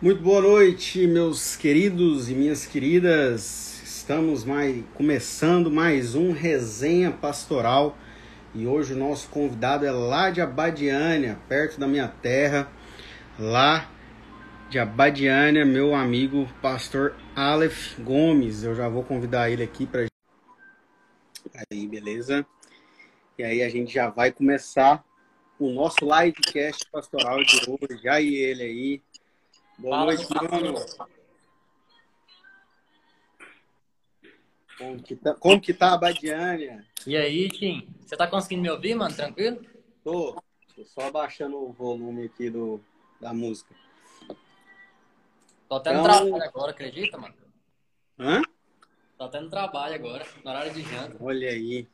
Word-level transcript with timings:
Muito 0.00 0.22
boa 0.22 0.40
noite, 0.40 1.08
meus 1.08 1.56
queridos 1.56 2.30
e 2.30 2.32
minhas 2.32 2.64
queridas. 2.64 3.82
Estamos 3.82 4.44
mais, 4.44 4.84
começando 4.94 5.72
mais 5.72 6.14
um 6.14 6.30
resenha 6.30 7.10
pastoral 7.10 7.98
e 8.54 8.64
hoje 8.64 8.94
o 8.94 8.96
nosso 8.96 9.28
convidado 9.28 9.84
é 9.84 9.90
lá 9.90 10.30
de 10.30 10.40
Abadiânia, 10.40 11.36
perto 11.48 11.80
da 11.80 11.88
minha 11.88 12.06
terra, 12.06 12.70
lá 13.36 13.90
de 14.70 14.78
Abadiânia, 14.78 15.66
meu 15.66 15.96
amigo 15.96 16.48
pastor 16.62 17.16
Aleph 17.34 17.98
Gomes. 17.98 18.62
Eu 18.62 18.76
já 18.76 18.88
vou 18.88 19.02
convidar 19.02 19.50
ele 19.50 19.64
aqui 19.64 19.84
para 19.84 20.06
aí, 21.72 21.88
beleza? 21.88 22.46
E 23.36 23.42
aí 23.42 23.64
a 23.64 23.68
gente 23.68 23.92
já 23.92 24.08
vai 24.08 24.30
começar 24.30 25.04
o 25.58 25.72
nosso 25.72 25.98
livecast 26.04 26.88
pastoral 26.92 27.42
de 27.42 27.60
hoje. 27.68 28.00
Já 28.00 28.20
e 28.20 28.36
ele 28.36 28.62
aí. 28.62 29.07
Boa 29.78 29.96
Fala, 29.98 30.14
noite, 30.14 30.34
mano. 30.34 30.74
Como 34.76 35.02
que 35.02 35.16
tá, 35.16 35.34
como 35.34 35.60
que 35.60 35.74
tá 35.74 35.92
a 35.92 35.98
Badiânia? 35.98 36.84
E 37.06 37.16
aí, 37.16 37.48
Tim? 37.48 37.88
Você 38.00 38.16
tá 38.16 38.26
conseguindo 38.28 38.62
me 38.62 38.70
ouvir, 38.70 38.94
mano? 38.94 39.14
Tranquilo? 39.14 39.60
Tô, 40.04 40.40
tô 40.74 40.84
só 40.84 41.02
abaixando 41.08 41.56
o 41.56 41.72
volume 41.72 42.26
aqui 42.26 42.48
do, 42.48 42.80
da 43.20 43.32
música. 43.34 43.74
Tô 45.68 45.80
tendo 45.80 46.00
Então- 46.00 46.04
trabalho 46.04 46.42
agora, 46.42 46.70
acredita, 46.70 47.18
mano? 47.18 47.34
Hã? 48.18 48.42
Tô 49.16 49.28
tendo 49.28 49.50
trabalho 49.50 49.94
agora, 49.94 50.24
no 50.44 50.50
horário 50.50 50.72
de 50.72 50.82
janta. 50.82 51.16
Olha 51.20 51.50
aí. 51.50 51.86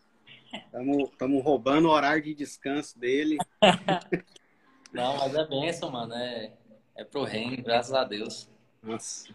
Estamos 0.53 1.43
roubando 1.43 1.89
o 1.89 1.91
horário 1.91 2.23
de 2.23 2.35
descanso 2.35 2.99
dele. 2.99 3.39
Não, 4.93 5.17
mas 5.19 5.35
é 5.35 5.45
benção, 5.47 5.91
mano. 5.91 6.15
É, 6.15 6.53
é 6.97 7.05
pro 7.05 7.25
reino, 7.25 7.63
graças 7.63 7.93
a 7.93 8.05
Deus. 8.05 8.49
Nossa. 8.83 9.29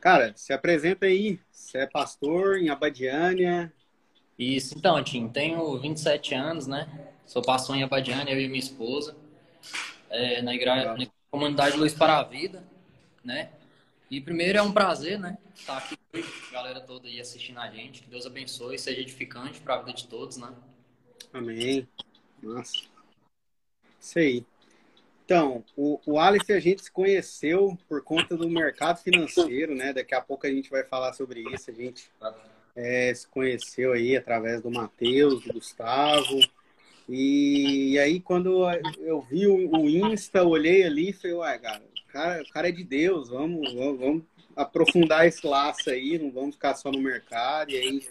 Cara, 0.00 0.32
se 0.34 0.52
apresenta 0.52 1.06
aí. 1.06 1.38
Você 1.50 1.78
é 1.78 1.86
pastor 1.86 2.58
em 2.58 2.68
Abadiânia. 2.68 3.72
Isso, 4.38 4.76
então, 4.76 5.02
Tim, 5.04 5.28
tenho 5.28 5.78
27 5.78 6.34
anos, 6.34 6.66
né? 6.66 6.88
Sou 7.26 7.42
pastor 7.42 7.76
em 7.76 7.82
Abadiânia, 7.82 8.32
eu 8.32 8.40
e 8.40 8.48
minha 8.48 8.58
esposa. 8.58 9.14
É, 10.08 10.40
na, 10.42 10.54
igreja, 10.54 10.96
na 10.96 11.06
comunidade 11.30 11.76
Luz 11.76 11.94
para 11.94 12.18
a 12.18 12.22
Vida, 12.24 12.64
né? 13.22 13.50
E 14.10 14.20
primeiro 14.20 14.58
é 14.58 14.62
um 14.62 14.72
prazer, 14.72 15.18
né? 15.18 15.38
Estar 15.54 15.76
aqui 15.76 15.96
hoje, 16.12 16.28
a 16.48 16.52
galera 16.52 16.80
toda 16.80 17.06
aí 17.06 17.20
assistindo 17.20 17.60
a 17.60 17.70
gente. 17.70 18.02
Que 18.02 18.10
Deus 18.10 18.26
abençoe, 18.26 18.78
seja 18.78 19.00
edificante 19.00 19.60
para 19.60 19.74
a 19.74 19.78
vida 19.78 19.92
de 19.92 20.06
todos, 20.08 20.38
né? 20.38 20.52
Amém. 21.32 21.86
Nossa. 22.42 22.72
Isso 24.00 24.18
aí. 24.18 24.44
Então, 25.30 25.62
o, 25.76 26.00
o 26.04 26.18
Aleph 26.18 26.50
a 26.50 26.58
gente 26.58 26.82
se 26.82 26.90
conheceu 26.90 27.78
por 27.88 28.02
conta 28.02 28.36
do 28.36 28.50
mercado 28.50 29.00
financeiro, 29.00 29.76
né? 29.76 29.92
Daqui 29.92 30.12
a 30.12 30.20
pouco 30.20 30.44
a 30.44 30.50
gente 30.50 30.68
vai 30.68 30.82
falar 30.82 31.12
sobre 31.12 31.44
isso. 31.54 31.70
A 31.70 31.72
gente 31.72 32.10
é, 32.74 33.14
se 33.14 33.28
conheceu 33.28 33.92
aí 33.92 34.16
através 34.16 34.60
do 34.60 34.72
Matheus, 34.72 35.44
do 35.44 35.52
Gustavo. 35.52 36.40
E, 37.08 37.96
aí, 38.00 38.18
quando 38.18 38.68
eu 38.98 39.20
vi 39.20 39.46
o, 39.46 39.70
o 39.70 39.88
Insta, 39.88 40.42
olhei 40.42 40.82
ali 40.82 41.10
e 41.10 41.12
falei, 41.12 41.36
ué, 41.36 41.58
cara, 41.60 41.82
o 41.84 42.12
cara, 42.12 42.42
o 42.42 42.48
cara 42.52 42.68
é 42.68 42.72
de 42.72 42.82
Deus, 42.82 43.28
vamos, 43.28 43.72
vamos, 43.72 44.00
vamos 44.00 44.22
aprofundar 44.56 45.28
esse 45.28 45.46
laço 45.46 45.90
aí, 45.90 46.18
não 46.18 46.32
vamos 46.32 46.56
ficar 46.56 46.74
só 46.74 46.90
no 46.90 47.00
mercado. 47.00 47.70
E 47.70 47.76
aí 47.76 48.08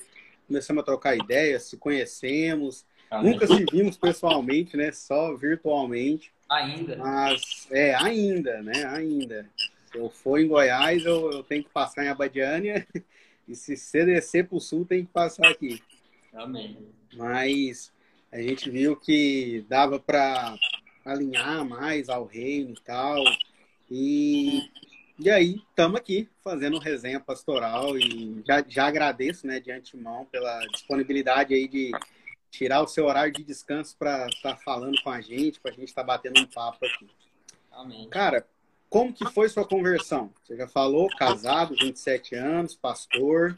começamos 0.48 0.84
a 0.84 0.86
trocar 0.86 1.18
ideias, 1.18 1.64
se 1.64 1.76
conhecemos. 1.76 2.86
Amém. 3.12 3.34
Nunca 3.34 3.46
se 3.46 3.66
vimos 3.70 3.98
pessoalmente, 3.98 4.78
né? 4.78 4.94
Só 4.94 5.36
virtualmente. 5.36 6.32
Ainda. 6.50 6.98
Mas, 6.98 7.68
é, 7.70 7.94
ainda, 7.96 8.62
né? 8.62 8.86
Ainda. 8.86 9.48
Se 9.92 9.98
eu 9.98 10.10
for 10.10 10.40
em 10.40 10.48
Goiás, 10.48 11.06
eu, 11.06 11.32
eu 11.32 11.44
tenho 11.44 11.64
que 11.64 11.70
passar 11.70 12.04
em 12.04 12.10
Abadiânia. 12.10 12.86
E 13.48 13.56
se 13.56 14.06
descer 14.06 14.48
para 14.48 14.58
o 14.58 14.62
sul, 14.62 14.86
tem 14.86 15.04
que 15.04 15.12
passar 15.12 15.48
aqui. 15.48 15.82
Amém. 16.32 16.78
Mas 17.16 17.92
a 18.32 18.40
gente 18.40 18.70
viu 18.70 18.96
que 18.96 19.66
dava 19.68 20.00
para 20.00 20.56
alinhar 21.04 21.66
mais 21.66 22.10
ao 22.10 22.26
reino 22.26 22.76
e 22.78 22.84
tal. 22.84 23.24
E, 23.90 24.70
e 25.18 25.32
aí, 25.32 25.64
estamos 25.68 26.00
aqui 26.00 26.30
fazendo 26.44 26.78
resenha 26.78 27.20
pastoral. 27.20 27.98
E 27.98 28.44
já, 28.46 28.64
já 28.68 28.86
agradeço 28.86 29.48
né, 29.48 29.60
de 29.60 29.72
antemão 29.72 30.26
pela 30.26 30.60
disponibilidade 30.68 31.56
aí 31.56 31.68
de 31.68 31.92
tirar 32.50 32.82
o 32.82 32.88
seu 32.88 33.06
horário 33.06 33.32
de 33.32 33.44
descanso 33.44 33.96
para 33.98 34.28
estar 34.28 34.58
falando 34.58 35.02
com 35.02 35.10
a 35.10 35.22
gente, 35.22 35.60
para 35.60 35.72
a 35.72 35.74
gente 35.74 35.90
estar 35.90 36.04
batendo 36.04 36.42
um 36.42 36.46
papo 36.46 36.86
aqui. 36.86 37.08
Amém. 37.72 38.10
Cara, 38.10 38.46
como 38.90 39.14
que 39.14 39.26
foi 39.26 39.48
sua 39.50 39.66
conversão? 39.66 40.32
Você 40.44 40.58
já 40.58 40.68
falou, 40.68 41.08
casado, 41.18 41.76
27 41.76 42.36
anos, 42.36 42.76
pastor, 42.76 43.58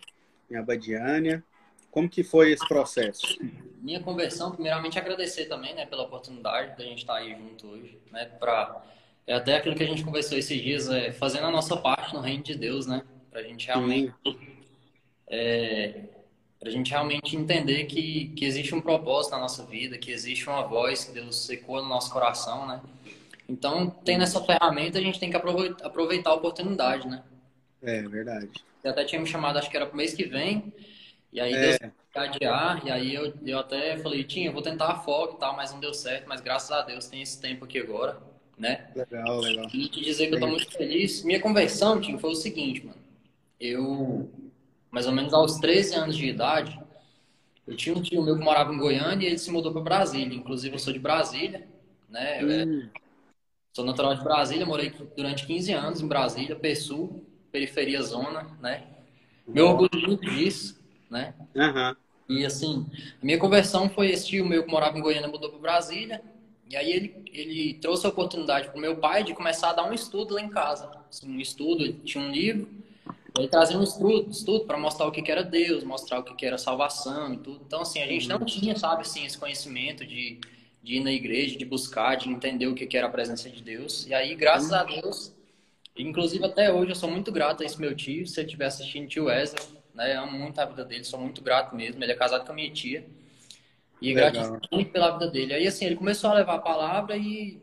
em 0.50 0.56
Abadiânia. 0.56 1.44
Como 1.90 2.10
que 2.10 2.24
foi 2.24 2.52
esse 2.52 2.68
processo? 2.68 3.38
Minha 3.82 4.02
conversão, 4.02 4.52
primeiramente 4.52 5.00
agradecer 5.00 5.46
também, 5.46 5.74
né, 5.74 5.86
pela 5.86 6.04
oportunidade 6.04 6.78
da 6.78 6.84
gente 6.84 7.00
estar 7.00 7.16
aí 7.16 7.36
junto 7.36 7.68
hoje, 7.68 8.00
né, 8.12 8.26
para 8.26 8.84
é 9.28 9.36
até 9.36 9.56
aquilo 9.56 9.76
que 9.76 9.84
a 9.84 9.88
gente 9.88 10.04
conversou 10.04 10.38
esses 10.38 10.62
dias, 10.62 10.90
é 10.90 11.12
fazendo 11.12 11.46
a 11.46 11.52
nossa 11.52 11.78
parte 11.78 12.14
no 12.14 12.22
reino 12.22 12.44
de 12.44 12.56
Deus, 12.56 12.88
né, 12.88 13.04
pra 13.30 13.44
gente 13.44 13.68
realmente 13.68 14.14
é, 15.28 16.04
pra 16.62 16.70
gente 16.70 16.92
realmente 16.92 17.36
entender 17.36 17.86
que, 17.86 18.28
que 18.36 18.46
existe 18.46 18.76
um 18.76 18.80
propósito 18.80 19.32
na 19.32 19.40
nossa 19.40 19.66
vida, 19.66 19.98
que 19.98 20.12
existe 20.12 20.48
uma 20.48 20.62
voz 20.62 21.04
que 21.04 21.12
Deus 21.12 21.44
secou 21.44 21.82
no 21.82 21.90
nosso 21.90 22.14
coração, 22.14 22.68
né? 22.68 22.80
Então, 23.50 23.90
tendo 24.06 24.24
essa 24.24 24.40
ferramenta, 24.42 25.00
a 25.00 25.02
gente 25.02 25.20
tem 25.20 25.32
que 25.32 25.36
aproveitar, 25.36 26.30
a 26.30 26.34
oportunidade, 26.36 27.08
né? 27.08 27.24
É, 27.82 28.04
verdade. 28.04 28.52
Você 28.80 28.88
até 28.88 29.04
tinha 29.04 29.20
me 29.20 29.26
chamado, 29.26 29.58
acho 29.58 29.72
que 29.72 29.76
era 29.76 29.88
pro 29.88 29.98
mês 29.98 30.14
que 30.14 30.24
vem, 30.24 30.72
e 31.34 31.42
aí 31.42 31.52
É. 31.52 31.80
Deus 31.80 31.92
adiar, 32.14 32.86
e 32.86 32.92
aí 32.92 33.16
eu, 33.16 33.34
eu 33.44 33.58
até 33.58 33.98
falei, 33.98 34.24
Tinha, 34.24 34.50
eu 34.50 34.54
vou 34.54 34.62
tentar 34.62 34.88
a 34.88 35.00
folga 35.00 35.34
e 35.34 35.38
tal, 35.38 35.56
mas 35.56 35.72
não 35.72 35.80
deu 35.80 35.94
certo, 35.94 36.28
mas 36.28 36.42
graças 36.42 36.70
a 36.72 36.82
Deus 36.82 37.08
tem 37.08 37.22
esse 37.22 37.42
tempo 37.42 37.66
aqui 37.66 37.80
agora, 37.80 38.22
né? 38.56 38.92
Legal, 38.96 39.40
legal. 39.40 39.66
E 39.74 39.88
te 39.88 40.02
dizer 40.02 40.28
que 40.28 40.36
eu 40.36 40.40
tô 40.40 40.48
muito 40.48 40.70
feliz. 40.70 41.24
Minha 41.24 41.40
conversão, 41.40 42.00
Tim, 42.00 42.20
foi 42.20 42.32
o 42.32 42.36
seguinte, 42.36 42.86
mano. 42.86 43.00
Eu, 43.60 44.30
mais 44.92 45.08
ou 45.08 45.14
menos 45.14 45.34
aos 45.34 45.58
13 45.60 45.96
anos 45.96 46.16
de 46.18 46.28
idade, 46.28 46.80
eu 47.68 47.76
tinha 47.78 47.96
um 47.96 48.02
tio 48.02 48.24
meu 48.24 48.38
que 48.38 48.44
morava 48.44 48.74
em 48.74 48.78
Goiânia 48.80 49.26
e 49.26 49.30
ele 49.32 49.40
se 49.40 49.52
mudou 49.52 49.72
para 49.74 49.82
Brasília. 49.82 50.36
Inclusive, 50.38 50.76
eu 50.76 50.80
sou 50.80 50.94
de 50.94 51.00
Brasília, 51.00 51.68
né? 52.10 52.44
Eu 52.44 52.50
é- 52.52 52.66
Hum, 52.66 52.92
sou 53.74 53.86
natural 53.86 54.16
de 54.16 54.24
Brasília, 54.24 54.66
morei 54.66 54.90
durante 55.16 55.46
15 55.46 55.72
anos 55.72 56.02
em 56.02 56.08
Brasília, 56.08 56.56
PSUL, 56.56 57.24
periferia 57.52 58.02
zona, 58.02 58.44
né? 58.62 58.88
Meu 59.54 59.68
orgulho 59.68 59.90
muito 60.08 60.24
disso, 60.30 60.80
né? 61.10 61.34
aham. 61.56 61.96
E 62.30 62.46
assim, 62.46 62.86
a 63.22 63.26
minha 63.26 63.38
conversão 63.40 63.90
foi 63.90 64.10
esse 64.12 64.28
tio 64.28 64.46
meu 64.46 64.64
que 64.64 64.72
morava 64.72 64.98
em 64.98 65.02
Goiânia, 65.02 65.28
mudou 65.28 65.50
para 65.50 65.60
Brasília. 65.60 66.22
E 66.70 66.76
aí 66.78 66.92
ele, 66.92 67.26
ele 67.34 67.74
trouxe 67.76 68.06
a 68.06 68.10
oportunidade 68.10 68.70
para 68.70 68.78
o 68.78 68.82
meu 68.82 68.98
pai 68.98 69.24
de 69.24 69.34
começar 69.34 69.72
a 69.72 69.74
dar 69.74 69.84
um 69.90 69.94
estudo 69.94 70.36
lá 70.36 70.42
em 70.42 70.50
casa. 70.50 70.90
Assim, 71.10 71.30
um 71.30 71.40
estudo, 71.40 71.92
tinha 72.06 72.24
um 72.24 72.32
livro, 72.32 72.70
ele 73.38 73.48
trazia 73.48 73.78
um 73.78 73.84
estudo, 73.84 74.30
estudo 74.30 74.66
para 74.66 74.78
mostrar 74.78 75.08
o 75.08 75.12
que, 75.12 75.22
que 75.22 75.32
era 75.32 75.44
Deus, 75.44 75.84
mostrar 75.84 76.20
o 76.20 76.24
que, 76.24 76.36
que 76.36 76.46
era 76.46 76.58
salvação 76.58 77.34
e 77.34 77.38
tudo. 77.38 77.64
Então, 77.66 77.82
assim, 77.82 78.02
a 78.02 78.08
gente 78.08 78.28
não 78.28 78.44
tinha, 78.44 78.76
sabe, 78.78 79.02
assim, 79.02 79.26
esse 79.26 79.38
conhecimento 79.38 80.06
de, 80.06 80.40
de 80.84 80.96
ir 80.96 81.00
na 81.00 81.12
igreja, 81.12 81.58
de 81.58 81.64
buscar, 81.64 82.16
de 82.16 82.30
entender 82.30 82.68
o 82.68 82.76
que, 82.76 82.86
que 82.86 82.98
era 82.98 83.08
a 83.08 83.12
presença 83.12 83.50
de 83.50 83.64
Deus. 83.64 84.06
E 84.06 84.14
aí, 84.14 84.36
graças 84.36 84.74
a 84.74 84.84
Deus, 84.84 85.34
inclusive 85.98 86.46
até 86.46 86.74
hoje, 86.74 86.92
eu 86.92 86.96
sou 86.96 87.10
muito 87.10 87.32
grato 87.32 87.64
a 87.64 87.66
esse 87.66 87.80
meu 87.80 87.96
tio. 87.96 88.28
Se 88.28 88.40
ele 88.40 88.48
estiver 88.48 88.66
assistindo, 88.66 89.08
tio 89.08 89.26
Wesley, 89.26 89.64
né? 89.94 90.16
Eu 90.16 90.24
amo 90.24 90.38
muito 90.38 90.60
a 90.60 90.66
vida 90.66 90.84
dele, 90.84 91.06
sou 91.06 91.20
muito 91.20 91.42
grato 91.42 91.74
mesmo. 91.74 92.04
Ele 92.04 92.12
é 92.12 92.16
casado 92.16 92.46
com 92.46 92.52
a 92.52 92.56
minha 92.56 92.72
tia. 92.72 93.08
E 94.02 94.14
gratidão 94.14 94.60
muito 94.72 94.92
pela 94.92 95.12
vida 95.12 95.30
dele. 95.30 95.54
Aí, 95.54 95.68
assim, 95.68 95.86
ele 95.86 95.96
começou 95.96 96.32
a 96.32 96.34
levar 96.34 96.56
a 96.56 96.60
palavra 96.60 97.16
e, 97.16 97.62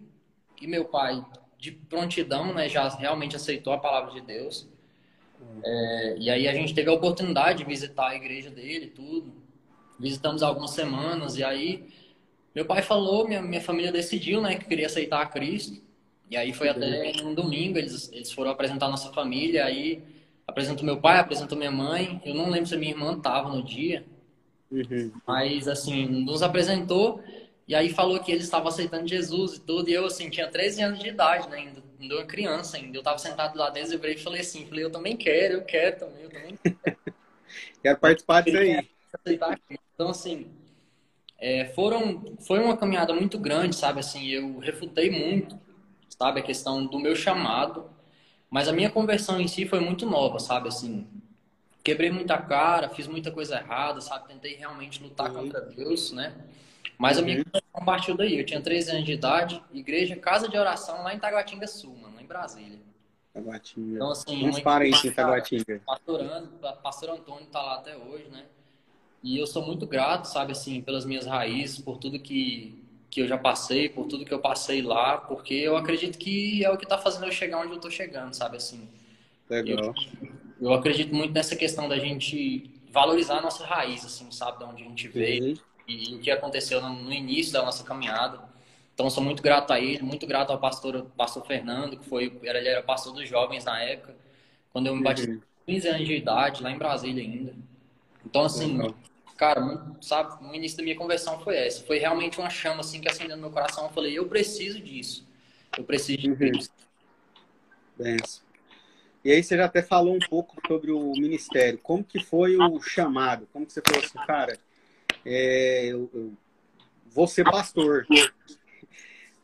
e 0.63 0.67
meu 0.67 0.85
pai, 0.87 1.23
de 1.59 1.73
prontidão, 1.73 2.55
né, 2.55 2.69
já 2.69 2.89
realmente 2.89 3.35
aceitou 3.35 3.73
a 3.73 3.79
palavra 3.79 4.13
de 4.13 4.21
Deus. 4.21 4.67
É, 5.65 6.17
e 6.19 6.31
aí 6.31 6.49
a 6.49 6.53
gente 6.53 6.75
teve 6.75 6.89
a 6.89 6.93
oportunidade 6.93 7.59
de 7.59 7.65
visitar 7.65 8.09
a 8.09 8.17
igreja 8.17 8.51
dele 8.51 8.87
tudo. 8.89 9.33
Visitamos 9.99 10.43
algumas 10.43 10.71
semanas 10.71 11.37
e 11.37 11.45
aí 11.45 11.85
meu 12.55 12.65
pai 12.65 12.83
falou, 12.83 13.27
minha, 13.27 13.43
minha 13.43 13.61
família 13.61 13.93
decidiu, 13.93 14.41
né, 14.41 14.57
que 14.57 14.65
queria 14.65 14.87
aceitar 14.87 15.21
a 15.23 15.27
Cristo. 15.27 15.81
E 16.31 16.37
aí 16.37 16.53
foi 16.53 16.69
até 16.69 17.13
um 17.23 17.35
domingo, 17.35 17.79
eles, 17.79 18.11
eles 18.13 18.31
foram 18.33 18.51
apresentar 18.51 18.87
a 18.87 18.91
nossa 18.91 19.13
família, 19.13 19.65
aí 19.65 20.03
apresentou 20.47 20.85
meu 20.85 21.01
pai, 21.01 21.19
apresentou 21.19 21.57
minha 21.57 21.71
mãe. 21.71 22.21
Eu 22.25 22.35
não 22.35 22.51
lembro 22.51 22.67
se 22.67 22.75
a 22.75 22.79
minha 22.79 22.93
irmã 22.93 23.17
estava 23.17 23.49
no 23.49 23.63
dia, 23.63 24.05
Uhum. 24.71 25.11
mas, 25.27 25.67
assim, 25.67 26.07
nos 26.07 26.43
apresentou 26.43 27.23
e 27.67 27.75
aí 27.75 27.89
falou 27.91 28.19
que 28.21 28.31
eles 28.33 28.45
estavam 28.45 28.69
aceitando 28.69 29.07
Jesus 29.07 29.55
e 29.57 29.61
tudo. 29.61 29.89
E 29.89 29.95
eu, 29.95 30.05
assim, 30.07 30.29
tinha 30.31 30.49
13 30.49 30.83
anos 30.83 30.99
de 30.99 31.09
idade, 31.09 31.49
né? 31.49 31.59
Ainda, 31.59 31.83
ainda 32.01 32.17
uma 32.17 32.27
criança 32.27 32.77
ainda. 32.77 32.97
Eu 32.97 33.03
tava 33.03 33.19
sentado 33.19 33.57
lá 33.59 33.71
dentro 33.71 33.93
eu 33.93 33.99
virei 33.99 34.15
e 34.15 34.19
falei 34.19 34.41
assim, 34.41 34.67
falei, 34.67 34.85
eu 34.85 34.91
também 34.91 35.17
quero, 35.17 35.55
eu 35.55 35.63
quero 35.63 35.99
também, 35.99 36.23
eu 36.23 36.31
também 36.31 36.59
Quero 37.83 37.99
participar 38.01 38.43
disso 38.43 38.57
aí. 38.57 38.89
Então, 39.95 40.11
assim, 40.11 40.51
é, 41.39 41.67
foram, 41.67 42.37
foi 42.47 42.59
uma 42.59 42.77
caminhada 42.77 43.15
muito 43.15 43.39
grande, 43.39 43.77
sabe? 43.77 44.01
Assim, 44.01 44.27
eu 44.29 44.59
refutei 44.59 45.11
muito, 45.11 45.59
sabe? 46.19 46.41
A 46.41 46.43
questão 46.43 46.85
do 46.87 46.99
meu 46.99 47.15
chamado. 47.15 47.91
Mas 48.51 48.67
a 48.67 48.73
minha 48.73 48.91
conversão 48.91 49.41
em 49.41 49.47
si 49.47 49.67
foi 49.67 49.81
muito 49.81 50.07
nova, 50.07 50.39
sabe? 50.39 50.69
Assim, 50.69 51.07
quebrei 51.85 52.11
muita 52.11 52.39
cara, 52.39 52.89
fiz 52.89 53.07
muita 53.07 53.31
coisa 53.31 53.57
errada, 53.57 54.01
sabe? 54.01 54.29
Tentei 54.29 54.55
realmente 54.55 55.03
lutar 55.03 55.31
uhum. 55.31 55.43
contra 55.43 55.61
Deus, 55.61 56.13
né? 56.13 56.35
Mas 56.99 57.17
a 57.17 57.23
minha 57.23 57.39
uhum. 57.39 57.45
conversão 57.45 57.85
partiu 57.85 58.17
daí. 58.17 58.39
Eu 58.39 58.45
tinha 58.45 58.61
13 58.61 58.91
anos 58.91 59.05
de 59.05 59.13
idade, 59.13 59.63
igreja, 59.73 60.17
casa 60.17 60.49
de 60.49 60.59
oração 60.59 61.05
lá 61.05 61.15
em 61.15 61.19
Taguatinga 61.19 61.69
Sul, 61.69 61.97
mano, 61.97 62.17
lá 62.17 62.23
em 62.23 62.27
Brasília. 62.27 62.81
Taguatinga. 63.33 63.95
Então, 63.95 64.11
assim, 64.11 64.49
Uns 64.49 64.61
parentes 64.61 65.05
em 65.05 65.13
Taguatinga. 65.13 65.81
Pastorando, 65.87 66.49
pastor 66.83 67.11
Antônio 67.11 67.47
tá 67.47 67.63
lá 67.63 67.77
até 67.77 67.97
hoje, 67.97 68.29
né? 68.31 68.45
E 69.23 69.39
eu 69.39 69.47
sou 69.47 69.65
muito 69.65 69.87
grato, 69.87 70.27
sabe, 70.27 70.53
assim, 70.53 70.81
pelas 70.81 71.05
minhas 71.05 71.27
raízes, 71.27 71.79
por 71.79 71.99
tudo 71.99 72.19
que, 72.19 72.85
que 73.11 73.21
eu 73.21 73.29
já 73.29 73.39
passei, 73.39 73.89
por 73.89 74.07
tudo 74.07 74.25
que 74.25 74.33
eu 74.33 74.41
passei 74.41 74.83
lá, 74.83 75.19
porque 75.19 75.55
eu 75.55 75.77
acredito 75.77 76.19
que 76.19 76.65
é 76.65 76.71
o 76.71 76.77
que 76.77 76.85
está 76.85 76.99
fazendo 76.99 77.27
eu 77.27 77.33
chegar 77.33 77.61
onde 77.61 77.71
eu 77.71 77.77
estou 77.77 77.91
chegando, 77.91 78.35
sabe, 78.35 78.57
assim. 78.57 78.89
Legal. 79.49 79.95
Eu, 80.21 80.33
eu, 80.61 80.73
acredito 80.73 81.15
muito 81.15 81.33
nessa 81.33 81.57
questão 81.57 81.89
da 81.89 81.99
gente 81.99 82.71
valorizar 82.91 83.39
a 83.39 83.43
nossa 83.43 83.65
raiz, 83.65 84.05
assim, 84.05 84.31
sabe, 84.31 84.59
de 84.59 84.65
onde 84.65 84.83
a 84.83 84.87
gente 84.87 85.09
veio 85.09 85.45
uhum. 85.45 85.68
E, 85.89 86.15
o 86.15 86.19
que 86.21 86.31
aconteceu 86.31 86.81
no, 86.81 86.91
no, 86.91 87.13
início 87.13 87.53
da 87.53 87.63
nossa 87.63 87.83
caminhada. 87.83 88.41
Então, 88.95 89.09
sou 89.09 89.23
muito 89.23 89.43
grato 89.43 89.73
a 89.73 89.81
ele, 89.81 90.03
muito 90.03 90.27
grato 90.27 90.51
ao 90.51 90.59
pastor, 90.59 91.07
pastor 91.17 91.47
Fernando, 91.47 91.97
que 91.97 92.07
foi, 92.07 92.39
ele 92.43 92.69
era 92.69 92.83
pastor 92.83 93.15
dos 93.15 93.29
jovens 93.29 93.65
na 93.65 93.81
época, 93.81 94.15
quando 94.73 94.89
eu 94.89 94.97
me 94.97 95.03
bati 95.03 95.29
uhum. 95.29 95.41
15 95.67 95.89
anos 95.89 96.07
de 96.07 96.17
idade, 96.17 96.63
lá 96.63 96.71
em 96.71 96.79
Brasília 96.79 97.23
ainda. 97.23 97.55
Então, 98.25 98.43
assim, 98.43 98.77
Legal 98.77 98.95
cara, 99.39 99.87
sabe, 100.01 100.45
no 100.45 100.55
início 100.55 100.77
da 100.77 100.83
minha 100.83 100.97
conversão 100.97 101.39
foi 101.41 101.57
essa. 101.57 101.83
Foi 101.85 101.99
realmente 101.99 102.39
uma 102.39 102.51
chama 102.51 102.81
assim 102.81 103.01
que 103.01 103.09
acendeu 103.09 103.37
no 103.37 103.43
meu 103.43 103.53
coração. 103.53 103.85
Eu 103.85 103.91
falei, 103.91 104.19
eu 104.19 104.29
preciso 104.29 104.81
disso. 104.81 105.27
Eu 105.77 105.85
preciso 105.85 106.19
de 106.19 106.35
Cristo. 106.35 106.75
Uhum. 107.99 108.17
E 109.25 109.31
aí 109.31 109.43
você 109.43 109.57
já 109.57 109.67
até 109.67 109.81
falou 109.81 110.15
um 110.15 110.29
pouco 110.29 110.61
sobre 110.67 110.91
o 110.91 111.13
ministério. 111.13 111.79
Como 111.79 112.03
que 112.03 112.23
foi 112.23 112.57
o 112.57 112.81
chamado? 112.81 113.49
Como 113.53 113.65
que 113.65 113.73
você 113.73 113.81
falou 113.81 114.05
assim, 114.05 114.19
cara, 114.27 114.59
é, 115.29 115.87
eu, 115.87 116.11
eu 116.13 116.33
vou 117.07 117.27
ser 117.27 117.45
pastor. 117.45 118.07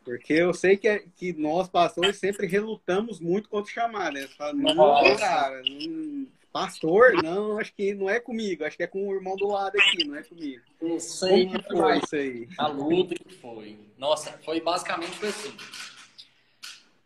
Porque 0.05 0.35
eu 0.35 0.53
sei 0.53 0.77
que, 0.77 0.87
é, 0.87 1.05
que 1.17 1.33
nós, 1.33 1.69
pastores, 1.69 2.19
sempre 2.19 2.47
relutamos 2.47 3.21
muito 3.21 3.49
contra 3.49 3.71
o 3.71 3.75
chamado. 3.75 4.15
Né? 4.15 4.29
Fala, 4.37 4.53
não, 4.53 5.17
cara, 5.17 5.63
não, 5.63 6.27
Pastor? 6.55 7.21
Não, 7.21 7.59
acho 7.59 7.75
que 7.75 7.95
não 7.95 8.09
é 8.09 8.21
comigo. 8.21 8.65
Acho 8.65 8.77
que 8.77 8.85
é 8.85 8.87
com 8.87 9.09
o 9.09 9.13
irmão 9.13 9.35
do 9.35 9.49
lado 9.49 9.77
aqui, 9.77 10.07
não 10.07 10.15
é 10.15 10.23
comigo. 10.23 10.63
Não 10.81 11.01
sei 11.01 11.47
Como 11.47 11.59
que 11.61 11.69
foi 11.69 11.99
isso 11.99 12.15
aí. 12.15 12.49
A 12.57 12.69
luta 12.69 13.15
que 13.17 13.35
foi. 13.35 13.77
Nossa, 13.99 14.39
foi 14.45 14.61
basicamente 14.61 15.11
foi 15.17 15.31
assim. 15.31 15.53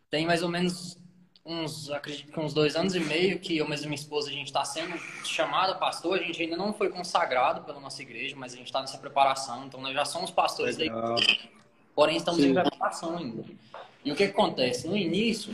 Tem 0.07 0.27
mais 0.27 0.43
ou 0.43 0.49
menos 0.49 0.99
uns, 1.49 1.89
acredito 1.89 2.31
que 2.31 2.39
uns 2.39 2.53
dois 2.53 2.75
anos 2.75 2.95
e 2.95 2.99
meio 2.99 3.39
que 3.39 3.57
eu 3.57 3.67
mesmo 3.67 3.85
e 3.85 3.89
minha 3.89 3.99
esposa, 3.99 4.29
a 4.29 4.31
gente 4.31 4.47
está 4.47 4.63
sendo 4.63 4.97
chamado 5.25 5.73
a 5.73 5.75
pastor. 5.75 6.19
A 6.19 6.23
gente 6.23 6.41
ainda 6.41 6.55
não 6.55 6.73
foi 6.73 6.89
consagrado 6.89 7.61
pela 7.63 7.79
nossa 7.79 8.01
igreja, 8.01 8.35
mas 8.37 8.53
a 8.53 8.57
gente 8.57 8.67
está 8.67 8.81
nessa 8.81 8.97
preparação. 8.97 9.65
Então, 9.65 9.81
nós 9.81 9.93
já 9.93 10.05
somos 10.05 10.29
pastores 10.29 10.77
Legal. 10.77 11.15
da 11.15 11.21
igreja. 11.21 11.49
Porém, 11.95 12.17
estamos 12.17 12.41
Sim. 12.41 12.51
em 12.51 12.53
preparação 12.53 13.17
ainda. 13.17 13.43
E 14.05 14.11
o 14.11 14.15
que, 14.15 14.27
que 14.27 14.31
acontece? 14.31 14.87
No 14.87 14.95
início, 14.95 15.53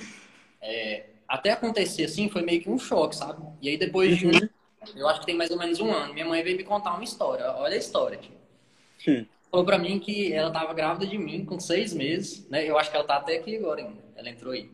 é, 0.62 1.06
até 1.28 1.52
acontecer 1.52 2.06
assim, 2.06 2.30
foi 2.30 2.42
meio 2.42 2.62
que 2.62 2.70
um 2.70 2.78
choque, 2.78 3.16
sabe? 3.16 3.42
E 3.62 3.70
aí 3.70 3.78
depois 3.78 4.18
de 4.18 4.28
um, 4.28 4.32
uhum. 4.32 4.50
eu 4.96 5.08
acho 5.08 5.22
que 5.22 5.26
tem 5.26 5.36
mais 5.36 5.50
ou 5.50 5.58
menos 5.58 5.80
um 5.80 5.92
ano, 5.92 6.14
minha 6.14 6.26
mãe 6.26 6.44
veio 6.44 6.58
me 6.58 6.64
contar 6.64 6.94
uma 6.94 7.04
história. 7.04 7.52
Olha 7.54 7.76
a 7.76 7.80
história 7.80 8.18
aqui. 8.18 8.32
Sim. 9.00 9.28
Falou 9.50 9.66
pra 9.66 9.78
mim 9.78 10.00
que 10.00 10.34
ela 10.34 10.52
tava 10.52 10.74
grávida 10.74 11.08
de 11.08 11.18
mim 11.18 11.46
com 11.46 11.60
seis 11.60 11.94
meses, 11.94 12.48
né? 12.50 12.70
Eu 12.70 12.78
acho 12.78 12.92
que 12.92 12.98
ela 12.98 13.06
tá 13.06 13.16
até 13.16 13.38
aqui 13.38 13.56
agora 13.56 13.82
ainda. 13.82 14.04
Ela 14.16 14.30
entrou 14.30 14.52
aí. 14.52 14.70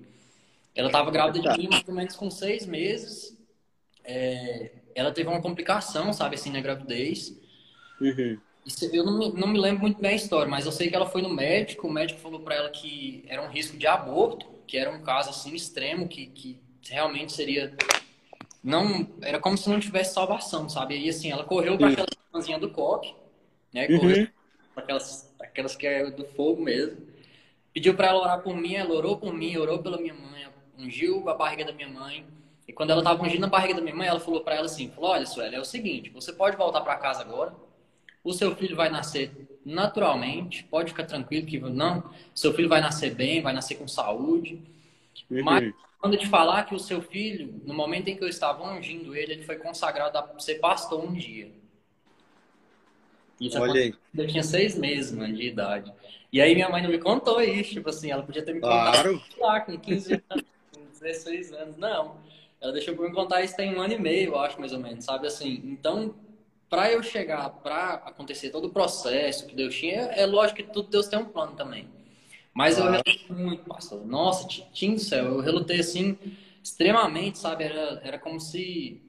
Ela 0.75 0.89
tava 0.89 1.11
grávida 1.11 1.39
de 1.39 1.57
mim 1.57 1.67
mais 1.69 1.87
ou 1.87 1.93
menos 1.93 2.15
com 2.15 2.29
seis 2.31 2.65
meses. 2.65 3.37
É... 4.03 4.71
ela 4.95 5.11
teve 5.11 5.29
uma 5.29 5.41
complicação, 5.41 6.11
sabe, 6.13 6.35
assim, 6.35 6.51
na 6.51 6.61
gravidez. 6.61 7.37
Uhum. 7.99 8.39
Eu 8.93 9.03
não 9.03 9.17
me, 9.17 9.33
não 9.33 9.47
me 9.47 9.59
lembro 9.59 9.81
muito 9.81 9.99
bem 9.99 10.11
a 10.11 10.15
história, 10.15 10.49
mas 10.49 10.65
eu 10.65 10.71
sei 10.71 10.87
que 10.87 10.95
ela 10.95 11.07
foi 11.07 11.21
no 11.21 11.33
médico, 11.33 11.87
o 11.87 11.91
médico 11.91 12.19
falou 12.19 12.41
para 12.41 12.55
ela 12.55 12.69
que 12.69 13.25
era 13.27 13.41
um 13.41 13.49
risco 13.49 13.75
de 13.75 13.87
aborto 13.87 14.51
que 14.71 14.77
era 14.77 14.89
um 14.89 15.01
caso 15.01 15.31
assim 15.31 15.53
extremo 15.53 16.07
que, 16.07 16.27
que 16.27 16.57
realmente 16.87 17.33
seria 17.33 17.75
não 18.63 19.05
era 19.21 19.37
como 19.37 19.57
se 19.57 19.67
não 19.69 19.81
tivesse 19.81 20.13
salvação, 20.13 20.69
sabe? 20.69 20.97
E 20.97 21.09
assim, 21.09 21.29
ela 21.29 21.43
correu 21.43 21.77
para 21.77 21.89
aquela 21.89 22.07
irmãzinha 22.29 22.57
do 22.57 22.69
coque, 22.69 23.13
né? 23.73 23.87
Uhum. 23.87 23.99
Correu 23.99 24.27
para 24.73 24.83
aquelas 24.83 25.35
aquelas 25.41 25.75
que 25.75 25.85
é 25.85 26.09
do 26.09 26.23
fogo 26.23 26.61
mesmo. 26.61 27.05
Pediu 27.73 27.95
para 27.95 28.07
ela 28.07 28.21
orar 28.21 28.41
por 28.41 28.55
mim, 28.55 28.75
ela 28.75 28.93
orou 28.93 29.17
por 29.17 29.33
mim, 29.33 29.57
orou 29.57 29.79
pela 29.79 29.97
minha 29.97 30.13
mãe, 30.13 30.45
ungiu 30.81 31.27
a 31.29 31.33
barriga 31.33 31.65
da 31.65 31.71
minha 31.71 31.89
mãe. 31.89 32.25
E 32.67 32.73
quando 32.73 32.91
ela 32.91 33.01
estava 33.01 33.23
ungindo 33.23 33.45
a 33.45 33.49
barriga 33.49 33.75
da 33.75 33.81
minha 33.81 33.95
mãe, 33.95 34.07
ela 34.07 34.19
falou 34.19 34.41
para 34.41 34.55
ela 34.55 34.65
assim: 34.65 34.89
falou, 34.89 35.11
"Olha, 35.11 35.25
Sueli, 35.25 35.55
é 35.55 35.59
o 35.59 35.65
seguinte, 35.65 36.09
você 36.09 36.33
pode 36.33 36.57
voltar 36.57 36.81
para 36.81 36.95
casa 36.95 37.21
agora. 37.21 37.53
O 38.23 38.33
seu 38.33 38.55
filho 38.55 38.75
vai 38.75 38.89
nascer 38.89 39.31
naturalmente, 39.65 40.63
pode 40.63 40.91
ficar 40.91 41.05
tranquilo 41.05 41.45
que 41.45 41.59
não, 41.59 42.03
seu 42.33 42.53
filho 42.53 42.69
vai 42.69 42.81
nascer 42.81 43.13
bem, 43.13 43.41
vai 43.41 43.53
nascer 43.53 43.75
com 43.75 43.87
saúde. 43.87 44.61
Uhum. 45.29 45.43
Mas 45.43 45.73
quando 45.99 46.15
eu 46.15 46.19
te 46.19 46.27
falar 46.27 46.63
que 46.63 46.73
o 46.73 46.79
seu 46.79 47.01
filho, 47.01 47.61
no 47.63 47.73
momento 47.73 48.07
em 48.07 48.15
que 48.15 48.23
eu 48.23 48.27
estava 48.27 48.63
ungindo 48.63 49.15
ele, 49.15 49.33
ele 49.33 49.43
foi 49.43 49.57
consagrado 49.57 50.17
a 50.17 50.39
ser 50.39 50.55
pastor 50.55 51.03
um 51.03 51.13
dia. 51.13 51.51
Isso 53.39 53.59
Olha 53.59 53.81
aí. 53.81 53.93
Eu 54.15 54.27
tinha 54.27 54.43
seis 54.43 54.77
meses 54.77 55.11
mano, 55.11 55.33
de 55.33 55.47
idade. 55.47 55.91
E 56.31 56.39
aí 56.39 56.55
minha 56.55 56.69
mãe 56.69 56.81
não 56.81 56.89
me 56.89 56.97
contou 56.97 57.41
isso, 57.41 57.71
tipo 57.71 57.89
assim, 57.89 58.09
ela 58.09 58.23
podia 58.23 58.43
ter 58.43 58.53
me 58.53 58.61
contado 58.61 59.01
claro. 59.03 59.23
lá 59.39 59.61
com 59.61 59.77
15 59.77 60.23
anos, 60.29 60.45
16 61.01 61.51
anos. 61.53 61.77
Não. 61.77 62.17
Ela 62.61 62.71
deixou 62.71 62.95
pra 62.95 63.07
me 63.07 63.13
contar 63.13 63.41
isso 63.41 63.55
tem 63.55 63.75
um 63.75 63.81
ano 63.81 63.93
e 63.93 63.99
meio, 63.99 64.29
eu 64.29 64.39
acho, 64.39 64.59
mais 64.59 64.71
ou 64.71 64.79
menos, 64.79 65.03
sabe 65.03 65.25
assim. 65.25 65.61
Então, 65.65 66.13
para 66.69 66.91
eu 66.91 67.01
chegar, 67.01 67.49
para 67.49 67.95
acontecer 68.05 68.51
todo 68.51 68.65
o 68.65 68.69
processo 68.69 69.47
que 69.47 69.55
Deus 69.55 69.75
tinha, 69.75 70.01
é 70.01 70.25
lógico 70.25 70.57
que 70.57 70.71
tudo 70.71 70.87
Deus 70.89 71.07
tem 71.07 71.17
um 71.17 71.25
plano 71.25 71.53
também. 71.55 71.89
Mas 72.53 72.77
eu 72.77 72.85
relutei 72.85 73.25
muito, 73.29 73.63
pastor. 73.65 74.05
Nossa, 74.05 74.47
tinha 74.47 74.93
do 74.93 75.01
céu, 75.01 75.25
eu 75.25 75.39
relutei 75.39 75.79
assim 75.79 76.17
extremamente, 76.63 77.39
sabe? 77.39 77.63
Era, 77.63 78.01
era 78.03 78.19
como 78.19 78.39
se 78.39 79.01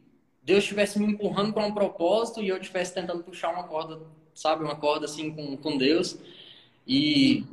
Deus 0.42 0.60
estivesse 0.64 0.98
me 0.98 1.06
empurrando 1.06 1.52
para 1.52 1.66
um 1.66 1.74
propósito 1.74 2.40
e 2.40 2.48
eu 2.48 2.56
estivesse 2.56 2.94
tentando 2.94 3.22
puxar 3.22 3.52
uma 3.52 3.64
corda, 3.64 4.00
sabe? 4.34 4.64
Uma 4.64 4.76
corda 4.76 5.04
assim 5.04 5.30
com, 5.30 5.56
com 5.56 5.76
Deus. 5.76 6.18
E 6.86 7.44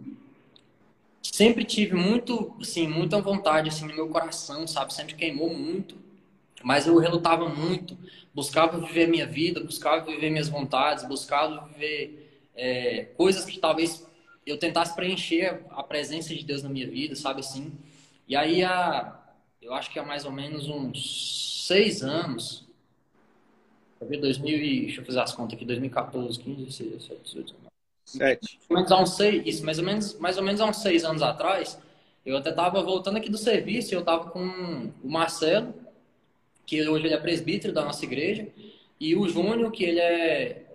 sempre 1.39 1.63
tive 1.63 1.95
muito, 1.95 2.53
assim, 2.59 2.85
muita 2.85 3.21
vontade 3.21 3.69
assim 3.69 3.87
no 3.87 3.95
meu 3.95 4.09
coração, 4.09 4.67
sabe? 4.67 4.93
Sempre 4.93 5.15
queimou 5.15 5.53
muito. 5.53 5.95
Mas 6.61 6.85
eu 6.85 6.97
relutava 6.97 7.47
muito 7.47 7.97
buscava 8.33 8.77
viver 8.77 9.07
minha 9.07 9.25
vida, 9.25 9.61
buscava 9.61 10.05
viver 10.05 10.29
minhas 10.29 10.49
vontades, 10.49 11.05
buscava 11.05 11.65
viver 11.67 12.41
é, 12.53 13.05
coisas 13.15 13.45
que 13.45 13.57
talvez 13.57 14.05
eu 14.45 14.57
tentasse 14.57 14.93
preencher 14.95 15.61
a 15.69 15.81
presença 15.81 16.35
de 16.35 16.43
Deus 16.43 16.61
na 16.61 16.69
minha 16.69 16.89
vida, 16.89 17.15
sabe 17.15 17.39
assim? 17.39 17.71
E 18.27 18.35
aí, 18.35 18.61
há, 18.61 19.17
eu 19.61 19.73
acho 19.73 19.89
que 19.89 19.97
há 19.97 20.03
mais 20.03 20.25
ou 20.25 20.31
menos 20.31 20.67
uns 20.67 21.65
seis 21.65 22.03
anos, 22.03 22.67
ver 24.01 24.17
2000 24.17 24.57
e, 24.57 24.81
deixa 24.81 25.01
eu 25.01 25.05
fazer 25.05 25.21
as 25.21 25.33
contas 25.33 25.55
aqui, 25.55 25.65
2014, 25.65 26.37
15, 26.39 26.65
16, 26.65 26.91
17, 26.91 27.21
18, 27.23 27.45
19. 27.45 27.68
Sete. 28.17 28.59
Mais 28.67 28.69
ou 28.69 28.75
menos 28.75 28.91
há 28.91 29.01
uns 29.01 29.15
seis, 29.15 29.43
isso, 29.45 29.65
mais 29.65 29.77
ou 29.77 29.85
menos, 29.85 30.19
mais 30.19 30.37
ou 30.37 30.43
menos 30.43 30.59
há 30.59 30.65
uns 30.65 30.77
seis 30.77 31.05
anos 31.05 31.21
atrás, 31.21 31.79
eu 32.25 32.37
até 32.37 32.49
estava 32.49 32.81
voltando 32.81 33.17
aqui 33.17 33.29
do 33.29 33.37
serviço 33.37 33.93
e 33.93 33.95
eu 33.95 33.99
estava 33.99 34.31
com 34.31 34.91
o 35.03 35.09
Marcelo, 35.09 35.73
que 36.65 36.87
hoje 36.87 37.05
ele 37.05 37.13
é 37.13 37.19
presbítero 37.19 37.71
da 37.71 37.85
nossa 37.85 38.03
igreja, 38.03 38.47
e 38.99 39.15
o 39.15 39.29
Júnior, 39.29 39.71
que 39.71 39.83
ele 39.83 39.99
é 39.99 40.65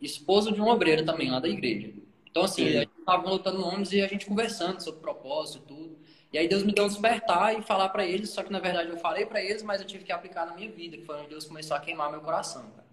esposo 0.00 0.50
de 0.52 0.60
um 0.60 0.68
obreiro 0.68 1.04
também 1.04 1.30
lá 1.30 1.38
da 1.38 1.48
igreja. 1.48 1.92
Então, 2.28 2.42
assim, 2.42 2.64
Sim. 2.64 2.76
a 2.76 2.80
gente 2.80 2.98
estava 2.98 3.28
lutando 3.28 3.60
nomes 3.60 3.92
e 3.92 4.00
a 4.00 4.08
gente 4.08 4.26
conversando 4.26 4.82
sobre 4.82 5.00
propósito 5.00 5.62
e 5.64 5.68
tudo. 5.68 5.98
E 6.32 6.38
aí 6.38 6.48
Deus 6.48 6.64
me 6.64 6.72
deu 6.72 6.84
um 6.84 6.88
despertar 6.88 7.56
e 7.56 7.62
falar 7.62 7.88
para 7.90 8.04
eles, 8.04 8.30
só 8.30 8.42
que 8.42 8.52
na 8.52 8.60
verdade 8.60 8.88
eu 8.88 8.96
falei 8.96 9.26
para 9.26 9.42
eles, 9.42 9.62
mas 9.62 9.80
eu 9.80 9.86
tive 9.86 10.04
que 10.04 10.12
aplicar 10.12 10.46
na 10.46 10.54
minha 10.54 10.70
vida, 10.70 10.96
que 10.96 11.04
foi 11.04 11.16
onde 11.16 11.28
Deus 11.28 11.44
começou 11.44 11.76
a 11.76 11.80
queimar 11.80 12.10
meu 12.10 12.20
coração, 12.20 12.62
cara. 12.62 12.86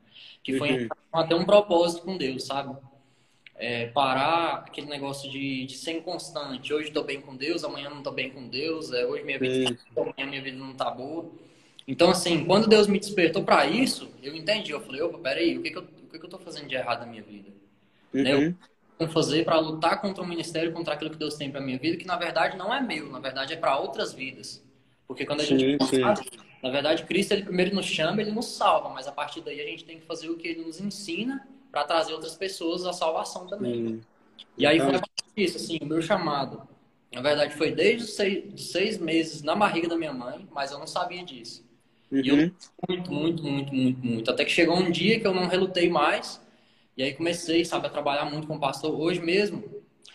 Que 0.44 0.58
foi 0.58 0.84
uhum. 0.84 0.90
até 1.14 1.36
um 1.36 1.46
propósito 1.46 2.04
com 2.04 2.18
Deus, 2.18 2.46
sabe? 2.46 2.76
É, 3.58 3.88
parar 3.88 4.66
aquele 4.68 4.88
negócio 4.88 5.30
de, 5.32 5.66
de 5.66 5.76
ser 5.76 5.94
inconstante. 5.94 6.72
Hoje 6.72 6.90
estou 6.90 7.04
bem 7.04 7.20
com 7.20 7.36
Deus, 7.36 7.64
amanhã 7.64 7.90
não 7.90 7.98
estou 7.98 8.14
bem 8.14 8.30
com 8.30 8.48
Deus, 8.48 8.94
é, 8.94 9.04
hoje 9.06 9.24
minha 9.24 9.40
vida, 9.40 9.76
tá 9.96 10.02
amanhã 10.02 10.30
minha 10.30 10.42
vida 10.42 10.58
não 10.58 10.72
está 10.72 10.92
boa. 10.92 11.32
Então, 11.88 12.10
assim, 12.12 12.46
quando 12.46 12.68
Deus 12.68 12.86
me 12.86 13.00
despertou 13.00 13.44
para 13.44 13.66
isso, 13.66 14.10
eu 14.22 14.36
entendi. 14.36 14.72
Eu 14.72 14.82
falei, 14.82 15.02
opa, 15.02 15.18
peraí, 15.18 15.58
o 15.58 15.64
que, 15.64 15.72
que, 15.72 15.78
eu, 15.78 15.84
o 15.84 16.10
que, 16.12 16.20
que 16.20 16.26
eu 16.26 16.30
tô 16.30 16.38
fazendo 16.38 16.68
de 16.68 16.76
errado 16.76 17.00
na 17.00 17.06
minha 17.08 17.24
vida? 17.24 17.50
Uhum. 18.14 18.24
Né? 18.24 18.56
Eu 19.00 19.08
vou 19.08 19.08
fazer 19.08 19.46
para 19.46 19.58
lutar 19.60 20.02
contra 20.02 20.24
o 20.24 20.28
ministério, 20.28 20.72
contra 20.74 20.94
aquilo 20.94 21.12
que 21.12 21.18
Deus 21.18 21.36
tem 21.36 21.50
para 21.50 21.62
minha 21.62 21.78
vida, 21.78 21.98
que 21.98 22.06
na 22.06 22.18
verdade 22.18 22.58
não 22.58 22.74
é 22.74 22.82
meu, 22.82 23.10
na 23.10 23.20
verdade 23.20 23.54
é 23.54 23.56
para 23.56 23.78
outras 23.78 24.14
vidas. 24.14 24.64
Porque 25.08 25.26
quando 25.26 25.42
a 25.42 25.46
sim, 25.46 25.58
gente 25.58 26.00
na 26.62 26.70
verdade, 26.72 27.04
Cristo 27.04 27.34
ele 27.34 27.44
primeiro 27.44 27.76
nos 27.76 27.86
chama, 27.86 28.22
ele 28.22 28.32
nos 28.32 28.48
salva, 28.48 28.90
mas 28.90 29.08
a 29.08 29.12
partir 29.12 29.42
daí 29.42 29.62
a 29.62 29.66
gente 29.66 29.86
tem 29.86 30.00
que 30.00 30.06
fazer 30.06 30.30
o 30.30 30.36
que 30.36 30.48
ele 30.48 30.66
nos 30.66 30.82
ensina 30.82 31.48
para 31.72 31.84
trazer 31.84 32.14
outras 32.14 32.36
pessoas 32.36 32.86
à 32.86 32.94
salvação 32.94 33.48
também. 33.48 33.88
Hum. 33.88 34.02
E 34.58 34.66
aí 34.66 34.78
então... 34.78 34.92
foi 34.92 35.02
isso, 35.36 35.58
assim, 35.58 35.78
o 35.82 35.86
meu 35.86 36.02
chamado 36.02 36.68
Na 37.14 37.22
verdade, 37.22 37.56
foi 37.56 37.72
desde 37.72 38.04
os 38.04 38.16
seis, 38.16 38.70
seis 38.72 38.98
meses 38.98 39.42
na 39.42 39.56
barriga 39.56 39.88
da 39.88 39.98
minha 39.98 40.14
mãe, 40.14 40.48
mas 40.52 40.72
eu 40.72 40.80
não 40.80 40.88
sabia 40.88 41.24
disso. 41.24 41.66
Uhum. 42.12 42.20
E 42.20 42.28
eu 42.28 42.36
uhum. 42.36 42.52
muito, 42.90 43.12
muito, 43.12 43.44
muito, 43.44 43.74
muito, 43.74 44.06
muito. 44.06 44.32
Até 44.32 44.46
que 44.46 44.52
chegou 44.52 44.78
um 44.78 44.90
dia 44.90 45.20
que 45.20 45.28
eu 45.28 45.34
não 45.34 45.48
relutei 45.48 45.90
mais. 45.90 46.42
E 46.96 47.04
aí 47.04 47.14
comecei, 47.14 47.64
sabe, 47.64 47.88
a 47.88 47.90
trabalhar 47.90 48.26
muito 48.26 48.48
com 48.48 48.56
o 48.56 48.60
pastor. 48.60 49.00
Hoje 49.00 49.22
mesmo, 49.22 49.64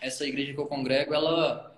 essa 0.01 0.25
igreja 0.25 0.53
que 0.53 0.59
eu 0.59 0.65
congrego, 0.65 1.13
ela, 1.13 1.73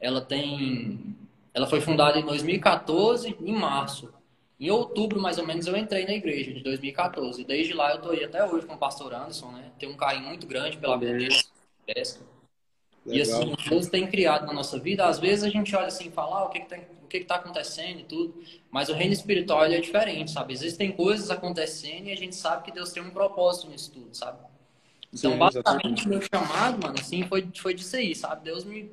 ela 0.00 0.20
tem... 0.20 1.16
Ela 1.52 1.66
foi 1.66 1.80
fundada 1.80 2.18
em 2.18 2.24
2014, 2.24 3.36
em 3.40 3.52
março. 3.52 4.12
Em 4.60 4.70
outubro, 4.70 5.20
mais 5.20 5.38
ou 5.38 5.46
menos, 5.46 5.66
eu 5.66 5.76
entrei 5.76 6.04
na 6.04 6.12
igreja, 6.12 6.52
de 6.52 6.60
2014. 6.60 7.44
Desde 7.44 7.72
lá 7.74 7.92
eu 7.92 8.00
tô 8.00 8.10
aí 8.10 8.24
até 8.24 8.44
hoje 8.44 8.66
com 8.66 8.74
o 8.74 8.78
pastor 8.78 9.14
Anderson, 9.14 9.52
né? 9.52 9.70
Tenho 9.78 9.92
um 9.92 9.96
carinho 9.96 10.26
muito 10.26 10.46
grande 10.46 10.76
pela 10.76 10.96
beleza 10.96 11.44
pesca. 11.86 12.20
E 13.06 13.20
assim, 13.20 13.54
Deus 13.68 13.86
tem 13.86 14.06
criado 14.06 14.46
na 14.46 14.52
nossa 14.52 14.78
vida. 14.78 15.06
Às 15.06 15.18
vezes 15.18 15.44
a 15.44 15.48
gente 15.48 15.74
olha 15.74 15.86
assim 15.86 16.08
e 16.08 16.10
fala, 16.10 16.40
ah, 16.40 16.44
o 16.44 16.50
que 16.50 16.60
que, 16.60 16.68
tem, 16.68 16.80
o 17.02 17.06
que 17.06 17.20
que 17.20 17.24
tá 17.24 17.36
acontecendo 17.36 18.00
e 18.00 18.04
tudo. 18.04 18.42
Mas 18.70 18.88
o 18.88 18.94
reino 18.94 19.12
espiritual 19.12 19.64
é 19.64 19.80
diferente, 19.80 20.32
sabe? 20.32 20.52
Existem 20.52 20.92
coisas 20.92 21.30
acontecendo 21.30 22.08
e 22.08 22.12
a 22.12 22.16
gente 22.16 22.34
sabe 22.34 22.64
que 22.64 22.72
Deus 22.72 22.92
tem 22.92 23.02
um 23.02 23.10
propósito 23.10 23.70
nisso 23.70 23.92
tudo, 23.92 24.14
sabe? 24.14 24.38
Então, 25.12 25.32
Sim, 25.32 25.38
basicamente, 25.38 26.06
o 26.06 26.08
meu 26.10 26.20
chamado, 26.20 26.82
mano, 26.82 26.98
assim, 27.00 27.22
foi, 27.22 27.48
foi 27.56 27.72
disso 27.72 27.96
aí, 27.96 28.14
sabe? 28.14 28.44
Deus 28.44 28.64
me 28.64 28.90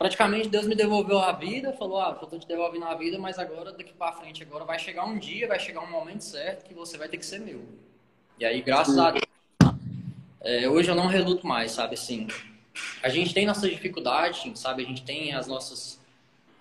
praticamente 0.00 0.48
Deus 0.48 0.66
me 0.66 0.74
devolveu 0.74 1.18
a 1.18 1.30
vida, 1.30 1.74
falou, 1.74 2.00
ah, 2.00 2.18
eu 2.18 2.26
tô 2.26 2.38
te 2.38 2.48
devolvendo 2.48 2.86
a 2.86 2.94
vida, 2.94 3.18
mas 3.18 3.38
agora, 3.38 3.70
daqui 3.70 3.92
para 3.92 4.12
frente, 4.12 4.42
agora 4.42 4.64
vai 4.64 4.78
chegar 4.78 5.04
um 5.04 5.18
dia, 5.18 5.46
vai 5.46 5.60
chegar 5.60 5.82
um 5.82 5.90
momento 5.90 6.24
certo 6.24 6.64
que 6.64 6.72
você 6.72 6.96
vai 6.96 7.06
ter 7.06 7.18
que 7.18 7.26
ser 7.26 7.38
meu. 7.38 7.62
E 8.38 8.46
aí, 8.46 8.62
graças 8.62 8.96
a 8.96 9.10
Deus, 9.10 9.26
é, 10.40 10.66
hoje 10.66 10.90
eu 10.90 10.94
não 10.94 11.06
reluto 11.06 11.46
mais, 11.46 11.72
sabe, 11.72 11.96
assim, 11.96 12.28
a 13.02 13.10
gente 13.10 13.34
tem 13.34 13.44
nossas 13.44 13.68
dificuldades, 13.68 14.58
sabe, 14.58 14.82
a 14.82 14.86
gente 14.86 15.02
tem 15.02 15.34
as 15.34 15.46
nossas 15.46 16.00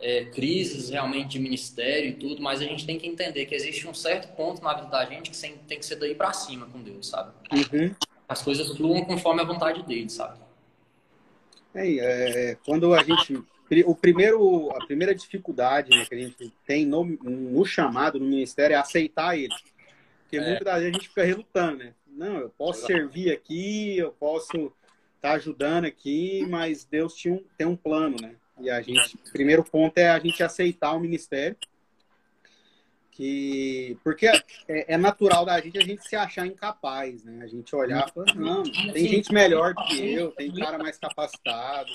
é, 0.02 0.26
crises 0.26 0.90
realmente 0.90 1.30
de 1.30 1.40
ministério 1.40 2.10
e 2.10 2.14
tudo, 2.16 2.42
mas 2.42 2.60
a 2.60 2.66
gente 2.66 2.86
tem 2.86 3.00
que 3.00 3.08
entender 3.08 3.46
que 3.46 3.56
existe 3.56 3.88
um 3.88 3.94
certo 3.94 4.36
ponto 4.36 4.62
na 4.62 4.74
vida 4.74 4.88
da 4.88 5.06
gente 5.06 5.32
que 5.32 5.38
tem 5.66 5.80
que 5.80 5.86
ser 5.86 5.96
daí 5.96 6.14
para 6.14 6.34
cima 6.34 6.66
com 6.66 6.84
Deus, 6.84 7.08
sabe? 7.08 7.32
Uhum. 7.54 7.96
As 8.28 8.42
coisas 8.42 8.76
fluam 8.76 9.06
conforme 9.06 9.42
a 9.42 9.46
vontade 9.46 9.82
dele, 9.84 10.10
sabe? 10.10 10.38
É, 11.74 12.52
é, 12.52 12.58
quando 12.66 12.94
a 12.94 13.04
gente. 13.04 13.42
O 13.86 13.94
primeiro, 13.94 14.72
a 14.72 14.84
primeira 14.88 15.14
dificuldade 15.14 15.92
né, 15.92 16.04
que 16.04 16.16
a 16.16 16.18
gente 16.18 16.52
tem 16.66 16.88
no, 16.88 17.06
no, 17.06 17.64
chamado, 17.64 18.20
no 18.20 18.26
ministério, 18.26 18.74
é 18.74 18.78
aceitar 18.78 19.38
ele. 19.38 19.54
Porque 20.24 20.38
é. 20.38 20.42
muitas 20.42 20.74
vezes 20.74 20.90
a 20.90 20.92
gente 20.92 21.10
fica 21.10 21.24
relutando, 21.24 21.78
né? 21.78 21.94
Não, 22.08 22.38
eu 22.38 22.50
posso 22.50 22.80
Exato. 22.80 22.94
servir 22.94 23.32
aqui, 23.32 24.00
eu 24.00 24.12
posso 24.12 24.58
estar 24.58 24.74
tá 25.22 25.32
ajudando 25.34 25.86
aqui, 25.86 26.48
mas 26.50 26.84
Deus 26.84 27.14
tinha 27.14 27.36
um, 27.36 27.44
tem 27.56 27.68
um 27.68 27.76
plano, 27.76 28.18
né? 28.20 28.34
E 28.60 28.72
a 28.72 28.82
gente, 28.82 29.16
o 29.16 29.32
primeiro 29.32 29.64
ponto 29.64 29.96
é 30.00 30.10
a 30.10 30.18
gente 30.18 30.42
aceitar 30.42 30.94
o 30.94 31.00
ministério 31.00 31.56
que 33.20 33.98
porque 34.02 34.28
é, 34.28 34.42
é, 34.66 34.98
natural 34.98 35.46
da 35.46 35.60
gente 35.60 35.78
a 35.78 35.84
gente 35.84 36.08
se 36.08 36.16
achar 36.16 36.48
incapaz, 36.48 37.22
né? 37.22 37.42
A 37.44 37.48
gente 37.48 37.76
olhar 37.76 38.08
e 38.08 38.12
falar, 38.14 38.34
não, 38.34 38.64
tem 38.64 39.10
gente 39.10 39.34
melhor 39.34 39.74
do 39.74 39.84
que 39.84 40.14
eu, 40.14 40.32
tem 40.32 40.54
cara 40.54 40.78
mais 40.78 40.98
capacitado. 40.98 41.92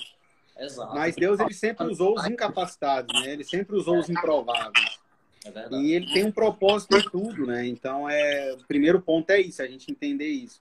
Exato. 0.58 0.94
Mas 0.94 1.16
Deus 1.16 1.40
ele 1.40 1.54
sempre 1.54 1.86
usou 1.86 2.14
os 2.14 2.26
incapacitados, 2.26 3.22
né? 3.22 3.32
Ele 3.32 3.42
sempre 3.42 3.74
usou 3.74 3.98
os 3.98 4.10
improváveis. 4.10 4.98
É 5.46 5.74
e 5.74 5.94
ele 5.94 6.12
tem 6.12 6.26
um 6.26 6.32
propósito 6.32 6.94
em 6.94 7.08
tudo, 7.08 7.46
né? 7.46 7.66
Então 7.66 8.06
é 8.06 8.52
o 8.52 8.66
primeiro 8.66 9.00
ponto 9.00 9.30
é 9.30 9.40
isso, 9.40 9.62
a 9.62 9.66
gente 9.66 9.90
entender 9.90 10.28
isso. 10.28 10.60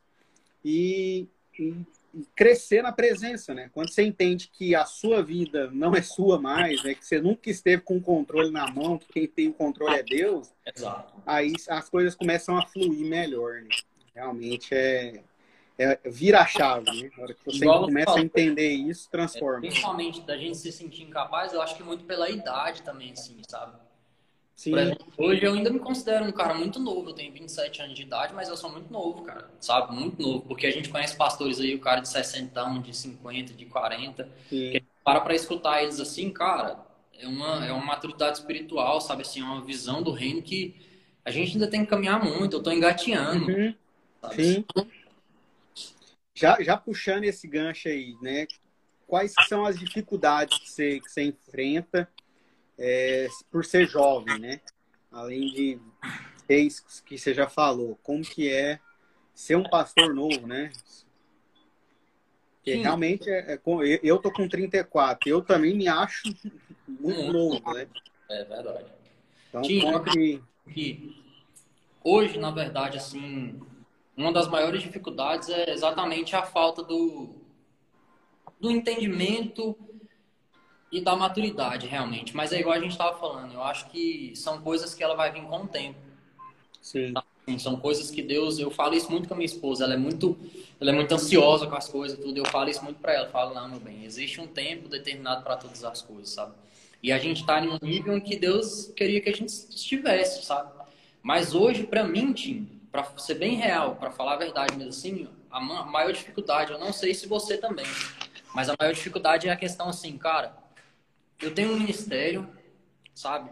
E, 0.63 1.27
e 1.59 1.75
crescer 2.35 2.81
na 2.83 2.91
presença, 2.91 3.53
né? 3.53 3.69
Quando 3.73 3.89
você 3.89 4.03
entende 4.03 4.49
que 4.51 4.75
a 4.75 4.85
sua 4.85 5.23
vida 5.23 5.69
não 5.71 5.95
é 5.95 6.01
sua 6.01 6.39
mais, 6.39 6.83
né? 6.83 6.93
Que 6.93 7.05
você 7.05 7.19
nunca 7.19 7.49
esteve 7.49 7.81
com 7.81 7.97
o 7.97 8.01
controle 8.01 8.51
na 8.51 8.69
mão, 8.71 8.97
que 8.97 9.07
quem 9.07 9.27
tem 9.27 9.49
o 9.49 9.53
controle 9.53 9.95
é 9.95 10.03
Deus. 10.03 10.51
Exato. 10.65 11.13
Aí 11.25 11.53
as 11.69 11.89
coisas 11.89 12.15
começam 12.15 12.57
a 12.57 12.65
fluir 12.65 13.05
melhor, 13.05 13.61
né? 13.61 13.69
Realmente 14.13 14.75
é, 14.75 15.23
é 15.77 15.99
vira 16.05 16.41
a 16.41 16.45
chave, 16.45 16.85
né? 17.01 17.09
Na 17.17 17.23
hora 17.23 17.33
que 17.33 17.45
você 17.45 17.65
Igual 17.65 17.85
começa 17.85 18.15
a 18.15 18.21
entender 18.21 18.69
isso, 18.69 19.09
transforma. 19.09 19.65
É, 19.65 19.69
principalmente 19.69 20.21
da 20.21 20.37
gente 20.37 20.57
se 20.57 20.71
sentir 20.71 21.03
incapaz, 21.03 21.53
eu 21.53 21.61
acho 21.61 21.75
que 21.75 21.83
muito 21.83 22.03
pela 22.05 22.29
idade 22.29 22.83
também, 22.83 23.11
assim, 23.13 23.41
sabe? 23.47 23.75
Exemplo, 24.71 25.05
hoje 25.17 25.43
eu 25.43 25.53
ainda 25.53 25.69
me 25.69 25.79
considero 25.79 26.25
um 26.25 26.31
cara 26.31 26.53
muito 26.53 26.79
novo, 26.79 27.09
eu 27.09 27.13
tenho 27.13 27.33
27 27.33 27.81
anos 27.81 27.95
de 27.95 28.03
idade, 28.03 28.33
mas 28.33 28.47
eu 28.47 28.55
sou 28.55 28.71
muito 28.71 28.91
novo, 28.91 29.23
cara, 29.23 29.49
sabe? 29.59 29.93
Muito 29.93 30.21
novo, 30.21 30.41
porque 30.41 30.65
a 30.67 30.71
gente 30.71 30.89
conhece 30.89 31.15
pastores 31.15 31.59
aí, 31.59 31.75
o 31.75 31.79
cara 31.79 32.01
de 32.01 32.09
60, 32.09 32.63
de 32.81 32.95
50, 32.95 33.53
de 33.53 33.65
40, 33.65 34.29
Sim. 34.49 34.71
que 34.71 34.83
para 35.03 35.19
pra 35.21 35.35
escutar 35.35 35.83
eles 35.83 35.99
assim, 35.99 36.31
cara, 36.31 36.79
é 37.19 37.27
uma, 37.27 37.65
é 37.65 37.71
uma 37.71 37.85
maturidade 37.85 38.37
espiritual, 38.37 39.01
sabe? 39.01 39.23
Assim, 39.23 39.41
é 39.41 39.43
uma 39.43 39.61
visão 39.61 40.01
do 40.01 40.11
reino 40.11 40.41
que 40.41 40.75
a 41.25 41.31
gente 41.31 41.53
ainda 41.53 41.67
tem 41.67 41.81
que 41.81 41.89
caminhar 41.89 42.23
muito, 42.23 42.57
eu 42.57 42.63
tô 42.63 42.71
engatinhando. 42.71 43.51
Uhum. 43.51 43.75
Sim. 44.31 44.65
Já, 46.33 46.61
já 46.61 46.77
puxando 46.77 47.23
esse 47.25 47.47
gancho 47.47 47.87
aí, 47.87 48.15
né? 48.21 48.47
Quais 49.05 49.33
são 49.47 49.65
as 49.65 49.77
dificuldades 49.77 50.57
que 50.57 50.69
você, 50.69 50.99
que 50.99 51.09
você 51.09 51.23
enfrenta 51.23 52.09
é, 52.77 53.27
por 53.51 53.65
ser 53.65 53.87
jovem, 53.87 54.39
né? 54.39 54.61
Além 55.11 55.51
de 55.53 55.79
seis 56.47 57.01
que 57.05 57.17
você 57.17 57.33
já 57.33 57.47
falou, 57.47 57.99
como 58.01 58.23
que 58.23 58.49
é 58.49 58.79
ser 59.33 59.55
um 59.55 59.63
pastor 59.63 60.13
novo, 60.13 60.47
né? 60.47 60.71
Porque 62.55 62.75
realmente 62.75 63.29
é, 63.29 63.55
é, 63.55 63.59
eu 64.01 64.17
tô 64.19 64.31
com 64.31 64.47
34, 64.47 65.29
eu 65.29 65.41
também 65.41 65.75
me 65.75 65.87
acho 65.87 66.33
muito 66.87 67.19
hum. 67.19 67.31
novo, 67.31 67.73
né? 67.73 67.87
É 68.29 68.43
verdade. 68.45 68.85
Então, 69.49 69.63
Sim, 69.63 69.81
como 69.81 70.03
que... 70.03 70.41
que 70.73 71.23
hoje, 72.03 72.39
na 72.39 72.51
verdade, 72.51 72.97
assim, 72.97 73.59
uma 74.15 74.31
das 74.31 74.47
maiores 74.47 74.81
dificuldades 74.81 75.49
é 75.49 75.71
exatamente 75.71 76.35
a 76.35 76.43
falta 76.43 76.81
do, 76.81 77.35
do 78.59 78.71
entendimento 78.71 79.77
e 80.93 81.01
da 81.01 81.15
maturidade, 81.15 81.87
realmente. 81.87 82.35
Mas 82.35 82.53
é 82.53 82.59
igual 82.59 82.75
a 82.75 82.79
gente 82.79 82.91
estava 82.91 83.17
falando, 83.17 83.51
eu 83.51 83.63
acho 83.63 83.89
que 83.89 84.31
são 84.35 84.61
coisas 84.61 84.93
que 84.93 85.03
ela 85.03 85.15
vai 85.15 85.31
vir 85.31 85.41
com 85.41 85.63
o 85.63 85.67
tempo. 85.67 85.97
Sim. 86.79 87.13
Tá? 87.13 87.23
São 87.57 87.75
coisas 87.75 88.11
que 88.11 88.21
Deus, 88.21 88.59
eu 88.59 88.69
falo 88.69 88.93
isso 88.93 89.11
muito 89.11 89.27
com 89.27 89.33
a 89.33 89.37
minha 89.37 89.47
esposa, 89.47 89.83
ela 89.83 89.95
é 89.95 89.97
muito, 89.97 90.37
ela 90.79 90.91
é 90.91 90.93
muito 90.93 91.11
ansiosa 91.13 91.65
com 91.65 91.75
as 91.75 91.89
coisas, 91.89 92.19
tudo. 92.19 92.37
Eu 92.37 92.45
falo 92.45 92.69
isso 92.69 92.83
muito 92.83 92.99
para 92.99 93.11
ela, 93.11 93.25
eu 93.25 93.31
falo, 93.31 93.55
não, 93.55 93.67
meu 93.67 93.79
bem, 93.79 94.05
existe 94.05 94.39
um 94.39 94.45
tempo 94.45 94.87
determinado 94.87 95.43
para 95.43 95.57
todas 95.57 95.83
as 95.83 96.01
coisas, 96.03 96.29
sabe? 96.29 96.53
E 97.01 97.11
a 97.11 97.17
gente 97.17 97.41
está 97.41 97.59
em 97.59 97.69
um 97.69 97.79
nível 97.81 98.15
em 98.15 98.21
que 98.21 98.37
Deus 98.37 98.93
queria 98.95 99.19
que 99.19 99.29
a 99.29 99.33
gente 99.33 99.49
estivesse, 99.49 100.45
sabe? 100.45 100.71
Mas 101.23 101.55
hoje, 101.55 101.85
para 101.85 102.03
mim, 102.03 102.31
Tim, 102.33 102.69
para 102.91 103.03
ser 103.17 103.33
bem 103.33 103.55
real, 103.55 103.95
para 103.95 104.11
falar 104.11 104.33
a 104.33 104.37
verdade 104.37 104.77
mesmo 104.77 104.91
assim, 104.91 105.27
a 105.49 105.59
maior 105.59 106.13
dificuldade, 106.13 106.71
eu 106.71 106.79
não 106.79 106.93
sei 106.93 107.15
se 107.15 107.27
você 107.27 107.57
também, 107.57 107.85
mas 108.53 108.69
a 108.69 108.75
maior 108.79 108.93
dificuldade 108.93 109.47
é 109.47 109.51
a 109.51 109.55
questão 109.55 109.89
assim, 109.89 110.17
cara, 110.17 110.62
eu 111.43 111.53
tenho 111.53 111.71
um 111.71 111.79
ministério, 111.79 112.47
sabe? 113.13 113.49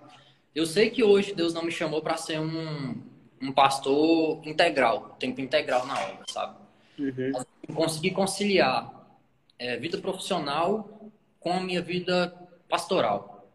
Eu 0.54 0.66
sei 0.66 0.90
que 0.90 1.04
hoje 1.04 1.34
Deus 1.34 1.54
não 1.54 1.64
me 1.64 1.72
chamou 1.72 2.02
para 2.02 2.18
ser 2.18 2.40
um, 2.40 3.02
um 3.42 3.52
pastor 3.52 4.42
integral, 4.46 5.16
tempo 5.20 5.42
integral 5.42 5.86
na 5.86 6.00
obra, 6.00 6.24
sabe? 6.28 6.58
Uhum. 7.00 7.32
Conseguir 7.74 8.12
conciliar 8.12 8.92
é, 9.58 9.78
vida 9.78 9.98
profissional 9.98 11.12
com 11.40 11.54
a 11.54 11.60
minha 11.60 11.82
vida 11.82 12.34
pastoral. 12.70 13.50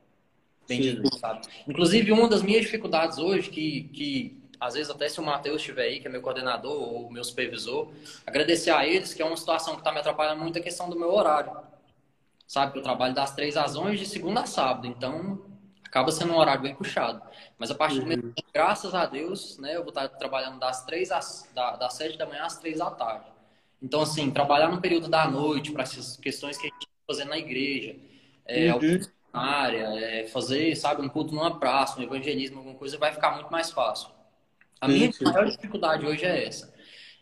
Bem 0.69 0.81
dizer, 0.81 1.03
sabe? 1.19 1.47
Inclusive, 1.69 2.11
uma 2.13 2.29
das 2.29 2.43
minhas 2.43 2.63
dificuldades 2.63 3.19
hoje, 3.19 3.51
que, 3.51 3.85
que 3.93 4.43
às 4.59 4.75
vezes 4.75 4.91
até 4.91 5.09
se 5.09 5.21
o 5.21 5.23
Matheus 5.23 5.61
estiver 5.61 5.85
aí, 5.85 6.01
que 6.01 6.09
é 6.09 6.11
meu 6.11 6.21
coordenador 6.21 6.73
ou 6.73 7.11
meu 7.11 7.23
supervisor, 7.23 7.93
agradecer 8.27 8.71
a 8.71 8.87
eles, 8.87 9.15
que 9.15 9.23
é 9.23 9.25
uma 9.25 9.37
situação 9.37 9.75
que 9.75 9.81
está 9.81 9.93
me 9.93 10.01
atrapalhando 10.01 10.43
muito 10.43 10.59
a 10.59 10.63
questão 10.63 10.91
do 10.91 10.99
meu 10.99 11.13
horário 11.13 11.53
sabe? 12.47 12.73
Que 12.73 12.79
eu 12.79 12.83
trabalho 12.83 13.15
das 13.15 13.35
três 13.35 13.57
às 13.57 13.77
onze, 13.77 13.99
de 13.99 14.07
segunda 14.07 14.43
a 14.43 14.47
sábado, 14.47 14.87
então 14.87 15.45
acaba 15.85 16.13
sendo 16.13 16.33
um 16.33 16.37
horário 16.37 16.63
bem 16.63 16.75
puxado. 16.75 17.23
Mas 17.59 17.71
a 17.71 17.75
partir 17.75 18.01
do 18.01 18.03
momento, 18.03 18.35
graças 18.53 18.95
a 18.95 19.07
Deus, 19.07 19.59
né, 19.59 19.77
eu 19.77 19.81
vou 19.81 19.89
estar 19.89 20.09
trabalhando 20.09 20.59
das 20.59 20.85
três 20.85 21.11
às, 21.11 21.51
da, 21.55 21.77
das 21.77 21.95
sete 21.95 22.19
da 22.19 22.27
manhã 22.27 22.45
às 22.45 22.59
três 22.59 22.79
da 22.79 22.91
tarde. 22.91 23.27
Então, 23.81 24.03
assim, 24.03 24.31
trabalhar 24.31 24.69
no 24.69 24.81
período 24.81 25.09
da 25.09 25.29
noite 25.29 25.73
para 25.73 25.83
essas 25.83 26.17
questões 26.17 26.57
que 26.59 26.67
a 26.67 26.71
gente 26.71 26.89
fazer 27.07 27.25
na 27.25 27.39
igreja, 27.39 27.97
é, 28.45 28.75
uhum. 28.75 29.01
área, 29.33 29.85
é, 29.99 30.27
fazer, 30.27 30.75
sabe, 30.77 31.03
um 31.03 31.09
culto 31.09 31.35
numa 31.35 31.59
praça, 31.59 31.99
um 31.99 32.03
evangelismo, 32.03 32.59
alguma 32.59 32.75
coisa, 32.75 32.99
vai 32.99 33.13
ficar 33.13 33.33
muito 33.33 33.51
mais 33.51 33.71
fácil. 33.71 34.09
A 34.81 34.89
minha 34.89 35.11
maior 35.23 35.47
dificuldade 35.47 36.05
hoje 36.05 36.25
é 36.25 36.47
essa. 36.47 36.75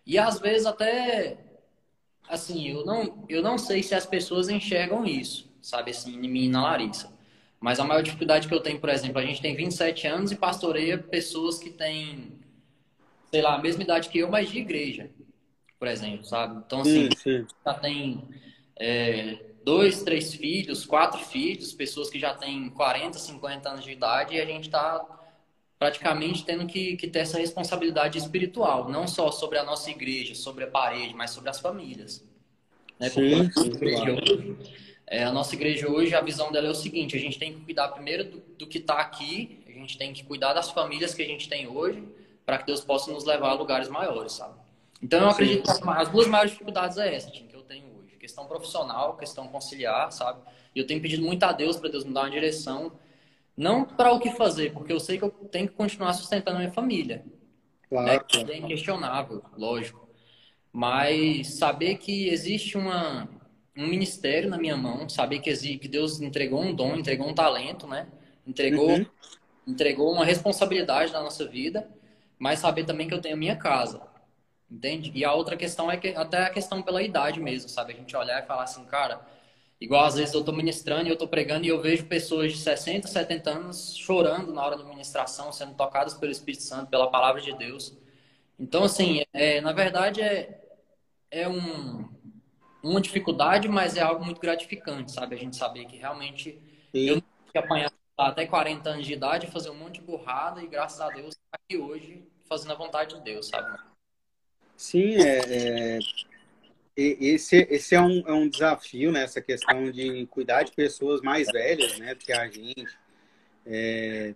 E 0.07 0.19
às 0.19 0.39
vezes 0.39 0.67
até 0.67 1.39
assim, 2.29 2.69
eu 2.69 2.85
não, 2.85 3.25
eu 3.29 3.43
não 3.43 3.59
sei 3.59 3.83
se 3.83 3.95
as 3.95 4.07
pessoas 4.07 4.49
enxergam 4.49 5.05
isso, 5.05 5.51
sabe, 5.61 5.91
assim, 5.91 6.15
em 6.15 6.29
mim 6.29 6.45
e 6.45 6.49
na 6.49 6.63
Larissa. 6.63 7.13
Mas 7.61 7.81
a 7.81 7.85
maior 7.85 8.03
dificuldade 8.03 8.47
que 8.47 8.55
eu 8.55 8.61
tenho, 8.61 8.79
por 8.79 8.91
exemplo, 8.91 9.19
a 9.19 9.25
gente 9.25 9.41
tem 9.41 9.57
27 9.57 10.07
anos 10.07 10.33
e 10.33 10.37
pastoreia 10.37 10.99
pessoas 10.99 11.59
que 11.59 11.71
têm, 11.71 12.39
sei 13.31 13.41
lá, 13.41 13.55
a 13.55 13.59
mesma 13.59 13.83
idade 13.83 14.09
que 14.09 14.19
eu, 14.19 14.31
mas 14.31 14.51
de 14.51 14.59
igreja, 14.59 15.11
por 15.79 15.89
exemplo, 15.89 16.25
sabe? 16.25 16.63
Então, 16.67 16.83
assim, 16.83 17.09
sim, 17.11 17.17
sim. 17.17 17.47
já 17.65 17.75
tem 17.75 18.29
é, 18.77 19.39
dois, 19.65 20.03
três 20.03 20.35
filhos, 20.35 20.85
quatro 20.85 21.19
filhos, 21.21 21.73
pessoas 21.73 22.11
que 22.11 22.19
já 22.19 22.35
têm 22.35 22.69
40, 22.69 23.19
50 23.19 23.69
anos 23.71 23.85
de 23.85 23.93
idade, 23.93 24.35
e 24.35 24.41
a 24.41 24.45
gente 24.45 24.65
está 24.65 25.24
praticamente 25.85 26.47
tendo 26.47 26.65
que, 26.67 26.97
que 26.97 27.07
ter 27.07 27.19
essa 27.19 27.39
responsabilidade 27.39 28.17
espiritual, 28.17 28.89
não 28.89 29.07
só 29.07 29.31
sobre 29.31 29.59
a 29.59 29.65
nossa 29.65 29.91
igreja, 29.91 30.35
sobre 30.35 30.65
a 30.65 30.67
parede, 30.67 31.13
mas 31.13 31.31
sobre 31.31 31.51
as 31.51 31.61
famílias. 31.61 32.25
Né? 32.99 33.11
Sim, 33.11 33.51
sim, 33.53 34.57
é, 35.07 35.25
a 35.25 35.31
nossa 35.31 35.55
igreja 35.55 35.87
hoje, 35.87 36.15
a 36.15 36.23
visão 36.23 36.51
dela 36.51 36.69
é 36.69 36.71
o 36.71 36.75
seguinte: 36.75 37.15
a 37.15 37.21
gente 37.21 37.39
tem 37.39 37.53
que 37.53 37.61
cuidar 37.61 37.89
primeiro 37.89 38.25
do, 38.25 38.43
do 38.61 38.67
que 38.67 38.79
está 38.79 38.95
aqui, 38.95 39.63
a 39.69 39.73
gente 39.73 39.99
tem 39.99 40.11
que 40.15 40.25
cuidar 40.25 40.55
das 40.55 40.71
famílias 40.71 41.13
que 41.13 41.21
a 41.21 41.27
gente 41.27 41.51
tem 41.51 41.69
hoje, 41.69 42.03
para 42.47 42.57
que 42.57 42.65
Deus 42.65 42.81
possa 42.81 43.13
nos 43.13 43.27
levar 43.27 43.51
a 43.51 43.53
lugares 43.53 43.91
maiores, 43.91 44.33
sabe? 44.33 44.55
Então 45.03 45.21
eu 45.21 45.29
acredito 45.29 45.65
que 45.65 45.89
as 45.91 46.09
duas 46.09 46.27
maiores 46.27 46.53
dificuldades 46.53 46.97
é 46.97 47.15
essa, 47.15 47.31
que 47.31 47.47
eu 47.55 47.61
tenho 47.61 47.85
hoje: 47.99 48.17
questão 48.19 48.47
profissional, 48.47 49.19
questão 49.19 49.47
conciliar, 49.49 50.11
sabe? 50.11 50.41
E 50.75 50.79
eu 50.79 50.87
tenho 50.87 51.03
pedido 51.03 51.23
muito 51.23 51.43
a 51.43 51.53
Deus 51.53 51.77
para 51.77 51.91
Deus 51.91 52.05
me 52.05 52.15
dar 52.15 52.23
uma 52.23 52.31
direção, 52.31 52.91
não 53.57 53.85
para 53.85 54.13
o 54.13 54.19
que 54.19 54.31
fazer, 54.31 54.73
porque 54.73 54.93
eu 54.93 55.01
sei 55.01 55.19
que 55.19 55.25
eu 55.25 55.31
tenho 55.31 55.69
que 55.69 55.75
continuar 55.75 56.13
sustentando 56.15 56.57
a 56.57 56.61
minha 56.61 56.73
família. 56.73 57.25
Claro. 57.89 58.07
Né? 58.07 58.53
É 58.53 58.57
inquestionável, 58.57 59.43
lógico. 59.57 60.09
Mas 60.73 61.55
saber 61.55 61.99
que 61.99 62.29
existe 62.29 62.77
uma, 62.77 63.29
um 63.77 63.87
ministério 63.87 64.51
na 64.51 64.59
minha 64.59 64.77
mão, 64.77 65.09
saber 65.09 65.39
que, 65.39 65.49
existe, 65.49 65.79
que 65.79 65.89
Deus 65.89 66.21
entregou 66.21 66.61
um 66.61 66.75
dom, 66.75 66.97
entregou 66.97 67.29
um 67.29 67.35
talento, 67.35 67.87
né? 67.87 68.09
Entregou, 68.45 68.91
uhum. 68.91 69.07
entregou 69.67 70.13
uma 70.13 70.25
responsabilidade 70.25 71.13
na 71.13 71.23
nossa 71.23 71.47
vida, 71.47 71.89
mas 72.39 72.59
saber 72.59 72.85
também 72.85 73.07
que 73.07 73.15
eu 73.15 73.21
tenho 73.21 73.37
a 73.37 73.39
minha 73.39 73.57
casa, 73.57 74.03
entende? 74.69 75.13
E 75.15 75.25
a 75.25 75.33
outra 75.33 75.57
questão 75.57 75.91
é 75.91 75.97
que 75.97 76.09
até 76.09 76.45
a 76.45 76.51
questão 76.51 76.83
pela 76.83 77.03
idade 77.03 77.41
mesmo, 77.41 77.69
sabe? 77.69 77.93
A 77.93 77.97
gente 77.97 78.17
olhar 78.17 78.43
e 78.43 78.47
falar 78.47 78.65
assim, 78.65 78.85
cara, 78.85 79.25
igual 79.81 80.05
às 80.05 80.15
vezes 80.15 80.35
eu 80.35 80.41
estou 80.41 80.55
ministrando 80.55 81.07
e 81.07 81.09
eu 81.09 81.15
estou 81.15 81.29
pregando 81.29 81.65
e 81.65 81.69
eu 81.69 81.81
vejo 81.81 82.07
pessoas 82.07 82.53
de 82.53 82.59
60, 82.59 83.07
70 83.09 83.51
anos 83.51 83.97
chorando 83.97 84.53
na 84.53 84.65
hora 84.65 84.77
da 84.77 84.85
ministração, 84.85 85.53
sendo 85.53 85.75
tocadas 85.75 86.15
pelo 86.15 86.33
Espírito 86.33 86.63
Santo, 86.63 86.91
pela 86.91 87.11
palavra 87.11 87.41
de 87.41 87.53
Deus. 87.57 87.97
Então, 88.59 88.85
assim, 88.85 89.23
é, 89.33 89.61
na 89.61 89.73
verdade 89.73 90.21
é, 90.21 90.63
é 91.31 91.49
um, 91.49 92.09
uma 92.83 93.01
dificuldade, 93.01 93.69
mas 93.69 93.97
é 93.97 94.01
algo 94.01 94.25
muito 94.25 94.41
gratificante, 94.41 95.13
sabe? 95.13 95.35
A 95.35 95.39
gente 95.39 95.57
saber 95.57 95.87
que 95.87 95.97
realmente 95.97 96.61
Sim. 96.93 97.07
eu 97.07 97.15
não 97.17 97.23
que 97.53 97.59
apanhar 97.59 97.93
até 98.19 98.47
40 98.47 98.91
anos 98.91 99.07
de 99.07 99.13
idade, 99.13 99.47
fazer 99.47 99.71
um 99.71 99.75
monte 99.75 100.01
de 100.01 100.03
burrada 100.03 100.63
e 100.63 100.67
graças 100.67 101.01
a 101.01 101.09
Deus 101.09 101.29
estar 101.29 101.59
aqui 101.65 101.77
hoje 101.77 102.27
fazendo 102.49 102.73
a 102.73 102.77
vontade 102.77 103.15
de 103.15 103.21
Deus, 103.23 103.49
sabe? 103.49 103.79
Sim, 104.77 105.15
é, 105.17 105.97
é 105.97 105.99
esse, 106.97 107.67
esse 107.71 107.95
é, 107.95 108.01
um, 108.01 108.23
é 108.27 108.33
um 108.33 108.49
desafio, 108.49 109.11
né? 109.11 109.25
Essa 109.25 109.41
questão 109.41 109.91
de 109.91 110.27
cuidar 110.27 110.63
de 110.63 110.73
pessoas 110.73 111.21
mais 111.21 111.49
velhas, 111.49 111.99
né? 111.99 112.15
Do 112.15 112.25
que 112.25 112.33
a 112.33 112.47
gente. 112.47 112.97
É, 113.67 114.35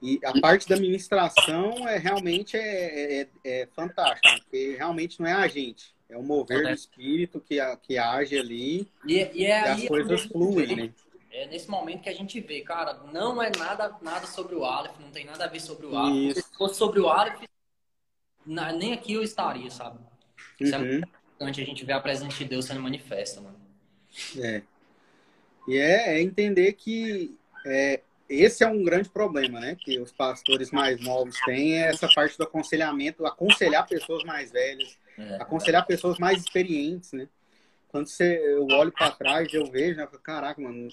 e 0.00 0.20
a 0.24 0.40
parte 0.40 0.68
da 0.68 0.76
administração 0.76 1.88
é 1.88 1.96
realmente 1.98 2.56
é, 2.56 3.22
é, 3.22 3.28
é 3.44 3.68
fantástica, 3.74 4.40
porque 4.42 4.76
realmente 4.76 5.20
não 5.20 5.26
é 5.26 5.32
a 5.32 5.48
gente. 5.48 5.96
É 6.08 6.16
o 6.16 6.22
mover 6.22 6.62
do 6.62 6.70
espírito 6.70 7.40
que, 7.40 7.58
que 7.82 7.98
age 7.98 8.38
ali 8.38 8.88
e, 9.04 9.18
é, 9.18 9.30
e, 9.34 9.44
é 9.44 9.48
e 9.48 9.68
as 9.68 9.84
coisas 9.86 10.22
fluem, 10.24 10.76
né? 10.76 10.94
É 11.32 11.46
nesse 11.48 11.68
momento 11.68 12.02
que 12.02 12.08
a 12.08 12.14
gente 12.14 12.40
vê, 12.40 12.60
cara, 12.62 12.94
não 13.12 13.42
é 13.42 13.50
nada, 13.58 13.94
nada 14.00 14.26
sobre 14.26 14.54
o 14.54 14.64
Aleph, 14.64 14.98
não 15.00 15.10
tem 15.10 15.24
nada 15.24 15.44
a 15.44 15.48
ver 15.48 15.60
sobre 15.60 15.86
o 15.86 15.96
Aleph. 15.96 16.36
Se 16.36 16.56
fosse 16.56 16.76
sobre 16.76 17.00
o 17.00 17.08
Aleph, 17.08 17.42
nem 18.46 18.92
aqui 18.92 19.14
eu 19.14 19.22
estaria, 19.22 19.70
sabe? 19.70 19.98
É 20.60 20.64
uhum. 20.78 21.02
É 21.38 21.44
importante 21.44 21.60
a 21.60 21.64
gente 21.64 21.84
ver 21.84 21.92
a 21.92 22.00
presença 22.00 22.36
de 22.36 22.44
Deus 22.44 22.64
sendo 22.64 22.80
manifesta, 22.80 23.40
mano. 23.40 23.56
É. 24.38 24.62
E 25.68 25.76
é, 25.76 26.14
é 26.14 26.22
entender 26.22 26.72
que 26.72 27.36
é, 27.66 28.00
esse 28.28 28.64
é 28.64 28.68
um 28.68 28.82
grande 28.82 29.08
problema, 29.08 29.60
né? 29.60 29.76
Que 29.78 29.98
os 29.98 30.12
pastores 30.12 30.70
mais 30.70 31.00
novos 31.00 31.38
têm, 31.44 31.82
é 31.82 31.88
essa 31.88 32.08
parte 32.08 32.38
do 32.38 32.44
aconselhamento, 32.44 33.26
aconselhar 33.26 33.86
pessoas 33.86 34.24
mais 34.24 34.50
velhas, 34.50 34.98
é. 35.18 35.36
aconselhar 35.36 35.86
pessoas 35.86 36.18
mais 36.18 36.40
experientes, 36.40 37.12
né? 37.12 37.28
Quando 37.88 38.08
você, 38.08 38.38
eu 38.42 38.66
olho 38.66 38.92
para 38.92 39.10
trás, 39.10 39.52
eu 39.52 39.70
vejo, 39.70 39.96
né? 39.96 40.08
Caraca, 40.22 40.60
mano, 40.60 40.88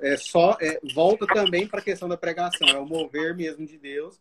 é 0.00 0.16
só, 0.16 0.56
é, 0.60 0.80
volta 0.94 1.26
também 1.26 1.66
para 1.66 1.80
a 1.80 1.84
questão 1.84 2.08
da 2.08 2.16
pregação, 2.16 2.68
é 2.68 2.78
o 2.78 2.86
mover 2.86 3.34
mesmo 3.36 3.66
de 3.66 3.78
Deus, 3.78 4.20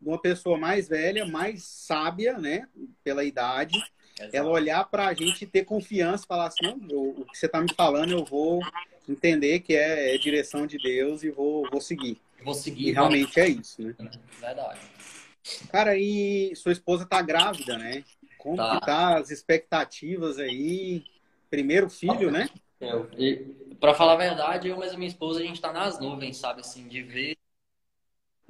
de 0.00 0.08
uma 0.08 0.20
pessoa 0.20 0.56
mais 0.56 0.88
velha, 0.88 1.26
mais 1.26 1.62
sábia, 1.62 2.38
né? 2.38 2.68
Pela 3.02 3.24
idade, 3.24 3.78
Exato. 4.20 4.36
ela 4.36 4.50
olhar 4.50 4.84
para 4.84 5.06
a 5.06 5.14
gente 5.14 5.46
ter 5.46 5.64
confiança, 5.64 6.26
falar 6.26 6.48
assim, 6.48 6.58
não, 6.62 6.78
eu, 6.90 7.14
o 7.18 7.24
que 7.24 7.38
você 7.38 7.46
está 7.46 7.60
me 7.60 7.72
falando, 7.74 8.12
eu 8.12 8.24
vou 8.24 8.60
entender 9.08 9.60
que 9.60 9.74
é, 9.74 10.14
é, 10.14 10.18
direção 10.18 10.66
de 10.66 10.76
Deus 10.78 11.22
e 11.22 11.30
vou, 11.30 11.68
vou 11.70 11.80
seguir. 11.80 12.20
Vou 12.42 12.54
seguir. 12.54 12.88
E 12.88 12.92
realmente 12.92 13.38
é 13.40 13.48
isso, 13.48 13.82
né? 13.82 13.94
Verdade. 14.38 14.80
Cara, 15.70 15.96
e 15.96 16.54
sua 16.54 16.72
esposa 16.72 17.06
tá 17.06 17.22
grávida, 17.22 17.78
né? 17.78 18.04
Como 18.38 18.56
tá. 18.56 18.78
que 18.78 18.86
tá 18.86 19.18
as 19.18 19.30
expectativas 19.30 20.38
aí? 20.38 21.04
Primeiro 21.48 21.90
filho, 21.90 22.30
né? 22.30 22.48
É, 22.80 23.42
para 23.78 23.94
falar 23.94 24.12
a 24.12 24.16
verdade, 24.16 24.68
eu 24.68 24.76
mas 24.76 24.92
a 24.92 24.96
minha 24.96 25.08
esposa, 25.08 25.40
a 25.40 25.42
gente 25.42 25.60
tá 25.60 25.72
nas 25.72 25.98
nuvens, 25.98 26.36
sabe? 26.36 26.60
Assim, 26.60 26.86
de 26.86 27.02
ver. 27.02 27.36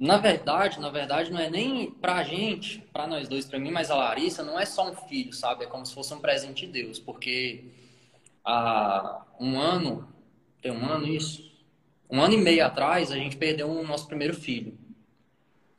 Na 0.01 0.17
verdade, 0.17 0.79
na 0.79 0.89
verdade, 0.89 1.31
não 1.31 1.39
é 1.39 1.47
nem 1.47 1.91
pra 1.91 2.23
gente, 2.23 2.79
pra 2.91 3.05
nós 3.05 3.29
dois, 3.29 3.45
pra 3.45 3.59
mim, 3.59 3.69
mas 3.69 3.91
a 3.91 3.95
Larissa, 3.95 4.41
não 4.41 4.59
é 4.59 4.65
só 4.65 4.89
um 4.89 4.95
filho, 4.95 5.31
sabe? 5.31 5.63
É 5.63 5.67
como 5.67 5.85
se 5.85 5.93
fosse 5.93 6.11
um 6.11 6.19
presente 6.19 6.65
de 6.65 6.71
Deus, 6.71 6.97
porque 6.97 7.65
há 8.43 9.21
um 9.39 9.59
ano, 9.59 10.11
tem 10.59 10.71
um 10.71 10.83
ano 10.87 11.05
isso? 11.05 11.51
Um 12.09 12.19
ano 12.19 12.33
e 12.33 12.37
meio 12.37 12.65
atrás, 12.65 13.11
a 13.11 13.15
gente 13.15 13.37
perdeu 13.37 13.69
o 13.69 13.85
nosso 13.85 14.07
primeiro 14.07 14.33
filho. 14.33 14.75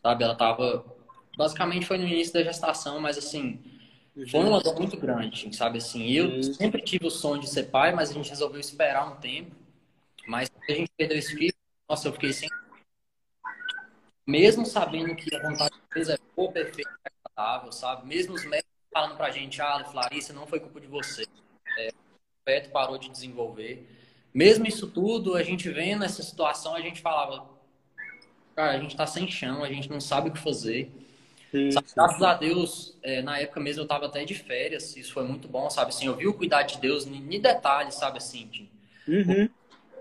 Sabe? 0.00 0.22
Ela 0.22 0.36
tava. 0.36 0.84
Basicamente 1.36 1.84
foi 1.84 1.98
no 1.98 2.06
início 2.06 2.32
da 2.32 2.44
gestação, 2.44 3.00
mas 3.00 3.18
assim. 3.18 3.60
Foi 4.30 4.44
uma 4.44 4.60
dor 4.60 4.78
muito 4.78 4.96
grande, 4.96 5.52
sabe? 5.56 5.78
Assim, 5.78 6.08
eu 6.12 6.44
sempre 6.44 6.80
tive 6.80 7.08
o 7.08 7.10
sonho 7.10 7.40
de 7.40 7.48
ser 7.48 7.64
pai, 7.64 7.92
mas 7.92 8.10
a 8.10 8.14
gente 8.14 8.30
resolveu 8.30 8.60
esperar 8.60 9.10
um 9.10 9.16
tempo. 9.16 9.50
Mas 10.28 10.48
a 10.68 10.72
gente 10.72 10.92
perdeu 10.96 11.18
esse 11.18 11.34
filho, 11.34 11.54
nossa, 11.88 12.06
eu 12.06 12.12
fiquei 12.12 12.32
sem. 12.32 12.48
Mesmo 14.26 14.64
sabendo 14.64 15.14
que 15.16 15.34
a 15.34 15.42
vontade 15.42 15.74
de 15.74 15.94
Deus 15.94 16.08
é 16.08 16.16
boa, 16.36 16.52
perfeita 16.52 16.90
e 16.90 17.10
agradável, 17.30 17.72
sabe? 17.72 18.06
Mesmo 18.06 18.34
os 18.34 18.44
médicos 18.44 18.70
falando 18.92 19.16
pra 19.16 19.30
gente, 19.30 19.60
ah, 19.60 19.90
Larissa, 19.92 20.32
não 20.32 20.46
foi 20.46 20.60
culpa 20.60 20.80
de 20.80 20.86
você. 20.86 21.24
É, 21.78 21.88
o 21.88 22.44
feto 22.44 22.70
parou 22.70 22.98
de 22.98 23.08
desenvolver. 23.08 23.88
Mesmo 24.32 24.66
isso 24.66 24.86
tudo, 24.86 25.34
a 25.34 25.42
gente 25.42 25.68
vendo 25.70 26.04
essa 26.04 26.22
situação, 26.22 26.74
a 26.74 26.80
gente 26.80 27.00
falava, 27.00 27.48
cara, 28.54 28.72
a 28.72 28.78
gente 28.78 28.96
tá 28.96 29.06
sem 29.06 29.28
chão, 29.28 29.64
a 29.64 29.68
gente 29.68 29.90
não 29.90 30.00
sabe 30.00 30.28
o 30.28 30.32
que 30.32 30.38
fazer. 30.38 30.90
Sim, 31.50 31.70
sim. 31.70 31.78
Graças 31.94 32.22
a 32.22 32.34
Deus, 32.34 32.96
é, 33.02 33.20
na 33.20 33.38
época 33.38 33.60
mesmo 33.60 33.82
eu 33.82 33.86
tava 33.86 34.06
até 34.06 34.24
de 34.24 34.34
férias, 34.34 34.96
isso 34.96 35.12
foi 35.12 35.24
muito 35.24 35.48
bom, 35.48 35.68
sabe? 35.68 35.90
Assim, 35.90 36.06
eu 36.06 36.16
vi 36.16 36.26
o 36.26 36.34
cuidado 36.34 36.68
de 36.68 36.78
Deus 36.78 37.06
em 37.06 37.40
detalhes, 37.40 37.94
sabe? 37.94 38.18
Assim, 38.18 38.70
uhum. 39.06 39.48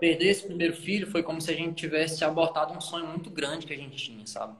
Perder 0.02 0.30
esse 0.30 0.44
primeiro 0.44 0.74
filho 0.74 1.06
foi 1.06 1.22
como 1.22 1.40
se 1.40 1.48
a 1.48 1.54
gente 1.54 1.76
tivesse 1.76 2.24
abortado 2.24 2.76
um 2.76 2.80
sonho 2.80 3.06
muito 3.06 3.30
grande 3.30 3.64
que 3.64 3.72
a 3.72 3.76
gente 3.76 3.96
tinha, 3.96 4.26
sabe? 4.26 4.56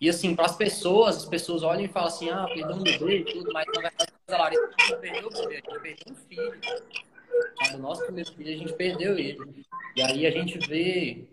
E 0.00 0.08
assim, 0.08 0.32
para 0.32 0.44
as 0.46 0.54
pessoas, 0.54 1.16
as 1.16 1.24
pessoas 1.24 1.64
olham 1.64 1.86
e 1.86 1.88
falam 1.88 2.06
assim, 2.06 2.30
ah, 2.30 2.46
perdeu 2.46 2.76
um 2.76 2.82
bebê 2.84 3.18
e 3.18 3.24
tudo, 3.24 3.52
mas 3.52 3.66
na 3.66 3.72
verdade 3.72 4.12
a 4.28 4.38
Larissa 4.38 4.70
não 4.92 5.00
perdeu 5.00 5.26
o 5.26 5.30
bebê, 5.32 5.56
a 5.56 5.56
gente 5.56 5.80
perdeu 5.80 6.12
um 6.12 6.14
filho. 6.14 6.60
O 7.74 7.78
nosso 7.78 8.04
primeiro 8.04 8.32
filho, 8.32 8.54
a 8.54 8.56
gente 8.58 8.72
perdeu 8.74 9.18
ele. 9.18 9.66
E 9.96 10.02
aí 10.02 10.24
a 10.24 10.30
gente 10.30 10.56
vê 10.68 11.24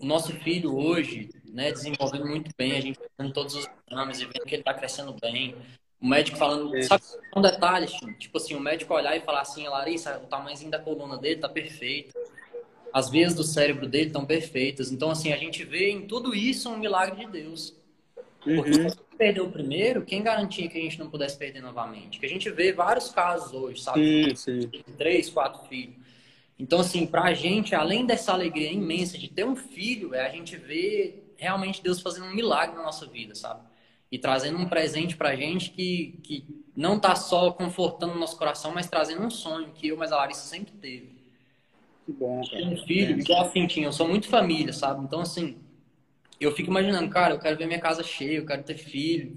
o 0.00 0.06
nosso 0.06 0.32
filho 0.36 0.74
hoje, 0.74 1.28
né, 1.52 1.72
desenvolvendo 1.72 2.24
muito 2.24 2.50
bem, 2.56 2.72
a 2.72 2.80
gente 2.80 2.98
fazendo 3.18 3.34
todos 3.34 3.54
os 3.54 3.68
exames 3.90 4.18
e 4.18 4.24
vendo 4.24 4.46
que 4.46 4.54
ele 4.54 4.62
está 4.62 4.72
crescendo 4.72 5.14
bem. 5.20 5.54
O 6.00 6.06
médico 6.06 6.38
falando, 6.38 6.74
Isso. 6.74 6.88
sabe, 6.88 7.04
um 7.36 7.42
detalhe, 7.42 7.86
tipo 8.18 8.38
assim, 8.38 8.54
o 8.54 8.60
médico 8.60 8.94
olhar 8.94 9.14
e 9.14 9.20
falar 9.20 9.42
assim, 9.42 9.68
Larissa, 9.68 10.18
o 10.24 10.26
tamanhozinho 10.26 10.70
da 10.70 10.78
coluna 10.78 11.18
dele 11.18 11.38
tá 11.38 11.50
perfeito. 11.50 12.14
As 12.92 13.08
veias 13.08 13.34
do 13.34 13.42
cérebro 13.42 13.88
dele 13.88 14.06
estão 14.06 14.26
perfeitas. 14.26 14.92
Então, 14.92 15.10
assim, 15.10 15.32
a 15.32 15.36
gente 15.36 15.64
vê 15.64 15.90
em 15.90 16.06
tudo 16.06 16.34
isso 16.34 16.68
um 16.70 16.78
milagre 16.78 17.24
de 17.24 17.30
Deus. 17.30 17.74
Porque 18.40 18.70
uhum. 18.70 18.88
se 18.88 18.98
perdeu 19.16 19.46
o 19.46 19.52
primeiro, 19.52 20.02
quem 20.02 20.22
garantia 20.22 20.68
que 20.68 20.78
a 20.78 20.82
gente 20.82 20.98
não 20.98 21.08
pudesse 21.08 21.38
perder 21.38 21.62
novamente? 21.62 22.18
Que 22.18 22.26
a 22.26 22.28
gente 22.28 22.50
vê 22.50 22.72
vários 22.72 23.10
casos 23.10 23.52
hoje, 23.52 23.80
sabe? 23.80 24.34
Sim, 24.34 24.34
sim. 24.34 24.70
Três, 24.98 25.30
quatro 25.30 25.66
filhos. 25.68 25.94
Então, 26.58 26.80
assim, 26.80 27.06
pra 27.06 27.32
gente, 27.32 27.74
além 27.74 28.04
dessa 28.04 28.32
alegria 28.32 28.70
imensa 28.70 29.16
de 29.16 29.28
ter 29.28 29.44
um 29.44 29.56
filho, 29.56 30.14
é 30.14 30.26
a 30.26 30.28
gente 30.28 30.56
ver 30.56 31.34
realmente 31.36 31.82
Deus 31.82 32.00
fazendo 32.00 32.26
um 32.26 32.34
milagre 32.34 32.76
na 32.76 32.82
nossa 32.82 33.06
vida, 33.06 33.34
sabe? 33.34 33.60
E 34.10 34.18
trazendo 34.18 34.58
um 34.58 34.68
presente 34.68 35.16
pra 35.16 35.34
gente 35.34 35.70
que, 35.70 36.18
que 36.22 36.44
não 36.76 36.98
tá 36.98 37.16
só 37.16 37.50
confortando 37.50 38.14
o 38.14 38.18
nosso 38.18 38.36
coração, 38.36 38.72
mas 38.72 38.86
trazendo 38.86 39.22
um 39.22 39.30
sonho 39.30 39.72
que 39.72 39.88
eu, 39.88 39.96
mas 39.96 40.12
a 40.12 40.16
Larissa 40.16 40.46
sempre 40.46 40.72
teve. 40.74 41.11
Que 42.04 42.12
bom, 42.12 42.42
cara. 42.48 42.64
Um 42.64 42.76
filho, 42.76 43.16
é. 43.16 43.18
igual 43.18 43.42
assim, 43.42 43.66
tinha, 43.66 43.86
eu 43.86 43.92
sou 43.92 44.08
muito 44.08 44.28
família, 44.28 44.72
sabe? 44.72 45.04
Então, 45.04 45.20
assim, 45.20 45.58
eu 46.40 46.52
fico 46.52 46.70
imaginando, 46.70 47.08
cara, 47.10 47.34
eu 47.34 47.38
quero 47.38 47.56
ver 47.56 47.66
minha 47.66 47.80
casa 47.80 48.02
cheia, 48.02 48.38
eu 48.38 48.46
quero 48.46 48.62
ter 48.62 48.76
filho, 48.76 49.36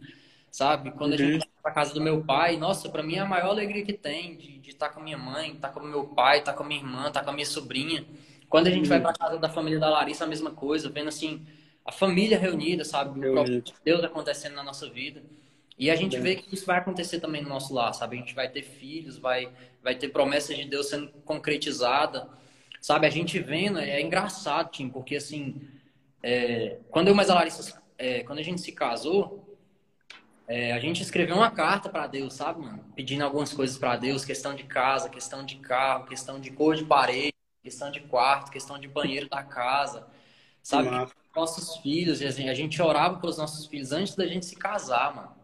sabe? 0.52 0.92
Quando 0.92 1.14
a 1.14 1.18
gente 1.18 1.34
uhum. 1.34 1.40
vai 1.40 1.62
pra 1.62 1.72
casa 1.72 1.94
do 1.94 2.02
meu 2.02 2.24
pai, 2.24 2.58
nossa, 2.58 2.90
para 2.90 3.04
mim 3.04 3.16
é 3.16 3.20
a 3.20 3.26
maior 3.26 3.50
alegria 3.50 3.84
que 3.84 3.94
tem 3.94 4.36
de, 4.36 4.60
de 4.60 4.70
estar 4.72 4.88
tá 4.88 4.94
com 4.94 5.00
a 5.00 5.04
minha 5.04 5.18
mãe, 5.18 5.52
estar 5.52 5.68
tá 5.68 5.74
com 5.74 5.86
o 5.86 5.90
meu 5.90 6.06
pai, 6.06 6.40
estar 6.40 6.52
tá 6.52 6.58
com 6.58 6.64
a 6.64 6.68
minha 6.68 6.80
irmã, 6.82 7.08
estar 7.08 7.24
com 7.24 7.30
a 7.30 7.34
minha 7.34 7.46
sobrinha. 7.46 8.06
Quando 8.50 8.68
a 8.68 8.72
gente 8.72 8.88
vai 8.88 8.98
uhum. 8.98 9.04
pra 9.04 9.14
casa 9.14 9.38
da 9.38 9.50
família 9.50 9.80
da 9.80 9.90
Larissa, 9.90 10.24
a 10.24 10.28
mesma 10.28 10.52
coisa, 10.52 10.90
vendo 10.90 11.10
assim, 11.10 11.46
a 11.84 11.92
família 11.92 12.40
reunida, 12.40 12.84
sabe? 12.84 13.20
O 13.20 13.32
próprio 13.34 13.64
Deus 13.84 14.04
acontecendo 14.04 14.56
na 14.56 14.64
nossa 14.64 14.90
vida. 14.90 15.22
E 15.78 15.92
a 15.92 15.96
gente 15.96 16.18
vê 16.18 16.36
que 16.36 16.56
isso 16.56 16.66
vai 16.66 16.78
acontecer 16.78 17.20
também 17.20 17.44
no 17.44 17.50
nosso 17.50 17.74
lar, 17.74 17.94
sabe? 17.94 18.16
A 18.16 18.20
gente 18.20 18.34
vai 18.34 18.48
ter 18.48 18.62
filhos, 18.62 19.18
vai, 19.18 19.50
vai 19.84 19.94
ter 19.94 20.08
promessas 20.08 20.56
de 20.56 20.66
Deus 20.66 20.88
sendo 20.88 21.10
concretizada, 21.26 22.30
sabe? 22.86 23.08
A 23.08 23.10
gente 23.10 23.40
vendo, 23.40 23.80
é 23.80 24.00
engraçado, 24.00 24.70
Tim, 24.70 24.90
porque 24.90 25.16
assim, 25.16 25.60
é, 26.22 26.78
quando 26.92 27.08
eu 27.08 27.16
mais 27.16 27.32
a 27.32 27.34
Larissa, 27.34 27.82
é, 27.98 28.22
quando 28.22 28.38
a 28.38 28.44
gente 28.44 28.62
se 28.62 28.72
casou, 28.72 29.58
é, 30.48 30.72
a 30.72 30.80
gente 30.80 31.02
escreveu 31.02 31.36
uma 31.36 31.50
carta 31.50 31.90
para 31.90 32.06
Deus, 32.06 32.36
sabe, 32.36 32.62
mano? 32.62 32.86
Pedindo 32.96 33.24
algumas 33.24 33.52
coisas 33.52 33.76
para 33.76 33.96
Deus, 33.96 34.24
questão 34.24 34.54
de 34.54 34.66
casa, 34.66 35.10
questão 35.10 35.44
de 35.44 35.56
carro, 35.56 36.06
questão 36.06 36.40
de 36.40 36.52
cor 36.52 36.76
de 36.76 36.86
parede, 36.86 37.34
questão 37.64 37.90
de 37.90 38.02
quarto, 38.02 38.52
questão 38.52 38.78
de 38.78 38.88
banheiro 38.88 39.28
da 39.30 39.42
casa, 39.42 40.06
sabe? 40.62 40.88
Nossos 41.36 41.78
filhos, 41.78 42.22
assim, 42.22 42.50
a 42.50 42.54
gente 42.54 42.80
orava 42.80 43.20
pelos 43.20 43.40
nossos 43.40 43.66
filhos 43.66 43.92
antes 43.94 44.14
da 44.14 44.28
gente 44.28 44.46
se 44.46 44.56
casar, 44.56 45.16
mano. 45.16 45.36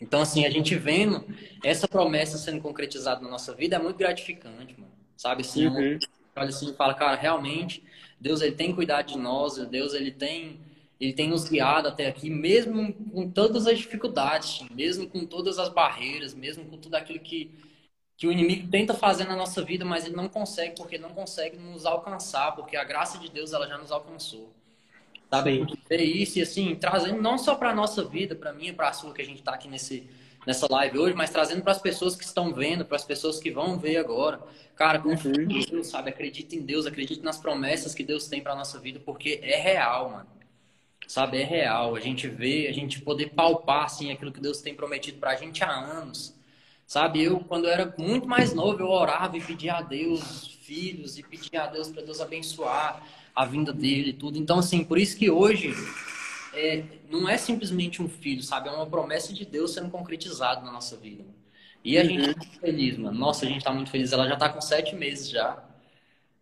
Então, 0.00 0.22
assim, 0.22 0.46
a 0.46 0.50
gente 0.50 0.74
vendo 0.74 1.22
essa 1.62 1.86
promessa 1.86 2.38
sendo 2.38 2.62
concretizada 2.62 3.20
na 3.20 3.28
nossa 3.28 3.54
vida 3.54 3.76
é 3.76 3.78
muito 3.78 3.98
gratificante, 3.98 4.74
mano. 4.80 4.90
Sabe, 5.18 5.42
assim, 5.42 5.66
uhum. 5.66 5.98
Olha 6.36 6.48
assim 6.48 6.70
e 6.70 6.74
fala, 6.74 6.94
cara, 6.94 7.16
realmente, 7.16 7.82
Deus, 8.20 8.40
ele 8.40 8.54
tem 8.54 8.74
cuidado 8.74 9.06
de 9.06 9.18
nós, 9.18 9.56
Deus, 9.68 9.94
ele 9.94 10.10
tem 10.10 10.60
ele 11.02 11.12
tem 11.12 11.28
nos 11.28 11.48
guiado 11.48 11.88
até 11.88 12.06
aqui, 12.06 12.30
mesmo 12.30 12.94
com 12.94 13.28
todas 13.28 13.66
as 13.66 13.76
dificuldades, 13.76 14.64
mesmo 14.70 15.08
com 15.08 15.26
todas 15.26 15.58
as 15.58 15.68
barreiras, 15.68 16.32
mesmo 16.32 16.64
com 16.66 16.78
tudo 16.78 16.94
aquilo 16.94 17.18
que, 17.18 17.50
que 18.16 18.24
o 18.24 18.30
inimigo 18.30 18.70
tenta 18.70 18.94
fazer 18.94 19.24
na 19.24 19.34
nossa 19.34 19.64
vida, 19.64 19.84
mas 19.84 20.06
ele 20.06 20.14
não 20.14 20.28
consegue, 20.28 20.76
porque 20.76 20.98
não 20.98 21.10
consegue 21.10 21.56
nos 21.56 21.84
alcançar, 21.84 22.52
porque 22.52 22.76
a 22.76 22.84
graça 22.84 23.18
de 23.18 23.28
Deus 23.28 23.52
ela 23.52 23.66
já 23.66 23.76
nos 23.78 23.90
alcançou. 23.90 24.52
Sabe? 25.28 25.66
É 25.90 25.96
isso, 26.04 26.38
e 26.38 26.42
assim, 26.42 26.76
trazendo 26.76 27.20
não 27.20 27.36
só 27.36 27.56
para 27.56 27.70
a 27.70 27.74
nossa 27.74 28.04
vida, 28.04 28.36
para 28.36 28.52
mim 28.52 28.68
e 28.68 28.72
para 28.72 28.90
a 28.90 28.92
sua, 28.92 29.12
que 29.12 29.22
a 29.22 29.24
gente 29.24 29.40
está 29.40 29.54
aqui 29.54 29.66
nesse, 29.66 30.08
nessa 30.46 30.66
live 30.70 30.98
hoje, 30.98 31.14
mas 31.14 31.30
trazendo 31.30 31.62
para 31.62 31.72
as 31.72 31.80
pessoas 31.80 32.16
que 32.16 32.24
estão 32.24 32.52
vendo, 32.52 32.84
para 32.84 32.96
as 32.96 33.04
pessoas 33.04 33.38
que 33.38 33.50
vão 33.50 33.78
ver 33.78 33.96
agora. 33.96 34.40
Cara, 34.74 34.98
confia 34.98 35.32
uhum. 35.32 35.42
em 35.42 35.64
Deus, 35.64 35.86
sabe? 35.86 36.10
Acredite 36.10 36.56
em 36.56 36.62
Deus, 36.62 36.86
acredite 36.86 37.22
nas 37.22 37.38
promessas 37.38 37.94
que 37.94 38.02
Deus 38.02 38.26
tem 38.26 38.40
para 38.40 38.54
nossa 38.54 38.78
vida, 38.78 39.00
porque 39.04 39.40
é 39.42 39.60
real, 39.60 40.10
mano 40.10 40.42
sabe? 41.12 41.42
É 41.42 41.44
real. 41.44 41.94
A 41.94 42.00
gente 42.00 42.26
vê, 42.26 42.68
a 42.68 42.72
gente 42.72 43.00
poder 43.02 43.30
palpar, 43.30 43.84
assim, 43.84 44.10
aquilo 44.10 44.32
que 44.32 44.40
Deus 44.40 44.62
tem 44.62 44.74
prometido 44.74 45.18
pra 45.18 45.36
gente 45.36 45.62
há 45.62 45.70
anos. 45.70 46.34
Sabe? 46.86 47.22
Eu, 47.22 47.40
quando 47.40 47.66
eu 47.66 47.70
era 47.70 47.94
muito 47.98 48.26
mais 48.26 48.54
novo, 48.54 48.80
eu 48.80 48.88
orava 48.88 49.36
e 49.36 49.40
pedia 49.40 49.74
a 49.74 49.82
Deus 49.82 50.58
filhos 50.62 51.18
e 51.18 51.22
pedia 51.22 51.64
a 51.64 51.66
Deus 51.66 51.88
para 51.88 52.02
Deus 52.02 52.20
abençoar 52.20 53.02
a 53.34 53.44
vinda 53.44 53.72
dele 53.72 54.10
e 54.10 54.12
tudo. 54.12 54.38
Então, 54.38 54.58
assim, 54.58 54.84
por 54.84 54.98
isso 54.98 55.16
que 55.16 55.30
hoje 55.30 55.74
é, 56.52 56.84
não 57.08 57.28
é 57.28 57.36
simplesmente 57.36 58.02
um 58.02 58.08
filho, 58.08 58.42
sabe? 58.42 58.68
É 58.68 58.72
uma 58.72 58.86
promessa 58.86 59.32
de 59.32 59.44
Deus 59.44 59.72
sendo 59.72 59.90
concretizada 59.90 60.60
na 60.60 60.72
nossa 60.72 60.96
vida. 60.96 61.24
E 61.84 61.98
a 61.98 62.02
uhum. 62.02 62.08
gente 62.08 62.34
tá 62.34 62.38
muito 62.38 62.60
feliz, 62.60 62.98
mano. 62.98 63.18
Nossa, 63.18 63.44
a 63.44 63.48
gente 63.48 63.64
tá 63.64 63.72
muito 63.72 63.90
feliz. 63.90 64.12
Ela 64.12 64.28
já 64.28 64.36
tá 64.36 64.48
com 64.48 64.60
sete 64.60 64.94
meses 64.94 65.28
já. 65.28 65.62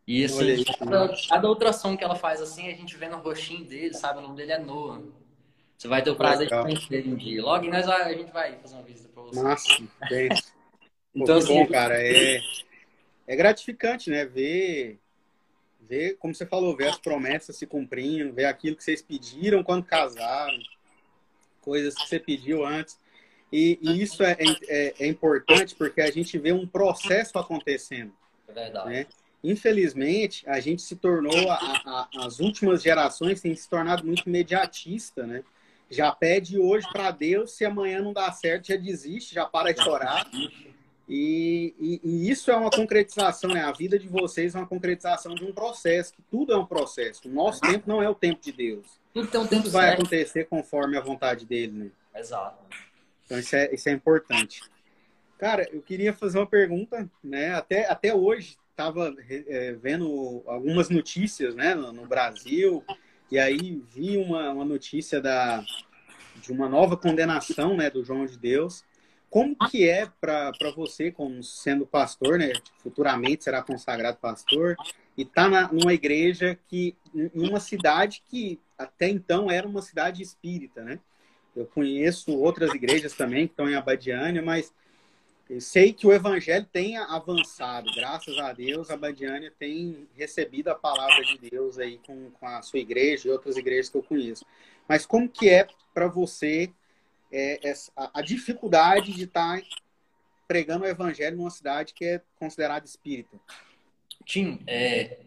E 0.07 0.25
assim, 0.25 0.65
cada, 0.79 1.15
cada, 1.29 1.49
outra 1.49 1.71
ação 1.71 1.97
que 1.97 2.03
ela 2.03 2.17
faz 2.17 2.43
assim, 2.43 2.69
a 2.69 2.75
gente 2.75 2.97
vê 2.97 3.09
no 3.09 3.19
roxinho 3.19 3.65
dele, 3.65 3.95
sabe? 3.95 4.19
O 4.19 4.23
nome 4.23 4.37
dele 4.37 4.53
é 4.53 4.59
Noah. 4.59 5.03
Você 5.79 5.89
vai 5.89 6.03
ter 6.03 6.11
o 6.11 6.17
prazer 6.17 6.47
Legal. 6.47 6.67
de 6.67 6.75
conhecer 6.75 7.09
um 7.09 7.15
dia. 7.15 7.43
Logo 7.43 7.67
nós 7.67 7.89
a 7.89 8.13
gente 8.13 8.33
vai 8.33 8.59
fazer 8.59 8.75
uma 8.75 8.83
visita 8.83 9.09
pra 9.09 9.23
você. 9.23 9.41
Massa, 9.41 9.83
bem. 10.11 10.29
então, 11.15 11.37
assim, 11.37 11.55
bom, 11.55 11.67
cara, 11.69 11.95
é, 11.97 12.41
é 13.27 13.37
gratificante, 13.37 14.11
né? 14.11 14.27
Ver, 14.27 15.01
ver, 15.89 16.17
como 16.19 16.35
você 16.35 16.47
falou, 16.47 16.77
ver 16.77 16.89
as 16.89 16.99
promessas 16.99 17.57
se 17.57 17.67
cumprindo, 17.67 18.33
ver 18.33 18.45
aquilo 18.45 18.77
que 18.77 18.85
vocês 18.85 19.03
pediram 19.03 19.63
quando 19.63 19.85
casaram, 19.85 20.59
coisas 21.61 21.95
que 21.95 22.09
você 22.09 22.19
pediu 22.19 22.65
antes. 22.65 22.99
E, 23.53 23.79
e 23.83 24.03
isso 24.03 24.23
é, 24.23 24.37
é, 24.69 24.95
é, 25.01 25.07
importante 25.07 25.75
porque 25.75 26.01
a 26.01 26.11
gente 26.11 26.39
vê 26.39 26.53
um 26.53 26.67
processo 26.67 27.39
acontecendo. 27.39 28.13
É 28.49 28.53
verdade. 28.53 28.89
Né? 28.89 29.07
Infelizmente, 29.43 30.49
a 30.49 30.61
gente 30.61 30.83
se 30.83 30.95
tornou, 30.97 31.51
a, 31.51 32.09
a, 32.15 32.27
as 32.27 32.41
últimas 32.41 32.83
gerações 32.83 33.41
têm 33.41 33.55
se 33.55 33.69
tornado 33.69 34.05
muito 34.05 34.29
imediatista, 34.29 35.27
né? 35.27 35.43
Já 35.91 36.13
pede 36.13 36.57
hoje 36.57 36.87
para 36.93 37.11
Deus, 37.11 37.53
se 37.53 37.65
amanhã 37.65 38.01
não 38.01 38.13
dá 38.13 38.31
certo, 38.31 38.69
já 38.69 38.77
desiste, 38.77 39.35
já 39.35 39.45
para 39.45 39.73
de 39.73 39.83
chorar. 39.83 40.25
E, 41.13 41.75
e, 41.81 42.01
e, 42.05 42.31
isso 42.31 42.53
é 42.53 42.57
uma 42.57 42.71
concretização, 42.71 43.51
né? 43.51 43.63
A 43.63 43.73
vida 43.73 43.99
de 43.99 44.07
vocês 44.07 44.55
é 44.55 44.59
uma 44.59 44.67
concretização 44.67 45.35
de 45.35 45.45
um 45.45 45.53
processo, 45.53 46.15
que 46.15 46.23
tudo 46.31 46.53
é 46.53 46.57
um 46.57 46.65
processo. 46.65 47.29
O 47.29 47.33
nosso 47.33 47.61
tempo 47.63 47.89
não 47.89 48.01
é 48.01 48.09
o 48.09 48.15
tempo 48.15 48.41
de 48.41 48.53
Deus. 48.53 48.87
Tudo 49.13 49.27
tem 49.27 49.41
um 49.41 49.47
tempo 49.49 49.65
tudo 49.65 49.73
vai 49.73 49.89
certo. 49.89 50.03
acontecer 50.03 50.45
conforme 50.45 50.97
a 50.97 51.01
vontade 51.01 51.45
dele, 51.45 51.73
né? 51.73 51.91
Exato. 52.15 52.65
Então 53.25 53.41
isso 53.41 53.57
é, 53.57 53.75
isso 53.75 53.89
é 53.89 53.93
importante. 53.93 54.61
Cara, 55.37 55.69
eu 55.73 55.83
queria 55.83 56.13
fazer 56.13 56.39
uma 56.39 56.47
pergunta, 56.47 57.11
né? 57.25 57.55
Até, 57.55 57.91
até 57.91 58.15
hoje 58.15 58.57
estava 58.71 59.13
é, 59.29 59.73
vendo 59.73 60.45
algumas 60.47 60.89
notícias 60.89 61.57
né, 61.57 61.75
no, 61.75 61.93
no, 61.93 62.07
Brasil, 62.07 62.85
e 63.31 63.39
aí 63.39 63.83
vi 63.93 64.17
uma, 64.17 64.53
uma 64.53 64.65
notícia 64.65 65.21
da, 65.21 65.65
de 66.41 66.53
uma 66.53 66.69
nova 66.69 66.97
condenação 66.97 67.77
né, 67.77 67.91
do 67.91 68.05
João 68.05 68.25
de 68.27 68.39
Deus. 68.39 68.85
Como 69.31 69.57
que 69.71 69.89
é 69.89 70.09
para 70.21 70.53
você, 70.75 71.13
como 71.13 71.43
sendo 71.43 71.87
pastor, 71.87 72.37
né, 72.37 72.53
futuramente 72.79 73.45
será 73.45 73.63
consagrado 73.63 74.19
pastor, 74.19 74.77
e 75.17 75.25
tá 75.25 75.49
na, 75.49 75.73
numa 75.73 75.95
igreja 75.95 76.59
que, 76.69 76.97
uma 77.33 77.61
cidade 77.61 78.23
que 78.29 78.59
até 78.77 79.09
então 79.09 79.51
era 79.51 79.69
uma 79.69 79.83
cidade 79.83 80.23
espírita, 80.23 80.83
né? 80.83 80.99
Eu 81.55 81.67
conheço 81.67 82.37
outras 82.37 82.73
igrejas 82.75 83.13
também 83.15 83.47
que 83.47 83.53
estão 83.53 83.69
em 83.69 83.75
Abadiânia, 83.75 84.41
mas 84.43 84.73
eu 85.51 85.61
sei 85.61 85.93
que 85.93 86.07
o 86.07 86.13
evangelho 86.13 86.65
tem 86.73 86.97
avançado, 86.97 87.91
graças 87.93 88.39
a 88.39 88.53
Deus, 88.53 88.89
a 88.89 88.97
Badiânia 88.97 89.53
tem 89.59 90.09
recebido 90.17 90.69
a 90.69 90.77
palavra 90.77 91.25
de 91.25 91.51
Deus 91.51 91.77
aí 91.77 91.99
com, 92.07 92.31
com 92.31 92.47
a 92.47 92.63
sua 92.63 92.79
igreja 92.79 93.27
e 93.27 93.33
outras 93.33 93.57
igrejas 93.57 93.89
que 93.89 93.97
eu 93.97 94.03
conheço. 94.03 94.47
Mas 94.89 95.05
como 95.05 95.29
que 95.29 95.49
é 95.49 95.67
para 95.93 96.07
você 96.07 96.71
é, 97.33 97.69
essa, 97.69 97.93
a 97.97 98.23
dificuldade 98.23 99.13
de 99.13 99.25
estar 99.25 99.61
tá 99.61 99.67
pregando 100.49 100.85
o 100.85 100.89
evangelho 100.89 101.37
numa 101.37 101.51
cidade 101.51 101.95
que 101.95 102.05
é 102.05 102.21
considerada 102.37 102.85
espírita? 102.85 103.39
Tim, 104.25 104.63
é, 104.67 105.19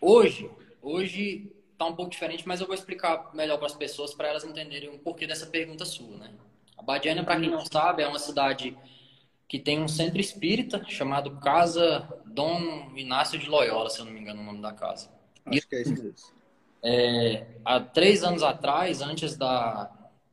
hoje, 0.00 0.50
hoje 0.80 1.50
está 1.72 1.86
um 1.86 1.94
pouco 1.94 2.10
diferente, 2.10 2.46
mas 2.46 2.60
eu 2.60 2.66
vou 2.66 2.74
explicar 2.74 3.34
melhor 3.34 3.56
para 3.56 3.66
as 3.66 3.74
pessoas 3.74 4.14
para 4.14 4.28
elas 4.28 4.44
entenderem 4.44 4.90
o 4.90 4.98
porquê 4.98 5.26
dessa 5.26 5.46
pergunta 5.46 5.84
sua, 5.84 6.16
né? 6.18 6.30
A 6.76 6.82
Badiânia, 6.82 7.24
para 7.24 7.38
quem 7.38 7.50
não 7.50 7.64
sabe, 7.64 8.02
é 8.02 8.08
uma 8.08 8.18
cidade 8.18 8.76
que 9.46 9.58
tem 9.58 9.82
um 9.82 9.88
centro 9.88 10.20
espírita 10.20 10.82
chamado 10.88 11.38
Casa 11.40 12.08
Dom 12.24 12.92
Inácio 12.94 13.38
de 13.38 13.48
Loyola, 13.48 13.90
se 13.90 13.98
eu 13.98 14.04
não 14.04 14.12
me 14.12 14.20
engano 14.20 14.40
o 14.40 14.44
nome 14.44 14.62
da 14.62 14.72
casa. 14.72 15.10
Acho 15.44 15.68
que 15.68 15.74
é 15.74 15.82
isso 15.82 15.92
mesmo. 15.92 16.14
É, 16.82 17.46
há 17.64 17.80
três 17.80 18.22
anos 18.22 18.42
atrás, 18.42 19.02
antes 19.02 19.36
da, 19.36 19.90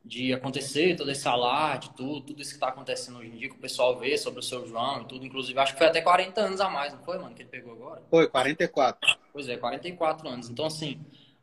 de 0.08 0.32
acontecer 0.32 0.96
todo 0.96 1.10
esse 1.10 1.28
alarde, 1.28 1.90
tudo, 1.94 2.22
tudo 2.22 2.40
isso 2.40 2.52
que 2.52 2.56
está 2.56 2.68
acontecendo 2.68 3.18
hoje 3.18 3.28
em 3.28 3.36
dia, 3.36 3.48
que 3.50 3.54
o 3.54 3.58
pessoal 3.58 3.98
vê 3.98 4.16
sobre 4.16 4.40
o 4.40 4.42
seu 4.42 4.66
João 4.66 5.02
e 5.02 5.04
tudo, 5.04 5.26
inclusive, 5.26 5.58
acho 5.58 5.74
que 5.74 5.78
foi 5.78 5.86
até 5.86 6.00
40 6.00 6.40
anos 6.40 6.60
a 6.62 6.70
mais, 6.70 6.94
não 6.94 7.04
foi, 7.04 7.18
mano, 7.18 7.34
que 7.34 7.42
ele 7.42 7.50
pegou 7.50 7.74
agora? 7.74 8.02
Foi, 8.08 8.26
44. 8.26 9.18
Pois 9.30 9.48
é, 9.50 9.58
44 9.58 10.26
anos. 10.26 10.48
Então, 10.48 10.64
assim, 10.64 10.98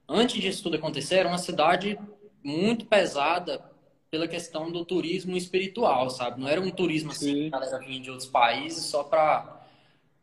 antes 0.09 0.41
disso 0.41 0.63
tudo 0.63 0.77
acontecer, 0.77 1.17
era 1.17 1.29
uma 1.29 1.37
cidade 1.37 1.99
muito 2.43 2.87
pesada 2.87 3.63
pela 4.09 4.27
questão 4.27 4.71
do 4.71 4.83
turismo 4.83 5.37
espiritual, 5.37 6.09
sabe? 6.09 6.41
Não 6.41 6.47
era 6.47 6.59
um 6.59 6.71
turismo 6.71 7.11
assim, 7.11 7.33
Sim. 7.33 7.47
a 7.47 7.59
galera 7.59 7.77
vinha 7.77 7.99
de 7.99 8.09
outros 8.09 8.27
países 8.27 8.85
só 8.85 9.03
para 9.03 9.61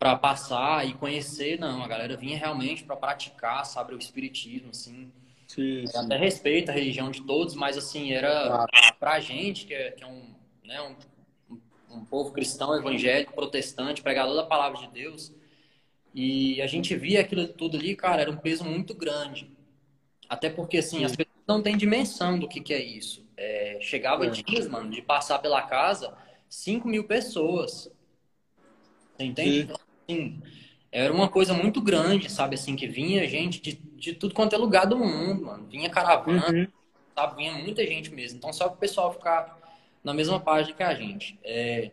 para 0.00 0.16
passar 0.16 0.84
e 0.84 0.94
conhecer, 0.94 1.60
não. 1.60 1.80
A 1.80 1.86
galera 1.86 2.16
vinha 2.16 2.36
realmente 2.36 2.82
para 2.82 2.96
praticar, 2.96 3.64
sabe, 3.64 3.94
o 3.94 3.98
espiritismo, 3.98 4.70
assim. 4.70 5.12
Sim, 5.54 5.86
sim. 5.86 5.98
Até 5.98 6.16
respeita 6.16 6.72
a 6.72 6.74
religião 6.74 7.10
de 7.10 7.22
todos, 7.22 7.54
mas 7.54 7.76
assim, 7.76 8.10
era 8.12 8.46
claro. 8.46 8.70
pra 8.98 9.20
gente, 9.20 9.66
que 9.66 9.74
é, 9.74 9.90
que 9.90 10.02
é 10.02 10.06
um, 10.06 10.34
né, 10.64 10.80
um, 10.80 11.56
um 11.94 12.04
povo 12.06 12.32
cristão, 12.32 12.74
evangélico, 12.74 13.34
protestante, 13.34 14.00
pregador 14.00 14.34
da 14.34 14.44
palavra 14.44 14.78
de 14.78 14.88
Deus. 14.88 15.30
E 16.14 16.62
a 16.62 16.66
gente 16.66 16.96
via 16.96 17.20
aquilo 17.20 17.46
tudo 17.48 17.76
ali, 17.76 17.94
cara, 17.94 18.22
era 18.22 18.30
um 18.30 18.36
peso 18.36 18.64
muito 18.64 18.94
grande. 18.94 19.50
Até 20.26 20.48
porque, 20.48 20.78
assim, 20.78 21.00
sim. 21.00 21.04
as 21.04 21.14
pessoas 21.14 21.44
não 21.46 21.62
têm 21.62 21.76
dimensão 21.76 22.38
do 22.38 22.48
que, 22.48 22.58
que 22.58 22.72
é 22.72 22.82
isso. 22.82 23.26
É, 23.36 23.76
chegava 23.82 24.24
é. 24.26 24.30
dias, 24.30 24.66
mano, 24.66 24.90
de 24.90 25.02
passar 25.02 25.38
pela 25.38 25.60
casa 25.60 26.16
5 26.48 26.88
mil 26.88 27.04
pessoas. 27.04 27.92
Você 29.18 29.24
entende? 29.24 29.58
Então, 29.60 29.76
assim, 30.08 30.42
era 30.90 31.12
uma 31.12 31.28
coisa 31.28 31.52
muito 31.52 31.82
grande, 31.82 32.32
sabe? 32.32 32.54
Assim, 32.54 32.74
que 32.74 32.86
vinha 32.86 33.28
gente 33.28 33.60
de, 33.60 33.91
de 34.02 34.12
tudo 34.14 34.34
quanto 34.34 34.52
é 34.52 34.58
lugar 34.58 34.84
do 34.84 34.98
mundo, 34.98 35.46
mano. 35.46 35.64
Vinha 35.68 35.88
caravana, 35.88 36.50
uhum. 36.50 36.66
sabe? 37.14 37.36
Vinha 37.36 37.52
muita 37.52 37.86
gente 37.86 38.10
mesmo. 38.10 38.36
Então, 38.36 38.52
só 38.52 38.64
para 38.64 38.74
o 38.74 38.78
pessoal 38.78 39.12
ficar 39.12 39.56
na 40.02 40.12
mesma 40.12 40.40
página 40.40 40.76
que 40.76 40.82
a 40.82 40.92
gente. 40.92 41.38
É, 41.44 41.92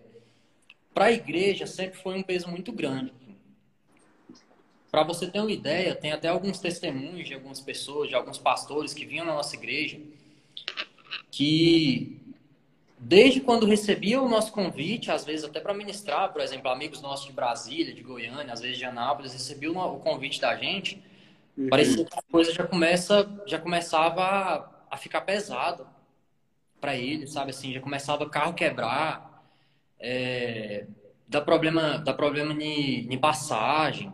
Para 0.91 1.05
a 1.05 1.11
igreja 1.11 1.67
sempre 1.67 1.99
foi 1.99 2.17
um 2.17 2.23
peso 2.23 2.49
muito 2.49 2.71
grande. 2.71 3.13
Para 4.89 5.03
você 5.03 5.27
ter 5.27 5.39
uma 5.39 5.51
ideia, 5.51 5.93
tem 5.93 6.11
até 6.11 6.29
alguns 6.29 6.59
testemunhos 6.59 7.27
de 7.27 7.35
algumas 7.35 7.61
pessoas, 7.61 8.09
de 8.09 8.15
alguns 8.15 8.39
pastores 8.39 8.91
que 8.91 9.05
vinham 9.05 9.23
na 9.23 9.35
nossa 9.35 9.55
igreja, 9.55 9.99
que 11.29 12.19
desde 12.97 13.39
quando 13.39 13.67
recebia 13.67 14.19
o 14.19 14.27
nosso 14.27 14.51
convite, 14.51 15.11
às 15.11 15.23
vezes 15.23 15.45
até 15.45 15.59
para 15.59 15.75
ministrar, 15.75 16.33
por 16.33 16.41
exemplo, 16.41 16.71
amigos 16.71 17.03
nossos 17.03 17.27
de 17.27 17.33
Brasília, 17.33 17.93
de 17.93 18.01
Goiânia, 18.01 18.51
às 18.51 18.61
vezes 18.61 18.79
de 18.79 18.85
Anápolis, 18.85 19.31
recebiam 19.31 19.77
o 19.77 19.99
convite 19.99 20.41
da 20.41 20.55
gente, 20.55 20.99
uhum. 21.59 21.69
parecia 21.69 22.05
que 22.05 22.17
a 22.17 22.21
coisa 22.23 22.53
já 22.53 22.65
começa, 22.65 23.29
já 23.45 23.59
começava 23.59 24.71
a, 24.89 24.97
ficar 24.97 25.21
pesado 25.21 25.87
para 26.79 26.95
eles, 26.95 27.31
sabe 27.31 27.51
assim, 27.51 27.73
já 27.73 27.81
começava 27.81 28.23
o 28.23 28.29
carro 28.29 28.53
quebrar, 28.53 29.43
é, 29.99 30.87
dá 31.27 31.41
problema, 31.41 31.97
dá 31.99 32.13
problema 32.13 32.53
em 32.61 33.17
passagem, 33.19 34.13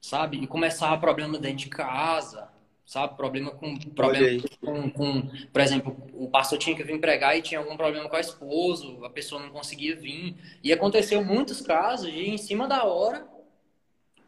sabe? 0.00 0.38
E 0.38 0.46
começava 0.46 0.98
problema 0.98 1.38
dentro 1.38 1.64
de 1.64 1.68
casa, 1.68 2.48
sabe? 2.90 3.16
Problema 3.16 3.52
com, 3.52 3.78
problema 3.94 4.42
com, 4.60 4.90
com, 4.90 5.22
por 5.52 5.60
exemplo, 5.60 5.96
o 6.12 6.28
pastor 6.28 6.58
tinha 6.58 6.74
que 6.74 6.82
vir 6.82 7.00
pregar 7.00 7.38
e 7.38 7.42
tinha 7.42 7.60
algum 7.60 7.76
problema 7.76 8.08
com 8.08 8.16
a 8.16 8.20
esposa, 8.20 8.84
a 9.04 9.10
pessoa 9.10 9.40
não 9.40 9.50
conseguia 9.50 9.94
vir. 9.94 10.36
E 10.60 10.72
aconteceu 10.72 11.24
muitos 11.24 11.60
casos 11.60 12.10
de 12.10 12.30
em 12.30 12.36
cima 12.36 12.66
da 12.66 12.84
hora, 12.84 13.28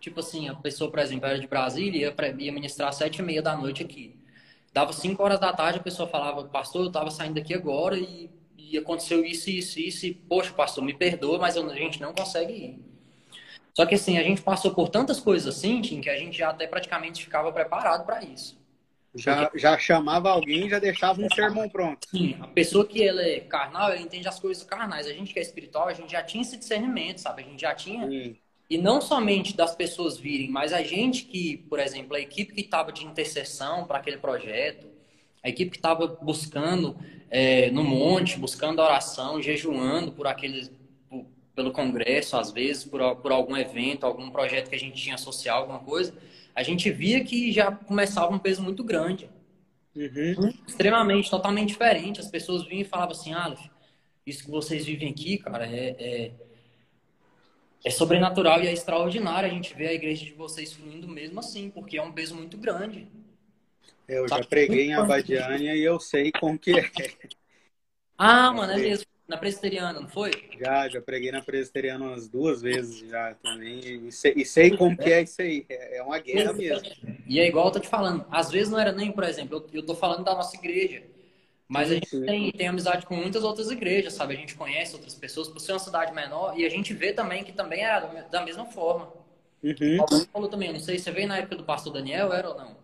tipo 0.02 0.18
assim, 0.18 0.48
a 0.48 0.54
pessoa, 0.54 0.90
por 0.90 0.98
exemplo, 0.98 1.26
era 1.26 1.38
de 1.38 1.46
Brasília, 1.46 2.08
ia, 2.08 2.34
ia 2.38 2.52
ministrar 2.52 2.88
às 2.88 2.96
sete 2.96 3.20
e 3.20 3.22
meia 3.22 3.40
da 3.40 3.56
noite 3.56 3.84
aqui. 3.84 4.16
Dava 4.74 4.92
cinco 4.92 5.22
horas 5.22 5.38
da 5.38 5.52
tarde, 5.52 5.78
a 5.78 5.82
pessoa 5.82 6.08
falava, 6.08 6.44
pastor, 6.44 6.82
eu 6.82 6.88
estava 6.88 7.08
saindo 7.08 7.34
daqui 7.34 7.54
agora 7.54 7.96
e, 7.96 8.28
e 8.58 8.76
aconteceu 8.76 9.24
isso, 9.24 9.48
isso, 9.48 9.78
isso, 9.78 10.06
e, 10.06 10.12
poxa, 10.12 10.52
pastor, 10.52 10.82
me 10.82 10.92
perdoa, 10.92 11.38
mas 11.38 11.56
a 11.56 11.74
gente 11.74 12.00
não 12.00 12.12
consegue 12.12 12.52
ir. 12.52 12.80
Só 13.72 13.86
que 13.86 13.94
assim, 13.94 14.18
a 14.18 14.22
gente 14.24 14.42
passou 14.42 14.74
por 14.74 14.88
tantas 14.88 15.20
coisas 15.20 15.56
assim, 15.56 15.80
Tim, 15.80 16.00
que 16.00 16.10
a 16.10 16.18
gente 16.18 16.36
já 16.36 16.50
até 16.50 16.66
praticamente 16.66 17.24
ficava 17.24 17.52
preparado 17.52 18.04
para 18.04 18.24
isso. 18.24 18.60
Já, 19.14 19.42
Porque... 19.42 19.58
já 19.58 19.78
chamava 19.78 20.30
alguém 20.30 20.68
já 20.68 20.78
deixava 20.78 21.20
um 21.20 21.28
sermão 21.32 21.68
pronto. 21.68 22.08
Sim, 22.08 22.36
a 22.40 22.48
pessoa 22.48 22.84
que 22.86 23.06
ela 23.06 23.22
é 23.22 23.40
carnal, 23.40 23.90
ela 23.90 24.00
entende 24.00 24.26
as 24.26 24.40
coisas 24.40 24.64
carnais. 24.64 25.06
A 25.06 25.12
gente 25.12 25.32
que 25.32 25.38
é 25.38 25.42
espiritual, 25.42 25.86
a 25.86 25.92
gente 25.92 26.10
já 26.10 26.22
tinha 26.22 26.42
esse 26.42 26.56
discernimento, 26.56 27.18
sabe? 27.18 27.42
A 27.42 27.44
gente 27.44 27.60
já 27.60 27.74
tinha. 27.74 28.06
Sim. 28.08 28.36
E 28.70 28.78
não 28.78 29.00
somente 29.00 29.56
das 29.56 29.74
pessoas 29.74 30.16
virem, 30.16 30.50
mas 30.50 30.72
a 30.72 30.82
gente 30.82 31.24
que, 31.24 31.58
por 31.68 31.78
exemplo, 31.78 32.16
a 32.16 32.20
equipe 32.20 32.54
que 32.54 32.62
estava 32.62 32.90
de 32.90 33.04
intercessão 33.04 33.84
para 33.84 33.98
aquele 33.98 34.16
projeto, 34.16 34.86
a 35.42 35.48
equipe 35.48 35.72
que 35.72 35.76
estava 35.76 36.06
buscando 36.06 36.96
é, 37.28 37.70
no 37.70 37.84
monte, 37.84 38.38
buscando 38.38 38.80
oração, 38.80 39.42
jejuando 39.42 40.12
por 40.12 40.26
aqueles 40.26 40.70
pelo 41.54 41.70
congresso, 41.70 42.36
às 42.36 42.50
vezes, 42.50 42.84
por, 42.84 43.16
por 43.16 43.30
algum 43.30 43.56
evento, 43.56 44.04
algum 44.04 44.30
projeto 44.30 44.70
que 44.70 44.74
a 44.74 44.78
gente 44.78 45.00
tinha 45.00 45.18
social, 45.18 45.60
alguma 45.60 45.80
coisa, 45.80 46.14
a 46.54 46.62
gente 46.62 46.90
via 46.90 47.22
que 47.24 47.52
já 47.52 47.70
começava 47.70 48.32
um 48.34 48.38
peso 48.38 48.62
muito 48.62 48.82
grande. 48.82 49.28
Uhum. 49.94 50.52
Extremamente, 50.66 51.30
totalmente 51.30 51.68
diferente. 51.68 52.20
As 52.20 52.30
pessoas 52.30 52.64
vinham 52.66 52.82
e 52.82 52.84
falavam 52.84 53.12
assim, 53.12 53.32
Aleph, 53.32 53.66
isso 54.26 54.44
que 54.44 54.50
vocês 54.50 54.86
vivem 54.86 55.10
aqui, 55.10 55.38
cara, 55.38 55.66
é, 55.66 55.96
é, 55.98 56.32
é, 57.84 57.90
sobrenatural 57.90 58.62
e 58.62 58.68
é 58.68 58.72
extraordinário. 58.72 59.50
A 59.50 59.52
gente 59.52 59.74
vê 59.74 59.88
a 59.88 59.92
igreja 59.92 60.24
de 60.24 60.32
vocês 60.32 60.72
fluindo 60.72 61.08
mesmo 61.08 61.40
assim, 61.40 61.70
porque 61.70 61.98
é 61.98 62.02
um 62.02 62.12
peso 62.12 62.34
muito 62.34 62.56
grande. 62.56 63.08
Eu 64.08 64.28
já 64.28 64.42
preguei 64.44 64.88
em 64.88 64.94
Abadiânia 64.94 65.74
e 65.74 65.82
eu 65.82 65.98
sei 65.98 66.30
como 66.32 66.58
que 66.58 66.78
é. 66.78 66.90
Ah, 68.18 68.52
mano, 68.52 68.72
é 68.72 68.76
mesmo. 68.76 69.06
Na 69.26 69.38
presbiteriana, 69.38 70.00
não 70.00 70.08
foi? 70.08 70.30
Já, 70.60 70.88
já 70.88 71.00
preguei 71.00 71.30
na 71.32 71.40
presbiteriana 71.40 72.04
umas 72.04 72.28
duas 72.28 72.60
vezes 72.60 73.08
já 73.08 73.34
também. 73.42 74.06
E 74.06 74.12
sei, 74.12 74.34
e 74.36 74.44
sei 74.44 74.76
como 74.76 74.96
que 74.96 75.10
é 75.10 75.22
isso 75.22 75.40
aí. 75.40 75.64
É, 75.68 75.98
é 75.98 76.02
uma 76.02 76.18
guerra 76.18 76.52
mesmo. 76.52 76.88
E 77.26 77.40
é 77.40 77.46
igual 77.46 77.66
eu 77.66 77.72
tô 77.72 77.80
te 77.80 77.88
falando. 77.88 78.26
Às 78.30 78.50
vezes 78.50 78.68
não 78.68 78.78
era 78.78 78.92
nem, 78.92 79.10
por 79.10 79.24
exemplo, 79.24 79.64
eu, 79.72 79.80
eu 79.80 79.86
tô 79.86 79.94
falando 79.94 80.24
da 80.24 80.34
nossa 80.34 80.56
igreja. 80.56 81.04
Mas 81.72 81.90
a 81.90 81.94
gente 81.94 82.20
tem, 82.20 82.52
tem 82.52 82.68
amizade 82.68 83.06
com 83.06 83.16
muitas 83.16 83.42
outras 83.42 83.70
igrejas, 83.70 84.12
sabe? 84.12 84.34
A 84.34 84.36
gente 84.36 84.54
conhece 84.54 84.94
outras 84.94 85.14
pessoas 85.14 85.48
por 85.48 85.58
ser 85.58 85.72
uma 85.72 85.78
cidade 85.78 86.12
menor 86.12 86.58
e 86.58 86.66
a 86.66 86.68
gente 86.68 86.92
vê 86.92 87.14
também 87.14 87.42
que 87.42 87.50
também 87.50 87.82
é 87.82 88.26
da 88.30 88.44
mesma 88.44 88.66
forma. 88.66 89.10
Uhum. 89.62 89.98
Alguém 89.98 90.26
falou 90.30 90.48
também, 90.50 90.70
não 90.70 90.80
sei, 90.80 90.98
você 90.98 91.10
veio 91.10 91.26
na 91.26 91.38
época 91.38 91.56
do 91.56 91.64
pastor 91.64 91.94
Daniel, 91.94 92.30
era 92.30 92.50
ou 92.50 92.58
não? 92.58 92.76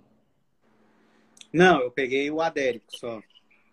Não, 1.53 1.83
eu 1.83 1.91
peguei 1.91 2.31
o 2.31 2.41
Adérico 2.41 2.87
só. 2.97 3.21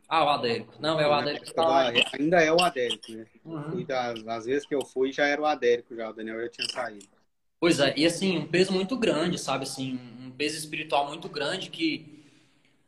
Ah, 0.10 0.26
o 0.26 0.30
Adérico. 0.30 0.74
Não, 0.82 1.00
é 1.00 1.08
o 1.08 1.14
Adérico 1.14 1.46
que 1.46 1.54
tá 1.54 1.66
lá. 1.66 1.92
Ainda 2.20 2.42
é 2.42 2.52
o 2.52 2.60
Adérico, 2.60 3.12
né? 3.14 3.26
Uhum. 3.46 3.86
Das, 3.86 4.28
às 4.28 4.46
vezes 4.46 4.68
que 4.68 4.76
eu 4.76 4.86
fui 4.86 5.14
já 5.14 5.26
era 5.26 5.42
o 5.42 5.46
Adérico, 5.46 5.96
já 5.96 6.10
o 6.10 6.14
Daniel 6.14 6.42
já 6.42 6.50
tinha 6.50 6.68
saído. 6.68 7.08
Pois 7.58 7.80
é, 7.80 7.94
e 7.96 8.06
assim, 8.06 8.38
um 8.38 8.46
peso 8.46 8.74
muito 8.74 8.98
grande, 8.98 9.38
sabe? 9.38 9.64
Assim, 9.64 9.98
um 10.20 10.30
peso 10.32 10.58
espiritual 10.58 11.08
muito 11.08 11.30
grande 11.30 11.70
que. 11.70 12.15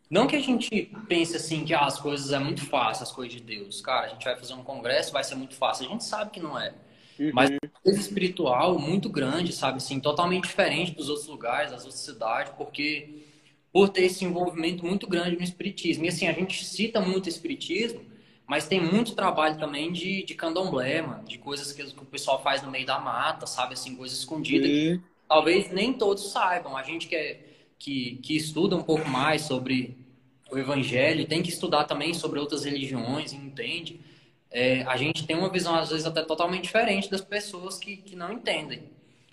Não 0.10 0.26
que 0.26 0.36
a 0.36 0.42
gente 0.42 0.92
pense 1.08 1.36
assim 1.36 1.66
que 1.66 1.74
ah, 1.74 1.86
as 1.86 2.00
coisas 2.00 2.32
é 2.32 2.40
muito 2.40 2.66
fácil, 2.66 3.04
as 3.04 3.12
coisas 3.12 3.34
de 3.34 3.42
Deus. 3.42 3.82
Cara, 3.82 4.08
a 4.08 4.10
gente 4.10 4.24
vai 4.24 4.38
fazer 4.38 4.54
um 4.54 4.64
congresso, 4.64 5.12
vai 5.12 5.24
ser 5.24 5.36
muito 5.36 5.56
fácil. 5.56 5.86
A 5.86 5.90
gente 5.90 6.06
sabe 6.06 6.32
que 6.32 6.40
não 6.40 6.58
é. 6.58 6.74
Uhum. 7.20 7.32
Mas 7.34 7.50
um 7.50 7.58
peso 7.84 8.00
espiritual 8.00 8.80
muito 8.80 9.10
grande, 9.10 9.52
sabe? 9.52 9.78
Assim, 9.78 10.00
totalmente 10.00 10.44
diferente 10.44 10.92
dos 10.92 11.10
outros 11.10 11.28
lugares, 11.28 11.72
das 11.72 11.84
outras 11.84 12.02
cidades, 12.02 12.54
porque 12.58 13.26
por 13.72 13.90
ter 13.90 14.04
esse 14.04 14.24
envolvimento 14.24 14.86
muito 14.86 15.08
grande 15.08 15.36
no 15.36 15.44
espiritismo. 15.44 16.06
E 16.06 16.08
assim, 16.08 16.28
a 16.28 16.34
gente 16.34 16.64
cita 16.64 17.02
muito 17.02 17.26
o 17.26 17.30
espiritismo, 17.30 18.02
mas 18.46 18.66
tem 18.66 18.80
muito 18.80 19.14
trabalho 19.14 19.60
também 19.60 19.92
de, 19.92 20.24
de 20.24 20.34
candomblé, 20.36 21.02
mano, 21.02 21.24
de 21.26 21.38
coisas 21.38 21.74
que, 21.74 21.84
que 21.84 22.02
o 22.02 22.06
pessoal 22.06 22.42
faz 22.42 22.62
no 22.62 22.72
meio 22.72 22.86
da 22.86 23.00
mata, 23.00 23.46
sabe? 23.46 23.74
Assim, 23.74 23.96
coisas 23.96 24.20
escondidas. 24.20 24.70
Que 24.70 25.02
talvez 25.28 25.70
nem 25.72 25.94
todos 25.94 26.32
saibam. 26.32 26.78
A 26.78 26.84
gente 26.84 27.08
que, 27.08 27.16
é, 27.16 27.40
que, 27.78 28.20
que 28.24 28.36
estuda 28.36 28.76
um 28.76 28.84
pouco 28.84 29.08
mais 29.10 29.44
sobre 29.44 29.98
o 30.52 30.58
evangelho, 30.58 31.28
tem 31.28 31.42
que 31.44 31.50
estudar 31.50 31.84
também 31.84 32.14
sobre 32.14 32.40
outras 32.40 32.64
religiões, 32.64 33.34
entende? 33.34 34.00
É, 34.50 34.84
a 34.84 34.96
gente 34.96 35.28
tem 35.28 35.36
uma 35.36 35.50
visão, 35.50 35.76
às 35.76 35.90
vezes, 35.90 36.06
até 36.06 36.24
totalmente 36.24 36.64
diferente 36.64 37.12
das 37.12 37.22
pessoas 37.22 37.78
que, 37.78 37.98
que 37.98 38.16
não 38.16 38.32
entendem, 38.32 38.84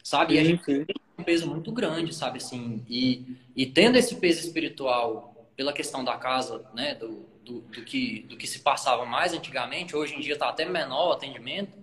sabe? 0.03 0.35
E 0.35 0.39
a 0.39 0.45
gente 0.45 0.65
tem 0.65 0.85
um 1.17 1.23
peso 1.23 1.47
muito 1.47 1.71
grande, 1.71 2.15
sabe? 2.15 2.39
Assim, 2.39 2.85
e 2.89 3.37
e 3.57 3.67
tendo 3.67 3.97
esse 3.97 4.17
peso 4.17 4.41
espiritual 4.41 5.49
pela 5.57 5.73
questão 5.73 6.05
da 6.05 6.17
casa, 6.17 6.65
né, 6.75 6.95
do, 6.95 7.25
do, 7.45 7.61
do 7.61 7.85
que, 7.85 8.27
do 8.29 8.37
que 8.37 8.47
se 8.47 8.59
passava 8.59 9.07
mais 9.07 9.33
antigamente, 9.33 9.95
hoje 9.95 10.17
em 10.17 10.21
dia 10.21 10.35
está 10.35 10.49
até 10.49 10.65
menor 10.65 11.11
o 11.11 11.13
atendimento, 11.13 11.79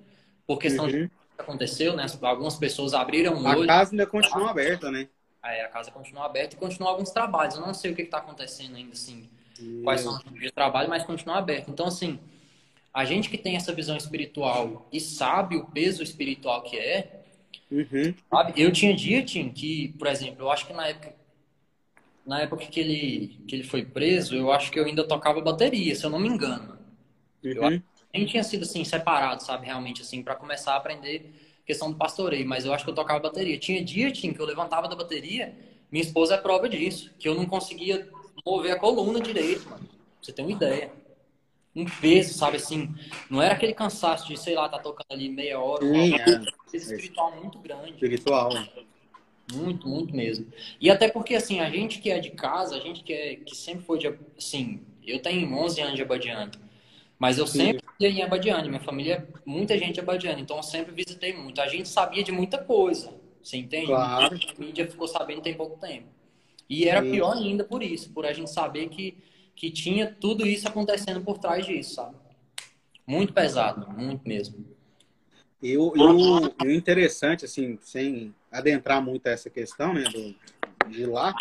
por 0.45 0.58
questão 0.58 0.86
uhum. 0.86 0.91
de 0.91 1.08
que 1.08 1.13
aconteceu, 1.41 1.95
né? 1.95 2.06
Algumas 2.21 2.58
pessoas 2.58 2.93
abriram 2.93 3.36
o 3.36 3.45
olho. 3.45 3.63
A 3.63 3.67
casa 3.67 3.91
ainda 3.91 4.06
continua 4.06 4.52
aberta, 4.52 4.91
né? 4.91 5.08
É, 5.43 5.65
a 5.65 5.69
casa 5.69 5.89
continua 5.89 6.25
aberta 6.25 6.56
e 6.56 6.60
continua 6.60 6.89
alguns 6.89 7.10
trabalhos. 7.10 7.56
Eu 7.56 7.62
não 7.62 7.73
sei 7.73 7.91
o 7.91 7.95
que 7.95 8.04
está 8.04 8.19
acontecendo 8.19 8.75
ainda, 8.75 8.93
assim, 8.93 9.27
quais 9.84 10.01
são 10.01 10.13
os 10.13 10.19
tipos 10.19 10.39
de 10.39 10.51
trabalho, 10.51 10.89
mas 10.89 11.04
continua 11.04 11.38
aberto. 11.38 11.69
Então, 11.71 11.88
assim, 11.88 12.19
a 12.93 13.06
gente 13.06 13.30
que 13.30 13.38
tem 13.38 13.56
essa 13.56 13.73
visão 13.73 13.97
espiritual 13.97 14.88
e 14.91 14.99
sabe 14.99 15.56
o 15.56 15.65
peso 15.65 16.04
espiritual 16.04 16.62
que 16.62 16.77
é, 16.77 17.23
uhum. 17.71 18.13
sabe? 18.30 18.54
Eu 18.56 18.71
tinha 18.71 18.95
dia, 18.95 19.23
Tim, 19.23 19.49
que, 19.49 19.89
por 19.97 20.08
exemplo, 20.08 20.45
eu 20.45 20.51
acho 20.51 20.67
que 20.67 20.73
na 20.73 20.88
época 20.88 21.21
na 22.25 22.41
época 22.41 22.65
que 22.65 22.80
ele, 22.80 23.43
que 23.47 23.56
ele 23.56 23.63
foi 23.63 23.84
preso, 23.84 24.36
eu 24.36 24.51
acho 24.51 24.71
que 24.71 24.80
eu 24.80 24.86
ainda 24.86 25.04
tocava 25.04 25.41
bateria, 25.41 25.95
se 25.95 26.06
eu 26.06 26.10
não 26.10 26.19
me 26.19 26.30
engano. 26.30 26.77
Uhum. 27.43 27.51
Eu 27.51 27.82
nem 28.13 28.25
tinha 28.25 28.43
sido 28.43 28.63
assim, 28.63 28.84
separado, 28.84 29.43
sabe, 29.43 29.65
realmente, 29.65 30.01
assim, 30.01 30.21
para 30.21 30.36
começar 30.36 30.73
a 30.73 30.77
aprender 30.77 31.34
questão 31.72 31.90
do 31.90 31.98
pastoreio, 31.98 32.46
mas 32.46 32.66
eu 32.66 32.74
acho 32.74 32.84
que 32.84 32.90
eu 32.90 32.96
tocava 32.96 33.20
bateria. 33.22 33.58
Tinha 33.58 33.84
dia, 33.84 34.12
tinha, 34.12 34.34
que 34.34 34.40
eu 34.40 34.46
levantava 34.46 34.90
da 34.90 34.96
bateria, 34.96 35.56
minha 35.90 36.04
esposa 36.04 36.36
é 36.36 36.38
prova 36.38 36.68
disso, 36.68 37.12
que 37.18 37.28
eu 37.28 37.34
não 37.34 37.46
conseguia 37.46 38.10
mover 38.46 38.74
a 38.74 38.80
coluna 38.80 39.22
direito, 39.22 39.70
mano. 39.70 39.84
Pra 39.86 39.98
você 40.22 40.34
tem 40.34 40.44
uma 40.44 40.52
ideia. 40.52 40.92
Um 41.74 41.86
peso, 41.86 42.34
sabe, 42.34 42.58
assim, 42.58 42.94
não 43.30 43.42
era 43.42 43.54
aquele 43.54 43.74
cansaço 43.74 44.28
de, 44.28 44.38
sei 44.38 44.54
lá, 44.54 44.68
tá 44.68 44.78
tocando 44.78 45.08
ali 45.12 45.30
meia 45.30 45.58
hora, 45.58 45.86
Sim, 45.86 46.16
é. 46.16 46.30
um 46.30 46.70
peso 46.70 46.94
espiritual 46.94 47.34
muito 47.38 47.58
grande. 47.60 47.94
Espiritual. 47.94 48.50
Muito, 49.54 49.88
muito 49.88 50.14
mesmo. 50.14 50.48
E 50.80 50.90
até 50.90 51.08
porque, 51.08 51.36
assim, 51.36 51.62
a 51.62 51.70
gente 51.70 52.00
que 52.00 52.12
é 52.12 52.20
de 52.20 52.32
casa, 52.32 52.76
a 52.76 52.80
gente 52.80 53.02
que, 53.02 53.14
é, 53.14 53.36
que 53.38 53.56
sempre 53.56 53.86
foi 53.86 53.98
de. 53.98 54.14
Assim, 54.38 54.82
eu 55.06 55.22
tenho 55.22 55.54
11 55.54 55.82
anos 55.82 55.96
de 55.96 56.02
Abadiane, 56.02 56.52
mas 57.22 57.38
eu 57.38 57.46
sempre 57.46 57.84
ia 58.00 58.10
em 58.10 58.24
Abadiane. 58.24 58.68
Minha 58.68 58.82
família, 58.82 59.28
muita 59.46 59.78
gente 59.78 59.94
de 59.94 60.00
Abadiane, 60.00 60.42
então 60.42 60.58
eu 60.58 60.64
sempre 60.64 60.92
visitei 60.92 61.32
muito. 61.38 61.62
A 61.62 61.68
gente 61.68 61.88
sabia 61.88 62.24
de 62.24 62.32
muita 62.32 62.58
coisa, 62.58 63.14
você 63.44 63.58
entende? 63.58 63.86
Claro. 63.86 64.36
A 64.36 64.60
mídia 64.60 64.90
ficou 64.90 65.08
sabendo 65.08 65.40
tem 65.40 65.54
pouco 65.54 65.80
tempo. 65.80 66.08
E 66.68 66.90
era 66.90 67.04
Sim. 67.04 67.12
pior 67.12 67.38
ainda 67.38 67.64
por 67.64 67.84
isso, 67.84 68.10
por 68.10 68.26
a 68.26 68.34
gente 68.34 68.50
saber 68.50 68.90
que, 68.90 69.16
que 69.56 69.70
tinha 69.70 70.12
tudo 70.20 70.48
isso 70.48 70.68
acontecendo 70.68 71.22
por 71.22 71.38
trás 71.38 71.64
disso, 71.64 71.94
sabe? 71.94 72.16
Muito 73.06 73.34
pesado, 73.34 73.88
muito 73.92 74.28
mesmo. 74.28 74.66
E 75.62 75.78
o, 75.78 75.94
e 76.66 76.76
interessante, 76.76 77.46
assim, 77.46 77.78
sem 77.84 78.34
adentrar 78.52 79.00
muito 79.00 79.28
essa 79.28 79.48
questão, 79.48 79.94
né, 79.94 80.06
do, 80.06 80.90
de 80.90 81.06
lá, 81.06 81.36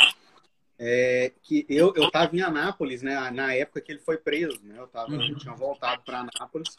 é, 0.82 1.30
que 1.42 1.66
eu 1.68 1.92
eu 1.94 2.06
estava 2.06 2.34
em 2.34 2.40
Anápolis, 2.40 3.02
né? 3.02 3.30
Na 3.30 3.54
época 3.54 3.82
que 3.82 3.92
ele 3.92 3.98
foi 3.98 4.16
preso, 4.16 4.58
né? 4.62 4.76
Eu 4.78 4.86
tava, 4.86 5.12
uhum. 5.12 5.28
eu 5.28 5.36
tinha 5.36 5.54
voltado 5.54 6.02
para 6.02 6.20
Anápolis 6.20 6.74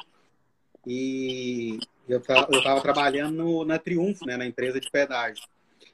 e 0.87 1.79
eu 2.09 2.17
estava 2.17 2.81
trabalhando 2.81 3.35
no, 3.35 3.63
na 3.63 3.77
Triunfo, 3.77 4.25
né? 4.25 4.35
Na 4.35 4.45
empresa 4.45 4.79
de 4.79 4.89
pedágio. 4.89 5.43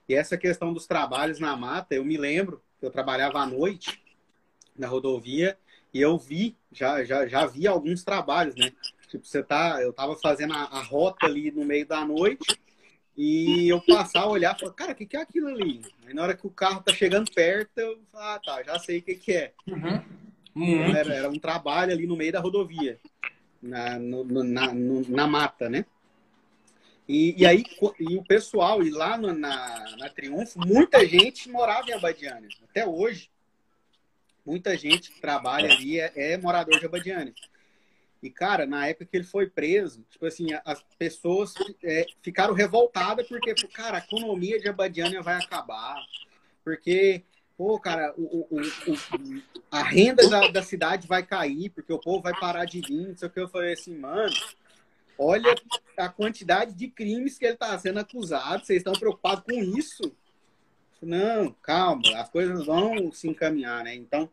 E 0.07 0.15
essa 0.15 0.37
questão 0.37 0.73
dos 0.73 0.87
trabalhos 0.87 1.37
na 1.37 1.53
mata, 1.57 1.95
eu 1.95 2.05
me 2.05 2.15
lembro 2.15 2.61
que 2.79 2.85
eu 2.85 2.89
trabalhava 2.89 3.39
à 3.39 3.45
noite 3.45 4.01
na 4.77 4.87
rodovia 4.87 5.57
e 5.93 5.99
eu 5.99 6.17
vi, 6.17 6.55
já, 6.71 7.03
já, 7.03 7.27
já 7.27 7.45
vi 7.45 7.67
alguns 7.67 8.05
trabalhos, 8.05 8.55
né? 8.55 8.71
Tipo, 9.09 9.25
você 9.25 9.43
tá, 9.43 9.81
eu 9.81 9.91
tava 9.91 10.15
fazendo 10.15 10.53
a, 10.53 10.63
a 10.63 10.81
rota 10.81 11.25
ali 11.25 11.51
no 11.51 11.65
meio 11.65 11.85
da 11.85 12.05
noite 12.05 12.57
e 13.17 13.67
eu 13.67 13.81
passar, 13.81 14.27
olhar 14.27 14.55
e 14.55 14.59
falar, 14.59 14.73
cara, 14.73 14.91
o 14.91 14.95
que, 14.95 15.05
que 15.07 15.17
é 15.17 15.21
aquilo 15.21 15.47
ali? 15.47 15.81
Aí 16.05 16.13
na 16.13 16.21
hora 16.21 16.37
que 16.37 16.45
o 16.45 16.51
carro 16.51 16.83
tá 16.83 16.93
chegando 16.93 17.31
perto, 17.31 17.79
eu 17.79 17.99
falo, 18.11 18.23
ah, 18.23 18.39
tá, 18.45 18.63
já 18.63 18.77
sei 18.77 18.99
o 18.99 19.01
que, 19.01 19.15
que 19.15 19.33
é. 19.33 19.53
Uhum. 20.55 20.95
Era, 20.95 21.13
era, 21.13 21.29
um 21.29 21.39
trabalho 21.39 21.91
ali 21.91 22.05
no 22.05 22.15
meio 22.15 22.31
da 22.31 22.39
rodovia, 22.39 22.99
na, 23.61 23.97
no, 23.97 24.23
na, 24.23 24.73
no, 24.73 25.09
na 25.09 25.25
mata, 25.25 25.67
né? 25.67 25.85
E, 27.07 27.41
e 27.41 27.45
aí, 27.45 27.63
e 27.99 28.17
o 28.17 28.23
pessoal, 28.23 28.83
e 28.83 28.91
lá 28.91 29.17
no, 29.17 29.33
na, 29.33 29.95
na 29.97 30.09
Triunfo, 30.09 30.59
muita 30.59 31.05
gente 31.07 31.49
morava 31.49 31.89
em 31.89 31.93
Abadiânia. 31.93 32.49
Até 32.69 32.85
hoje, 32.85 33.31
muita 34.45 34.77
gente 34.77 35.11
que 35.11 35.21
trabalha 35.21 35.71
ali 35.71 35.99
é, 35.99 36.11
é 36.15 36.37
morador 36.37 36.79
de 36.79 36.85
Abadiânia. 36.85 37.33
E, 38.21 38.29
cara, 38.29 38.65
na 38.65 38.87
época 38.87 39.05
que 39.05 39.17
ele 39.17 39.23
foi 39.23 39.47
preso, 39.47 40.03
tipo 40.09 40.25
assim, 40.25 40.47
as 40.65 40.83
pessoas 40.97 41.53
é, 41.83 42.05
ficaram 42.21 42.53
revoltadas 42.53 43.27
porque, 43.27 43.53
cara, 43.67 43.97
a 43.97 44.01
economia 44.01 44.59
de 44.59 44.67
Abadiânia 44.67 45.21
vai 45.21 45.35
acabar. 45.35 45.95
Porque, 46.63 47.23
pô, 47.55 47.79
cara, 47.79 48.13
o, 48.17 48.47
o, 48.49 48.61
o, 48.61 49.43
a 49.69 49.83
renda 49.83 50.27
da, 50.29 50.47
da, 50.47 50.63
cidade 50.63 51.07
vai 51.07 51.23
cair, 51.23 51.69
porque 51.69 51.93
o 51.93 51.99
povo 51.99 52.23
vai 52.23 52.33
parar 52.39 52.65
de 52.65 52.81
vir. 52.81 53.09
Não 53.09 53.15
sei 53.15 53.27
o 53.27 53.31
que 53.31 53.39
eu 53.39 53.47
falei 53.47 53.73
assim, 53.73 53.95
mano, 53.95 54.35
olha 55.17 55.55
a 55.95 56.09
quantidade 56.09 56.73
de 56.73 56.87
crimes 56.87 57.37
que 57.37 57.45
ele 57.45 57.53
está 57.53 57.77
sendo 57.77 57.99
acusado. 57.99 58.65
Vocês 58.65 58.79
estão 58.79 58.93
preocupados 58.93 59.43
com 59.43 59.53
isso? 59.53 60.11
Não, 61.01 61.51
calma, 61.61 62.01
as 62.15 62.29
coisas 62.29 62.65
vão 62.65 63.11
se 63.11 63.27
encaminhar, 63.27 63.83
né? 63.83 63.93
Então, 63.93 64.27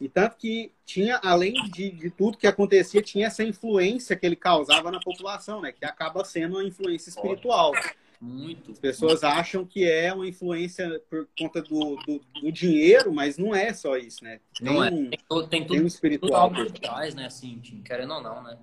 e 0.00 0.08
tanto 0.08 0.36
que 0.36 0.72
tinha, 0.86 1.20
além 1.24 1.52
de, 1.70 1.90
de 1.90 2.10
tudo 2.10 2.38
que 2.38 2.46
acontecia, 2.46 3.02
tinha 3.02 3.26
essa 3.26 3.42
influência 3.42 4.14
que 4.14 4.24
ele 4.24 4.36
causava 4.36 4.90
na 4.90 5.00
população, 5.00 5.60
né? 5.60 5.72
Que 5.72 5.84
acaba 5.84 6.24
sendo 6.24 6.56
uma 6.56 6.64
influência 6.64 7.10
espiritual. 7.10 7.72
Muito. 8.20 8.72
As 8.72 8.78
pessoas 8.78 9.24
acham 9.24 9.64
que 9.64 9.88
é 9.88 10.12
uma 10.12 10.26
influência 10.26 11.00
por 11.10 11.28
conta 11.38 11.62
do, 11.62 11.96
do, 11.96 12.20
do 12.40 12.52
dinheiro, 12.52 13.12
mas 13.12 13.38
não 13.38 13.54
é 13.54 13.72
só 13.72 13.96
isso, 13.96 14.22
né? 14.22 14.40
Tem 14.56 14.66
não 14.66 14.84
é. 14.84 14.90
Tem, 14.90 15.10
tem, 15.48 15.66
tudo, 15.66 15.82
um 15.82 15.86
espiritual 15.86 16.48
tudo 16.48 16.70
por 16.70 16.78
trás, 16.78 17.14
né? 17.14 17.26
Assim, 17.26 17.60
querendo 17.84 18.14
ou 18.14 18.22
não, 18.22 18.42
né? 18.42 18.56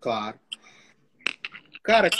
Claro. 0.00 0.38
Cara, 1.82 2.10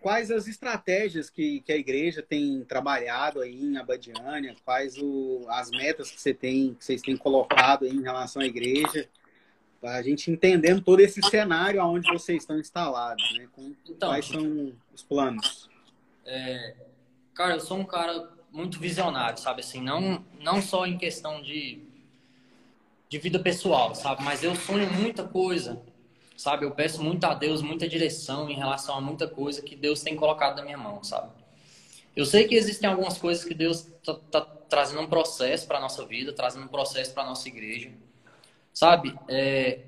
quais 0.00 0.30
as 0.30 0.46
estratégias 0.46 1.28
que, 1.28 1.60
que 1.60 1.72
a 1.72 1.76
igreja 1.76 2.22
tem 2.22 2.64
trabalhado 2.64 3.40
aí 3.40 3.60
em 3.60 3.76
Abadiânia? 3.76 4.54
Quais 4.64 4.96
o, 4.98 5.44
as 5.48 5.70
metas 5.70 6.10
que, 6.10 6.20
você 6.20 6.32
tem, 6.32 6.74
que 6.74 6.84
vocês 6.84 7.02
têm 7.02 7.16
colocado 7.16 7.86
em 7.86 8.02
relação 8.02 8.42
à 8.42 8.46
igreja? 8.46 9.08
A 9.82 10.02
gente 10.02 10.30
entendendo 10.30 10.80
todo 10.80 11.00
esse 11.00 11.20
cenário 11.22 11.80
aonde 11.80 12.10
vocês 12.12 12.42
estão 12.42 12.58
instalados, 12.58 13.24
né? 13.38 13.48
Com, 13.52 13.74
então, 13.88 14.08
quais 14.08 14.26
são 14.26 14.72
os 14.92 15.02
planos? 15.02 15.68
É, 16.24 16.74
cara, 17.34 17.54
eu 17.54 17.60
sou 17.60 17.78
um 17.78 17.84
cara 17.84 18.30
muito 18.50 18.78
visionário, 18.80 19.38
sabe? 19.38 19.60
Assim, 19.60 19.80
não, 19.80 20.24
não 20.40 20.62
só 20.62 20.86
em 20.86 20.96
questão 20.96 21.42
de, 21.42 21.82
de 23.08 23.18
vida 23.18 23.38
pessoal, 23.38 23.94
sabe? 23.94 24.24
Mas 24.24 24.42
eu 24.42 24.56
sonho 24.56 24.90
muita 24.92 25.22
coisa 25.24 25.80
sabe? 26.36 26.64
Eu 26.64 26.70
peço 26.70 27.02
muito 27.02 27.24
a 27.24 27.34
Deus, 27.34 27.62
muita 27.62 27.88
direção 27.88 28.48
em 28.50 28.54
relação 28.54 28.96
a 28.96 29.00
muita 29.00 29.26
coisa 29.26 29.62
que 29.62 29.74
Deus 29.74 30.02
tem 30.02 30.14
colocado 30.14 30.56
na 30.56 30.62
minha 30.62 30.78
mão, 30.78 31.02
sabe? 31.02 31.30
Eu 32.14 32.24
sei 32.24 32.46
que 32.46 32.54
existem 32.54 32.88
algumas 32.88 33.18
coisas 33.18 33.44
que 33.44 33.54
Deus 33.54 33.88
tá, 34.04 34.14
tá 34.30 34.40
trazendo 34.40 35.02
um 35.02 35.06
processo 35.06 35.66
para 35.66 35.80
nossa 35.80 36.04
vida, 36.04 36.32
trazendo 36.32 36.64
um 36.64 36.68
processo 36.68 37.12
para 37.12 37.24
nossa 37.24 37.46
igreja, 37.48 37.90
sabe? 38.72 39.14
É, 39.28 39.80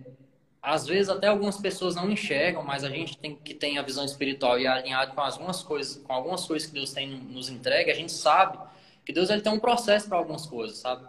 às 0.61 0.87
vezes 0.87 1.09
até 1.09 1.29
algumas 1.29 1.57
pessoas 1.57 1.95
não 1.95 2.11
enxergam, 2.11 2.63
mas 2.63 2.85
a 2.85 2.91
gente 2.91 3.17
tem 3.17 3.35
que 3.35 3.55
tem 3.55 3.79
a 3.79 3.83
visão 3.83 4.05
espiritual 4.05 4.59
e 4.59 4.67
alinhado 4.67 5.15
com 5.15 5.21
algumas 5.21 5.63
coisas, 5.63 6.03
com 6.03 6.13
algumas 6.13 6.45
coisas 6.45 6.69
que 6.69 6.75
Deus 6.75 6.93
tem 6.93 7.09
nos 7.09 7.49
entregue, 7.49 7.91
a 7.91 7.95
gente 7.95 8.13
sabe 8.13 8.59
que 9.05 9.13
Deus 9.13 9.31
ele 9.31 9.41
tem 9.41 9.53
um 9.53 9.59
processo 9.59 10.09
para 10.09 10.19
algumas 10.19 10.45
coisas, 10.45 10.79
sabe? 10.79 11.07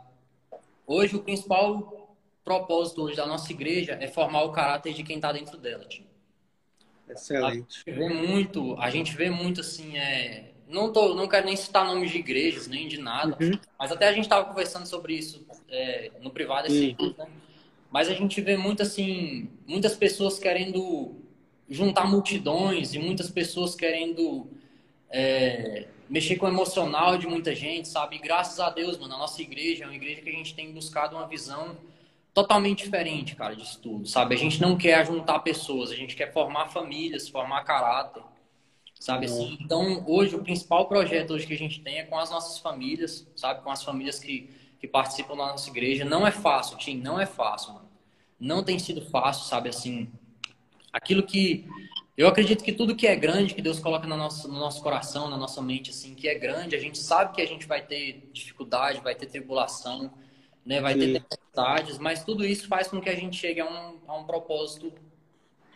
Hoje 0.87 1.15
o 1.17 1.21
principal 1.21 1.98
propósito 2.49 3.03
hoje 3.03 3.15
da 3.15 3.27
nossa 3.27 3.51
igreja 3.51 3.95
é 4.01 4.07
formar 4.07 4.41
o 4.41 4.51
caráter 4.51 4.91
de 4.91 5.03
quem 5.03 5.17
está 5.17 5.31
dentro 5.31 5.55
dela. 5.55 5.85
Excelente. 7.07 7.83
A 7.85 7.91
gente 7.91 7.99
vê 7.99 8.09
muito, 8.09 8.75
a 8.79 8.89
gente 8.89 9.15
vê 9.15 9.29
muito 9.29 9.61
assim, 9.61 9.95
é, 9.95 10.53
não 10.67 10.91
tô, 10.91 11.13
não 11.13 11.27
quero 11.27 11.45
nem 11.45 11.55
citar 11.55 11.85
nomes 11.85 12.09
de 12.09 12.17
igrejas 12.17 12.67
nem 12.67 12.87
de 12.87 12.99
nada, 12.99 13.37
uhum. 13.39 13.51
mas 13.77 13.91
até 13.91 14.07
a 14.07 14.13
gente 14.13 14.23
estava 14.23 14.45
conversando 14.45 14.87
sobre 14.87 15.13
isso 15.13 15.45
é, 15.69 16.09
no 16.21 16.31
privado 16.31 16.65
esse 16.65 16.95
uhum. 16.99 17.13
né? 17.15 17.27
Mas 17.91 18.09
a 18.09 18.13
gente 18.13 18.41
vê 18.41 18.57
muito 18.57 18.81
assim, 18.81 19.47
muitas 19.67 19.95
pessoas 19.95 20.39
querendo 20.39 21.15
juntar 21.69 22.05
multidões 22.05 22.95
e 22.95 22.99
muitas 22.99 23.29
pessoas 23.29 23.75
querendo 23.75 24.47
é, 25.11 25.85
mexer 26.09 26.35
com 26.37 26.47
o 26.47 26.49
emocional 26.49 27.15
de 27.15 27.27
muita 27.27 27.53
gente, 27.53 27.87
sabe? 27.87 28.15
E 28.15 28.19
graças 28.19 28.59
a 28.59 28.71
Deus, 28.71 28.97
mano, 28.97 29.13
a 29.13 29.17
nossa 29.19 29.39
igreja 29.39 29.83
é 29.83 29.87
uma 29.87 29.95
igreja 29.95 30.21
que 30.21 30.29
a 30.29 30.33
gente 30.33 30.55
tem 30.55 30.71
buscado 30.71 31.15
uma 31.15 31.27
visão 31.27 31.77
totalmente 32.33 32.83
diferente, 32.83 33.35
cara, 33.35 33.55
de 33.55 33.63
estudo, 33.63 34.07
sabe? 34.07 34.35
A 34.35 34.37
gente 34.37 34.61
não 34.61 34.77
quer 34.77 35.05
juntar 35.05 35.39
pessoas, 35.39 35.91
a 35.91 35.95
gente 35.95 36.15
quer 36.15 36.31
formar 36.31 36.69
famílias, 36.69 37.27
formar 37.27 37.63
caráter, 37.63 38.23
sabe 38.99 39.25
assim? 39.25 39.57
Então, 39.61 40.03
hoje, 40.07 40.35
o 40.35 40.43
principal 40.43 40.87
projeto 40.87 41.31
hoje 41.31 41.47
que 41.47 41.53
a 41.53 41.57
gente 41.57 41.81
tem 41.81 41.99
é 41.99 42.03
com 42.03 42.17
as 42.17 42.29
nossas 42.29 42.59
famílias, 42.59 43.27
sabe? 43.35 43.61
Com 43.63 43.71
as 43.71 43.83
famílias 43.83 44.19
que, 44.19 44.49
que 44.79 44.87
participam 44.87 45.35
da 45.35 45.47
nossa 45.47 45.69
igreja. 45.69 46.05
Não 46.05 46.25
é 46.25 46.31
fácil, 46.31 46.77
Tim, 46.77 46.97
não 46.97 47.19
é 47.19 47.25
fácil, 47.25 47.73
mano. 47.73 47.89
Não 48.39 48.63
tem 48.63 48.79
sido 48.79 49.01
fácil, 49.01 49.45
sabe 49.45 49.69
assim? 49.69 50.09
Aquilo 50.93 51.23
que... 51.23 51.67
Eu 52.15 52.27
acredito 52.27 52.63
que 52.65 52.73
tudo 52.73 52.95
que 52.95 53.07
é 53.07 53.15
grande, 53.15 53.53
que 53.55 53.61
Deus 53.61 53.79
coloca 53.79 54.05
no 54.05 54.17
nosso, 54.17 54.49
no 54.49 54.59
nosso 54.59 54.83
coração, 54.83 55.29
na 55.29 55.37
nossa 55.37 55.61
mente, 55.61 55.89
assim, 55.89 56.13
que 56.13 56.27
é 56.27 56.35
grande, 56.35 56.75
a 56.75 56.79
gente 56.79 56.97
sabe 56.97 57.33
que 57.33 57.41
a 57.41 57.47
gente 57.47 57.65
vai 57.65 57.81
ter 57.81 58.29
dificuldade, 58.33 58.99
vai 58.99 59.15
ter 59.15 59.25
tribulação, 59.25 60.11
né? 60.69 60.79
Vai 60.79 60.93
Sim. 60.93 60.99
ter 60.99 61.19
tempestades, 61.19 61.97
mas 61.97 62.23
tudo 62.23 62.45
isso 62.45 62.67
faz 62.67 62.87
com 62.87 63.01
que 63.01 63.09
a 63.09 63.15
gente 63.15 63.35
chegue 63.35 63.59
a 63.59 63.65
um, 63.65 63.97
a 64.07 64.17
um 64.19 64.23
propósito, 64.23 64.93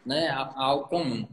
né? 0.05 0.29
A, 0.29 0.41
a 0.41 0.63
algo 0.65 0.87
comum. 0.87 1.27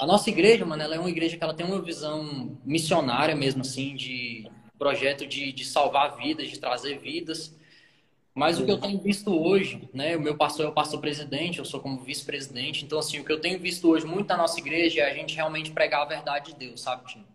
A 0.00 0.06
nossa 0.06 0.30
igreja, 0.30 0.64
mano, 0.64 0.82
ela 0.82 0.94
é 0.94 0.98
uma 0.98 1.10
igreja 1.10 1.36
que 1.36 1.44
ela 1.44 1.52
tem 1.52 1.66
uma 1.66 1.82
visão 1.82 2.58
missionária 2.64 3.36
mesmo, 3.36 3.60
assim, 3.60 3.94
de 3.94 4.50
projeto 4.78 5.26
de, 5.26 5.52
de 5.52 5.66
salvar 5.66 6.16
vidas, 6.16 6.48
de 6.48 6.58
trazer 6.58 6.98
vidas. 6.98 7.54
Mas 8.34 8.58
o 8.58 8.64
que 8.64 8.72
eu 8.72 8.80
tenho 8.80 8.98
visto 8.98 9.38
hoje, 9.38 9.86
né? 9.92 10.16
O 10.16 10.20
meu 10.22 10.34
pastor 10.34 10.64
é 10.64 10.68
o 10.70 10.72
pastor 10.72 10.98
presidente, 10.98 11.58
eu 11.58 11.66
sou 11.66 11.78
como 11.78 12.00
vice-presidente. 12.00 12.86
Então, 12.86 12.98
assim, 12.98 13.20
o 13.20 13.24
que 13.24 13.30
eu 13.30 13.38
tenho 13.38 13.58
visto 13.58 13.86
hoje 13.86 14.06
muito 14.06 14.28
na 14.28 14.38
nossa 14.38 14.58
igreja 14.58 15.02
é 15.02 15.10
a 15.10 15.14
gente 15.14 15.36
realmente 15.36 15.70
pregar 15.72 16.00
a 16.00 16.06
verdade 16.06 16.52
de 16.52 16.58
Deus, 16.58 16.80
sabe, 16.80 17.04
Tim? 17.04 17.26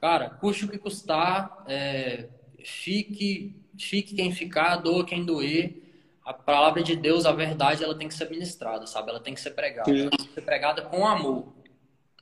Cara, 0.00 0.30
custe 0.30 0.64
o 0.64 0.68
que 0.68 0.78
custar, 0.78 1.64
é, 1.68 2.30
fique 2.64 3.61
fique 3.78 4.14
quem 4.14 4.32
ficar, 4.32 4.76
doa 4.76 5.04
quem 5.04 5.24
doer. 5.24 5.80
A 6.24 6.32
palavra 6.32 6.82
de 6.82 6.94
Deus, 6.94 7.26
a 7.26 7.32
verdade, 7.32 7.82
ela 7.82 7.96
tem 7.96 8.06
que 8.06 8.14
ser 8.14 8.30
ministrada, 8.30 8.86
sabe? 8.86 9.10
Ela 9.10 9.20
tem 9.20 9.34
que 9.34 9.40
ser 9.40 9.50
pregada. 9.50 9.90
Ela 9.90 10.10
tem 10.10 10.26
que 10.26 10.34
ser 10.34 10.42
pregada 10.42 10.82
com 10.82 11.06
amor. 11.06 11.52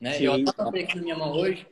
Né? 0.00 0.14
Sim. 0.14 0.24
Eu 0.24 0.34
até 0.34 0.62
anotei 0.62 0.84
aqui 0.84 0.96
na 0.96 1.02
minha 1.02 1.16
mão 1.16 1.32
hoje, 1.32 1.66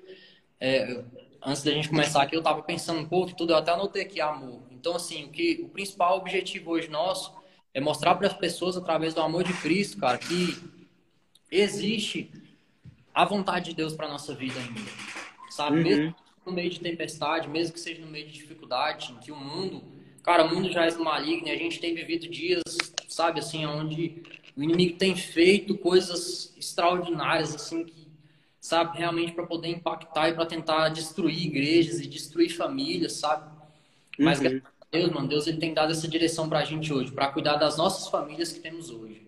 é, 0.60 1.02
antes 1.42 1.62
da 1.62 1.70
gente 1.70 1.88
começar 1.88 2.22
aqui, 2.22 2.36
eu 2.36 2.40
estava 2.40 2.62
pensando 2.62 3.00
um 3.00 3.08
pouco 3.08 3.34
tudo, 3.34 3.52
eu 3.52 3.56
até 3.56 3.70
anotei 3.72 4.02
aqui 4.02 4.20
amor. 4.20 4.60
Então, 4.70 4.94
assim, 4.94 5.24
o, 5.24 5.28
que, 5.30 5.62
o 5.64 5.68
principal 5.70 6.18
objetivo 6.18 6.72
hoje 6.72 6.88
nosso 6.88 7.34
é 7.72 7.80
mostrar 7.80 8.14
para 8.16 8.26
as 8.26 8.34
pessoas, 8.34 8.76
através 8.76 9.14
do 9.14 9.22
amor 9.22 9.44
de 9.44 9.52
Cristo, 9.54 9.98
cara, 9.98 10.18
que 10.18 10.58
existe 11.50 12.31
a 13.14 13.24
vontade 13.24 13.70
de 13.70 13.76
Deus 13.76 13.94
para 13.94 14.08
nossa 14.08 14.35
vida 14.35 14.58
ainda. 14.60 14.90
Sabe? 15.50 15.76
Uhum. 15.76 15.83
Mesmo 15.83 16.14
no 16.49 16.55
meio 16.55 16.71
de 16.71 16.81
tempestade, 16.81 17.49
mesmo 17.49 17.75
que 17.75 17.81
seja 17.81 18.01
no 18.01 18.11
meio 18.11 18.27
de 18.27 18.33
dificuldade, 18.33 19.15
que 19.23 19.31
o 19.31 19.37
mundo, 19.37 19.83
cara, 20.23 20.44
o 20.44 20.55
mundo 20.55 20.73
já 20.73 20.87
é 20.87 20.90
maligno 20.96 21.49
e 21.49 21.51
a 21.51 21.57
gente 21.57 21.79
tem 21.79 21.94
vivido 21.94 22.29
dias, 22.29 22.63
sabe, 23.07 23.40
assim, 23.40 23.65
onde 23.67 24.23
o 24.57 24.63
inimigo 24.63 24.99
tem 24.99 25.15
feito 25.15 25.77
coisas 25.77 26.55
extraordinárias, 26.57 27.55
assim, 27.55 27.85
que, 27.85 28.09
sabe, 28.61 28.99
realmente 28.99 29.33
para 29.33 29.46
poder 29.46 29.69
impactar 29.69 30.31
e 30.31 30.35
para 30.35 30.46
tentar 30.46 30.88
destruir 30.88 31.46
igrejas 31.46 32.01
e 32.01 32.09
destruir 32.09 32.49
famílias, 32.49 33.13
sabe? 33.13 33.51
Mas, 34.19 34.40
uhum. 34.40 34.61
Deus, 34.90 35.11
mano, 35.11 35.29
Deus 35.29 35.46
ele 35.46 35.59
tem 35.59 35.75
dado 35.75 35.92
essa 35.92 36.09
direção 36.09 36.49
para 36.49 36.61
a 36.61 36.65
gente 36.65 36.92
hoje, 36.92 37.13
para 37.13 37.29
cuidar 37.29 37.57
das 37.57 37.77
nossas 37.77 38.09
famílias 38.09 38.51
que 38.51 38.61
temos 38.61 38.90
hoje, 38.90 39.27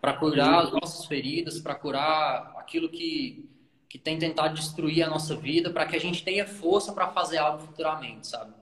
para 0.00 0.12
curar 0.12 0.52
uhum. 0.52 0.58
as 0.58 0.72
nossas 0.72 1.06
feridas, 1.06 1.58
para 1.58 1.74
curar 1.74 2.54
aquilo 2.58 2.88
que 2.88 3.48
que 3.88 3.98
tem 3.98 4.18
tentado 4.18 4.54
destruir 4.54 5.02
a 5.02 5.10
nossa 5.10 5.34
vida 5.34 5.70
para 5.70 5.86
que 5.86 5.96
a 5.96 6.00
gente 6.00 6.22
tenha 6.22 6.46
força 6.46 6.92
para 6.92 7.08
fazer 7.08 7.38
algo 7.38 7.60
futuramente, 7.60 8.26
sabe? 8.26 8.52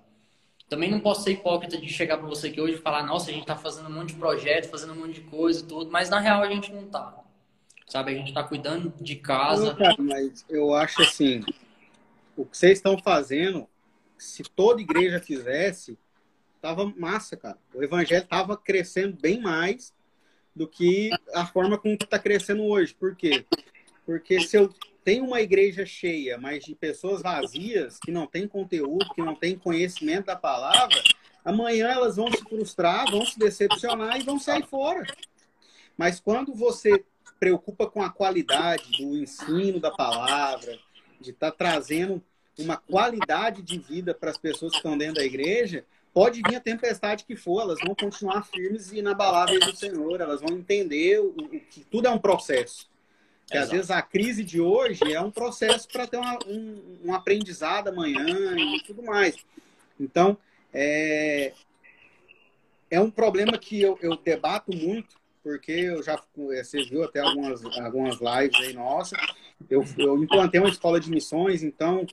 também 0.69 0.91
não 0.91 1.01
posso 1.01 1.23
ser 1.23 1.33
hipócrita 1.33 1.79
de 1.79 1.89
chegar 1.89 2.19
para 2.19 2.27
você 2.27 2.49
aqui 2.49 2.61
hoje 2.61 2.75
e 2.75 2.79
falar, 2.79 3.05
nossa, 3.05 3.31
a 3.31 3.33
gente 3.33 3.43
está 3.43 3.57
fazendo 3.57 3.89
um 3.89 3.93
monte 3.93 4.09
de 4.09 4.19
projeto, 4.19 4.69
fazendo 4.69 4.93
um 4.93 4.97
monte 4.97 5.15
de 5.15 5.21
coisa 5.23 5.61
e 5.61 5.67
tudo, 5.67 5.91
mas 5.91 6.11
na 6.11 6.19
real 6.19 6.43
a 6.43 6.49
gente 6.49 6.73
não 6.73 6.87
tá. 6.89 7.23
Sabe, 7.87 8.13
a 8.13 8.15
gente 8.15 8.29
está 8.29 8.43
cuidando 8.43 8.93
de 9.01 9.15
casa. 9.15 9.67
Não, 9.67 9.77
cara, 9.77 9.97
mas 9.99 10.45
eu 10.49 10.75
acho 10.75 11.03
assim, 11.03 11.45
o 12.37 12.45
que 12.45 12.59
vocês 12.59 12.79
estão 12.79 12.99
fazendo, 12.99 13.69
se 14.19 14.43
toda 14.43 14.81
igreja 14.81 15.21
fizesse, 15.21 15.97
tava 16.61 16.93
massa, 16.97 17.37
cara. 17.37 17.59
O 17.73 17.81
evangelho 17.85 18.27
tava 18.27 18.57
crescendo 18.57 19.17
bem 19.21 19.41
mais 19.41 19.95
do 20.55 20.67
que 20.67 21.11
a 21.33 21.47
forma 21.47 21.79
como 21.79 21.95
está 21.95 22.19
crescendo 22.19 22.65
hoje. 22.65 22.93
Por 22.93 23.15
quê? 23.15 23.47
Porque 24.05 24.41
se 24.41 24.57
eu 24.57 24.75
tenho 25.07 25.25
uma 25.25 25.41
igreja 25.41 25.87
cheia, 25.87 26.37
mas 26.37 26.65
de 26.65 26.75
pessoas 26.75 27.23
vazias, 27.23 27.97
que 27.97 28.11
não 28.11 28.27
têm 28.27 28.49
conteúdo, 28.49 29.15
que 29.15 29.23
não 29.23 29.37
têm 29.37 29.57
conhecimento 29.57 30.27
da 30.27 30.35
palavra, 30.35 31.01
amanhã 31.45 31.87
elas 31.87 32.17
vão 32.17 32.29
se 32.29 32.43
frustrar, 32.43 33.09
vão 33.09 33.25
se 33.25 33.39
decepcionar 33.39 34.19
e 34.21 34.25
vão 34.25 34.37
sair 34.37 34.67
fora. 34.67 35.07
Mas 35.97 36.19
quando 36.19 36.53
você 36.53 37.05
preocupa 37.39 37.87
com 37.87 38.03
a 38.03 38.11
qualidade 38.11 38.91
do 38.99 39.17
ensino 39.17 39.79
da 39.79 39.93
palavra, 39.93 40.77
de 41.21 41.31
estar 41.31 41.53
tá 41.53 41.57
trazendo 41.57 42.21
uma 42.59 42.77
qualidade 42.77 43.63
de 43.63 43.79
vida 43.79 44.13
para 44.13 44.33
as 44.33 44.39
pessoas 44.39 44.73
que 44.73 44.79
estão 44.79 44.99
dentro 44.99 45.21
da 45.21 45.25
igreja, 45.25 45.85
pode 46.13 46.43
vir 46.43 46.57
a 46.57 46.61
tempestade 46.61 47.25
que 47.25 47.37
for, 47.37 47.61
elas 47.61 47.79
vão 47.79 47.95
continuar 47.95 48.43
firmes 48.43 48.91
e 48.91 48.99
inabaláveis 48.99 49.65
do 49.67 49.77
Senhor, 49.77 50.21
elas 50.21 50.41
vão 50.41 50.59
entender 50.59 51.21
o, 51.21 51.29
o 51.29 51.49
que 51.49 51.85
tudo 51.89 52.09
é 52.09 52.11
um 52.11 52.19
processo. 52.19 52.91
Que 53.47 53.57
às 53.57 53.71
vezes 53.71 53.91
a 53.91 54.03
crise 54.03 54.43
de 54.43 54.61
hoje 54.61 55.13
é 55.13 55.21
um 55.21 55.31
processo 55.31 55.87
para 55.89 56.07
ter 56.07 56.17
uma, 56.17 56.37
um, 56.47 56.99
um, 57.05 57.15
aprendizado 57.15 57.89
amanhã 57.89 58.27
e 58.59 58.83
tudo 58.85 59.03
mais. 59.05 59.37
Então, 60.01 60.37
é, 60.75 61.53
é 62.91 63.01
um 63.01 63.11
problema 63.11 63.57
que 63.57 63.81
eu, 63.81 63.97
eu 64.03 64.17
debato 64.17 64.77
muito, 64.77 65.17
porque 65.45 65.71
eu 65.71 66.03
já, 66.03 66.21
você 66.37 66.83
viu 66.85 67.05
até 67.05 67.21
algumas, 67.21 67.65
algumas 67.65 68.17
lives 68.17 68.61
aí, 68.61 68.73
nossa, 68.73 69.17
eu, 69.71 69.85
eu 69.97 70.21
implantei 70.21 70.61
uma 70.61 70.69
escola 70.69 70.99
de 70.99 71.09
missões, 71.09 71.63
então 71.63 72.05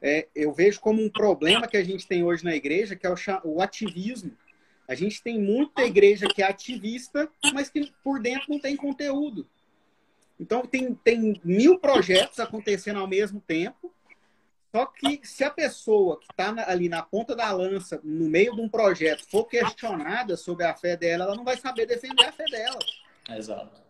é, 0.00 0.28
eu 0.34 0.52
vejo 0.52 0.78
como 0.78 1.02
um 1.02 1.08
problema 1.08 1.66
que 1.66 1.76
a 1.76 1.84
gente 1.84 2.06
tem 2.06 2.22
hoje 2.22 2.44
na 2.44 2.54
igreja, 2.54 2.94
que 2.96 3.06
é 3.06 3.10
o, 3.10 3.16
o 3.44 3.62
ativismo. 3.62 4.32
A 4.86 4.94
gente 4.94 5.22
tem 5.22 5.40
muita 5.40 5.84
igreja 5.84 6.26
que 6.26 6.42
é 6.42 6.46
ativista, 6.46 7.30
mas 7.54 7.70
que 7.70 7.90
por 8.02 8.20
dentro 8.20 8.50
não 8.50 8.58
tem 8.58 8.76
conteúdo. 8.76 9.46
Então, 10.42 10.66
tem, 10.66 10.92
tem 10.92 11.40
mil 11.44 11.78
projetos 11.78 12.40
acontecendo 12.40 12.98
ao 12.98 13.06
mesmo 13.06 13.40
tempo. 13.40 13.94
Só 14.74 14.86
que 14.86 15.20
se 15.22 15.44
a 15.44 15.50
pessoa 15.50 16.18
que 16.18 16.26
está 16.32 16.52
ali 16.68 16.88
na 16.88 17.00
ponta 17.00 17.36
da 17.36 17.52
lança, 17.52 18.00
no 18.02 18.28
meio 18.28 18.52
de 18.52 18.60
um 18.60 18.68
projeto, 18.68 19.24
for 19.30 19.44
questionada 19.44 20.36
sobre 20.36 20.64
a 20.64 20.74
fé 20.74 20.96
dela, 20.96 21.26
ela 21.26 21.36
não 21.36 21.44
vai 21.44 21.56
saber 21.56 21.86
defender 21.86 22.24
a 22.24 22.32
fé 22.32 22.44
dela. 22.46 22.78
Exato. 23.30 23.80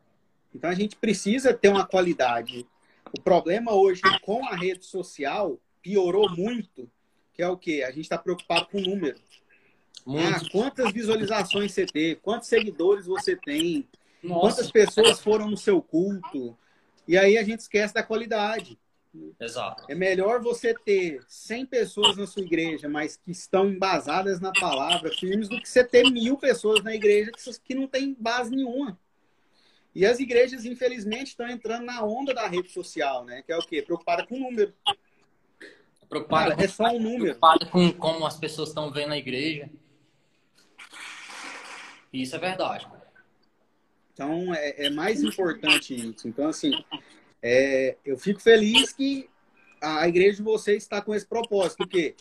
Então, 0.54 0.68
a 0.68 0.74
gente 0.74 0.94
precisa 0.94 1.54
ter 1.54 1.70
uma 1.70 1.86
qualidade. 1.86 2.66
O 3.16 3.22
problema 3.22 3.72
hoje 3.72 4.02
com 4.20 4.44
a 4.44 4.54
rede 4.54 4.84
social 4.84 5.58
piorou 5.80 6.28
muito, 6.36 6.86
que 7.32 7.42
é 7.42 7.48
o 7.48 7.56
quê? 7.56 7.82
A 7.82 7.90
gente 7.90 8.02
está 8.02 8.18
preocupado 8.18 8.66
com 8.66 8.76
o 8.76 8.82
número. 8.82 9.18
Ah, 10.06 10.38
quantas 10.50 10.92
visualizações 10.92 11.72
você 11.72 11.86
teve? 11.86 12.16
Quantos 12.16 12.48
seguidores 12.48 13.06
você 13.06 13.36
tem? 13.36 13.88
Nossa. 14.22 14.40
Quantas 14.40 14.70
pessoas 14.70 15.20
foram 15.20 15.50
no 15.50 15.56
seu 15.56 15.82
culto? 15.82 16.56
E 17.06 17.18
aí 17.18 17.36
a 17.36 17.42
gente 17.42 17.60
esquece 17.60 17.92
da 17.92 18.02
qualidade. 18.02 18.78
Exato. 19.38 19.84
É 19.88 19.94
melhor 19.94 20.40
você 20.40 20.72
ter 20.72 21.22
100 21.28 21.66
pessoas 21.66 22.16
na 22.16 22.26
sua 22.26 22.42
igreja, 22.42 22.88
mas 22.88 23.16
que 23.16 23.30
estão 23.30 23.68
embasadas 23.68 24.40
na 24.40 24.52
palavra, 24.52 25.10
firmes, 25.10 25.48
do 25.48 25.60
que 25.60 25.68
você 25.68 25.84
ter 25.84 26.04
mil 26.10 26.38
pessoas 26.38 26.82
na 26.82 26.94
igreja 26.94 27.30
que, 27.64 27.74
não 27.74 27.86
tem 27.86 28.16
base 28.18 28.50
nenhuma. 28.50 28.98
E 29.94 30.06
as 30.06 30.18
igrejas, 30.18 30.64
infelizmente, 30.64 31.28
estão 31.28 31.46
entrando 31.46 31.84
na 31.84 32.02
onda 32.02 32.32
da 32.32 32.46
rede 32.46 32.70
social, 32.70 33.24
né? 33.24 33.42
Que 33.42 33.52
é 33.52 33.58
o 33.58 33.66
quê? 33.66 33.82
Preocupada 33.82 34.26
com 34.26 34.36
o 34.36 34.40
número. 34.40 34.72
Preocupada 36.08 36.50
Cara, 36.50 36.64
é 36.64 36.68
só 36.68 36.84
um 36.84 36.98
número. 36.98 37.36
Preocupada 37.36 37.66
com 37.66 37.92
como 37.92 38.26
as 38.26 38.38
pessoas 38.38 38.70
estão 38.70 38.90
vendo 38.90 39.12
a 39.12 39.18
igreja. 39.18 39.68
Isso 42.10 42.34
é 42.34 42.38
verdade. 42.38 42.86
Então, 44.12 44.54
é, 44.54 44.86
é 44.86 44.90
mais 44.90 45.22
importante 45.22 45.94
isso. 45.94 46.28
Então, 46.28 46.48
assim, 46.48 46.72
é, 47.42 47.96
eu 48.04 48.16
fico 48.18 48.40
feliz 48.40 48.92
que 48.92 49.28
a 49.80 50.06
igreja 50.06 50.36
de 50.36 50.42
vocês 50.42 50.82
está 50.82 51.00
com 51.02 51.14
esse 51.14 51.26
propósito, 51.26 51.78
porque 51.78 52.14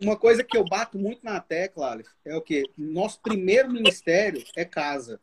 uma 0.00 0.16
coisa 0.16 0.42
que 0.42 0.56
eu 0.56 0.64
bato 0.64 0.98
muito 0.98 1.24
na 1.24 1.40
tecla, 1.40 1.92
Alex, 1.92 2.10
é 2.24 2.36
o 2.36 2.42
que 2.42 2.64
nosso 2.76 3.20
primeiro 3.20 3.70
ministério 3.70 4.42
é 4.56 4.64
casa. 4.64 5.20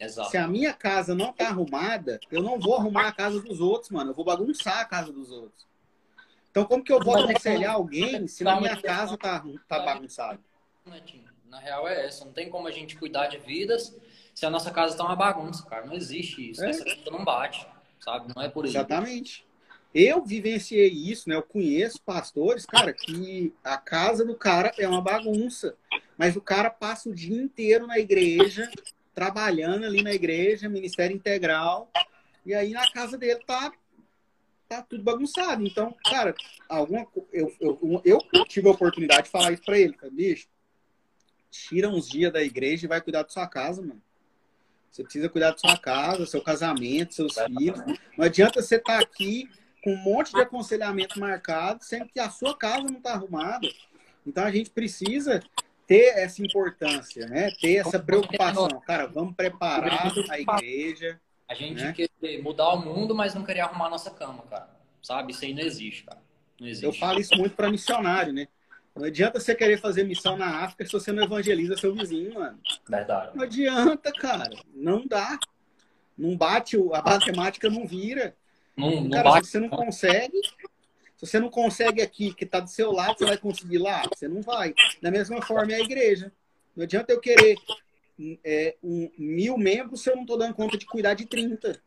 Exato. 0.00 0.30
Se 0.30 0.36
a 0.36 0.46
minha 0.46 0.72
casa 0.72 1.14
não 1.14 1.32
tá 1.32 1.48
arrumada, 1.48 2.20
eu 2.30 2.42
não 2.42 2.58
vou 2.58 2.76
arrumar 2.76 3.08
a 3.08 3.12
casa 3.12 3.40
dos 3.40 3.60
outros, 3.60 3.90
mano. 3.90 4.10
Eu 4.10 4.14
vou 4.14 4.24
bagunçar 4.24 4.80
a 4.80 4.84
casa 4.84 5.12
dos 5.12 5.30
outros. 5.30 5.66
Então, 6.50 6.64
como 6.64 6.82
que 6.82 6.92
eu 6.92 7.00
vou 7.00 7.16
aconselhar 7.16 7.74
alguém 7.74 8.26
se 8.26 8.42
na 8.42 8.60
minha 8.60 8.80
casa 8.80 9.16
tá, 9.18 9.44
tá 9.68 9.80
bagunçado? 9.80 10.42
Na 11.48 11.58
real 11.58 11.86
é 11.86 12.06
essa. 12.06 12.24
Não 12.24 12.32
tem 12.32 12.48
como 12.48 12.66
a 12.66 12.70
gente 12.70 12.96
cuidar 12.96 13.26
de 13.26 13.38
vidas 13.38 13.94
se 14.38 14.46
a 14.46 14.50
nossa 14.50 14.70
casa 14.70 14.96
tá 14.96 15.02
uma 15.02 15.16
bagunça, 15.16 15.64
cara. 15.64 15.84
Não 15.84 15.94
existe 15.94 16.50
isso. 16.50 16.64
É. 16.64 16.70
Essa 16.70 16.84
conta 16.84 17.10
não 17.10 17.24
bate, 17.24 17.66
sabe? 17.98 18.32
Não 18.32 18.40
é 18.40 18.48
por 18.48 18.64
isso. 18.64 18.76
Exatamente. 18.76 19.44
Eu 19.92 20.24
vivenciei 20.24 20.86
isso, 20.88 21.28
né? 21.28 21.34
Eu 21.34 21.42
conheço 21.42 22.00
pastores, 22.02 22.64
cara, 22.64 22.92
que 22.92 23.52
a 23.64 23.76
casa 23.76 24.24
do 24.24 24.36
cara 24.36 24.72
é 24.78 24.86
uma 24.86 25.02
bagunça. 25.02 25.74
Mas 26.16 26.36
o 26.36 26.40
cara 26.40 26.70
passa 26.70 27.08
o 27.08 27.14
dia 27.14 27.36
inteiro 27.36 27.88
na 27.88 27.98
igreja, 27.98 28.70
trabalhando 29.12 29.84
ali 29.84 30.04
na 30.04 30.12
igreja, 30.12 30.68
ministério 30.68 31.16
integral. 31.16 31.90
E 32.46 32.54
aí 32.54 32.70
na 32.70 32.88
casa 32.92 33.18
dele 33.18 33.42
tá 33.44 33.72
tá 34.68 34.82
tudo 34.82 35.02
bagunçado. 35.02 35.66
Então, 35.66 35.92
cara, 36.04 36.32
alguma 36.68 37.04
eu, 37.32 37.52
eu, 37.60 38.00
eu 38.04 38.44
tive 38.44 38.68
a 38.68 38.72
oportunidade 38.72 39.24
de 39.24 39.30
falar 39.30 39.50
isso 39.50 39.64
para 39.64 39.80
ele, 39.80 39.94
cara, 39.94 40.12
bicho, 40.12 40.46
tira 41.50 41.88
uns 41.88 42.08
dias 42.08 42.32
da 42.32 42.40
igreja 42.40 42.86
e 42.86 42.88
vai 42.88 43.00
cuidar 43.00 43.24
da 43.24 43.28
sua 43.30 43.48
casa, 43.48 43.82
mano. 43.82 44.00
Você 44.90 45.02
precisa 45.02 45.28
cuidar 45.28 45.50
da 45.52 45.58
sua 45.58 45.76
casa, 45.76 46.26
seu 46.26 46.42
casamento, 46.42 47.14
seus 47.14 47.34
filhos. 47.34 47.78
Não 48.16 48.24
adianta 48.24 48.62
você 48.62 48.76
estar 48.76 48.98
tá 48.98 49.02
aqui 49.02 49.48
com 49.82 49.92
um 49.92 49.96
monte 49.96 50.32
de 50.32 50.40
aconselhamento 50.40 51.20
marcado, 51.20 51.84
sendo 51.84 52.08
que 52.08 52.18
a 52.18 52.30
sua 52.30 52.56
casa 52.56 52.82
não 52.82 52.98
está 52.98 53.12
arrumada. 53.12 53.68
Então 54.26 54.44
a 54.44 54.50
gente 54.50 54.70
precisa 54.70 55.42
ter 55.86 56.18
essa 56.18 56.42
importância, 56.42 57.26
né? 57.26 57.50
Ter 57.60 57.76
essa 57.76 57.98
preocupação. 57.98 58.68
Cara, 58.86 59.06
vamos 59.06 59.34
preparar 59.34 60.12
a 60.30 60.38
igreja. 60.38 61.20
A 61.48 61.54
gente 61.54 61.82
né? 61.82 61.94
quer 61.94 62.42
mudar 62.42 62.74
o 62.74 62.84
mundo, 62.84 63.14
mas 63.14 63.34
não 63.34 63.42
querer 63.42 63.60
arrumar 63.60 63.86
a 63.86 63.90
nossa 63.90 64.10
cama, 64.10 64.42
cara. 64.50 64.68
Sabe? 65.02 65.32
Isso 65.32 65.44
aí 65.44 65.54
não 65.54 65.62
existe, 65.62 66.04
cara. 66.04 66.20
Não 66.60 66.68
existe. 66.68 66.84
Eu 66.84 66.92
falo 66.92 67.18
isso 67.20 67.34
muito 67.36 67.56
para 67.56 67.70
missionário, 67.70 68.32
né? 68.32 68.48
Não 68.98 69.04
adianta 69.04 69.38
você 69.38 69.54
querer 69.54 69.78
fazer 69.78 70.02
missão 70.02 70.36
na 70.36 70.64
África 70.64 70.84
se 70.84 70.92
você 70.92 71.12
não 71.12 71.22
evangeliza 71.22 71.76
seu 71.76 71.94
vizinho, 71.94 72.34
mano. 72.34 72.58
Verdade. 72.88 73.36
Não 73.36 73.44
adianta, 73.44 74.12
cara. 74.12 74.50
Não 74.74 75.06
dá. 75.06 75.38
Não 76.16 76.36
bate, 76.36 76.76
a 76.76 77.02
matemática 77.02 77.70
não 77.70 77.86
vira. 77.86 78.34
Não, 78.76 79.02
não 79.02 79.10
cara, 79.10 79.30
bate. 79.30 79.46
se 79.46 79.52
você 79.52 79.60
não 79.60 79.68
consegue, 79.68 80.36
se 81.16 81.26
você 81.26 81.38
não 81.38 81.48
consegue 81.48 82.02
aqui, 82.02 82.34
que 82.34 82.44
está 82.44 82.58
do 82.58 82.68
seu 82.68 82.90
lado, 82.90 83.16
você 83.16 83.24
vai 83.24 83.38
conseguir 83.38 83.78
lá? 83.78 84.02
Você 84.12 84.26
não 84.26 84.42
vai. 84.42 84.74
Da 85.00 85.12
mesma 85.12 85.40
forma 85.40 85.72
é 85.72 85.76
a 85.76 85.80
igreja. 85.80 86.32
Não 86.74 86.82
adianta 86.82 87.12
eu 87.12 87.20
querer 87.20 87.56
é, 88.44 88.76
um, 88.82 89.10
mil 89.16 89.56
membros 89.56 90.02
se 90.02 90.10
eu 90.10 90.16
não 90.16 90.22
estou 90.22 90.36
dando 90.36 90.54
conta 90.54 90.76
de 90.76 90.86
cuidar 90.86 91.14
de 91.14 91.24
30. 91.26 91.80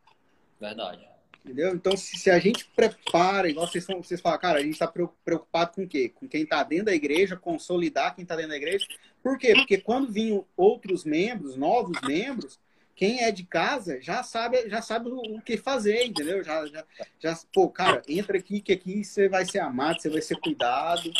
Verdade. 0.58 1.11
Entendeu? 1.44 1.74
Então, 1.74 1.96
se, 1.96 2.16
se, 2.16 2.30
a 2.30 2.38
gente 2.38 2.64
prepara, 2.76 3.48
igual 3.50 3.66
vocês, 3.66 3.84
são, 3.84 4.00
vocês 4.00 4.20
falam, 4.20 4.38
cara, 4.38 4.60
a 4.60 4.62
gente 4.62 4.74
está 4.74 4.86
preocupado 4.86 5.72
com 5.74 5.82
o 5.82 5.88
quê? 5.88 6.08
Com 6.08 6.28
quem 6.28 6.42
está 6.44 6.62
dentro 6.62 6.86
da 6.86 6.94
igreja, 6.94 7.36
consolidar 7.36 8.14
quem 8.14 8.22
está 8.22 8.36
dentro 8.36 8.50
da 8.50 8.56
igreja. 8.56 8.86
Por 9.20 9.36
quê? 9.36 9.52
Porque 9.54 9.78
quando 9.78 10.12
vinham 10.12 10.46
outros 10.56 11.04
membros, 11.04 11.56
novos 11.56 12.00
membros, 12.02 12.60
quem 12.94 13.24
é 13.24 13.32
de 13.32 13.42
casa 13.42 14.00
já 14.00 14.22
sabe, 14.22 14.68
já 14.68 14.80
sabe 14.80 15.08
o, 15.10 15.40
que 15.40 15.56
fazer, 15.56 16.04
entendeu? 16.04 16.44
Já, 16.44 16.64
já, 16.66 16.84
já, 17.18 17.38
pô, 17.52 17.68
cara, 17.68 18.02
entra 18.08 18.38
aqui 18.38 18.60
que 18.60 18.72
aqui 18.72 19.02
você 19.02 19.28
vai 19.28 19.44
ser 19.44 19.58
amado, 19.58 20.00
você 20.00 20.08
vai 20.08 20.22
ser 20.22 20.38
cuidado. 20.38 21.10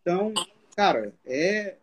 Então, 0.00 0.34
cara, 0.74 1.14
é, 1.24 1.76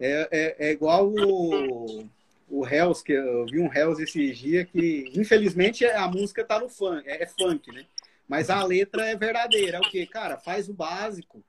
é, 0.00 0.28
é, 0.32 0.56
é 0.58 0.72
igual 0.72 1.08
o 1.08 2.04
o 2.50 2.66
Hells, 2.66 3.02
que 3.02 3.12
eu 3.12 3.46
vi 3.46 3.60
um 3.60 3.72
Hells 3.72 4.02
esse 4.02 4.32
dia 4.32 4.64
que, 4.64 5.10
infelizmente, 5.14 5.84
a 5.84 6.08
música 6.08 6.44
tá 6.44 6.58
no 6.58 6.68
funk, 6.68 7.08
é, 7.08 7.22
é 7.22 7.26
funk, 7.26 7.70
né? 7.72 7.84
Mas 8.26 8.50
a 8.50 8.62
letra 8.62 9.08
é 9.08 9.16
verdadeira. 9.16 9.78
É 9.78 9.80
o 9.80 9.90
quê? 9.90 10.06
Cara, 10.06 10.36
faz 10.36 10.68
o 10.68 10.74
básico. 10.74 11.42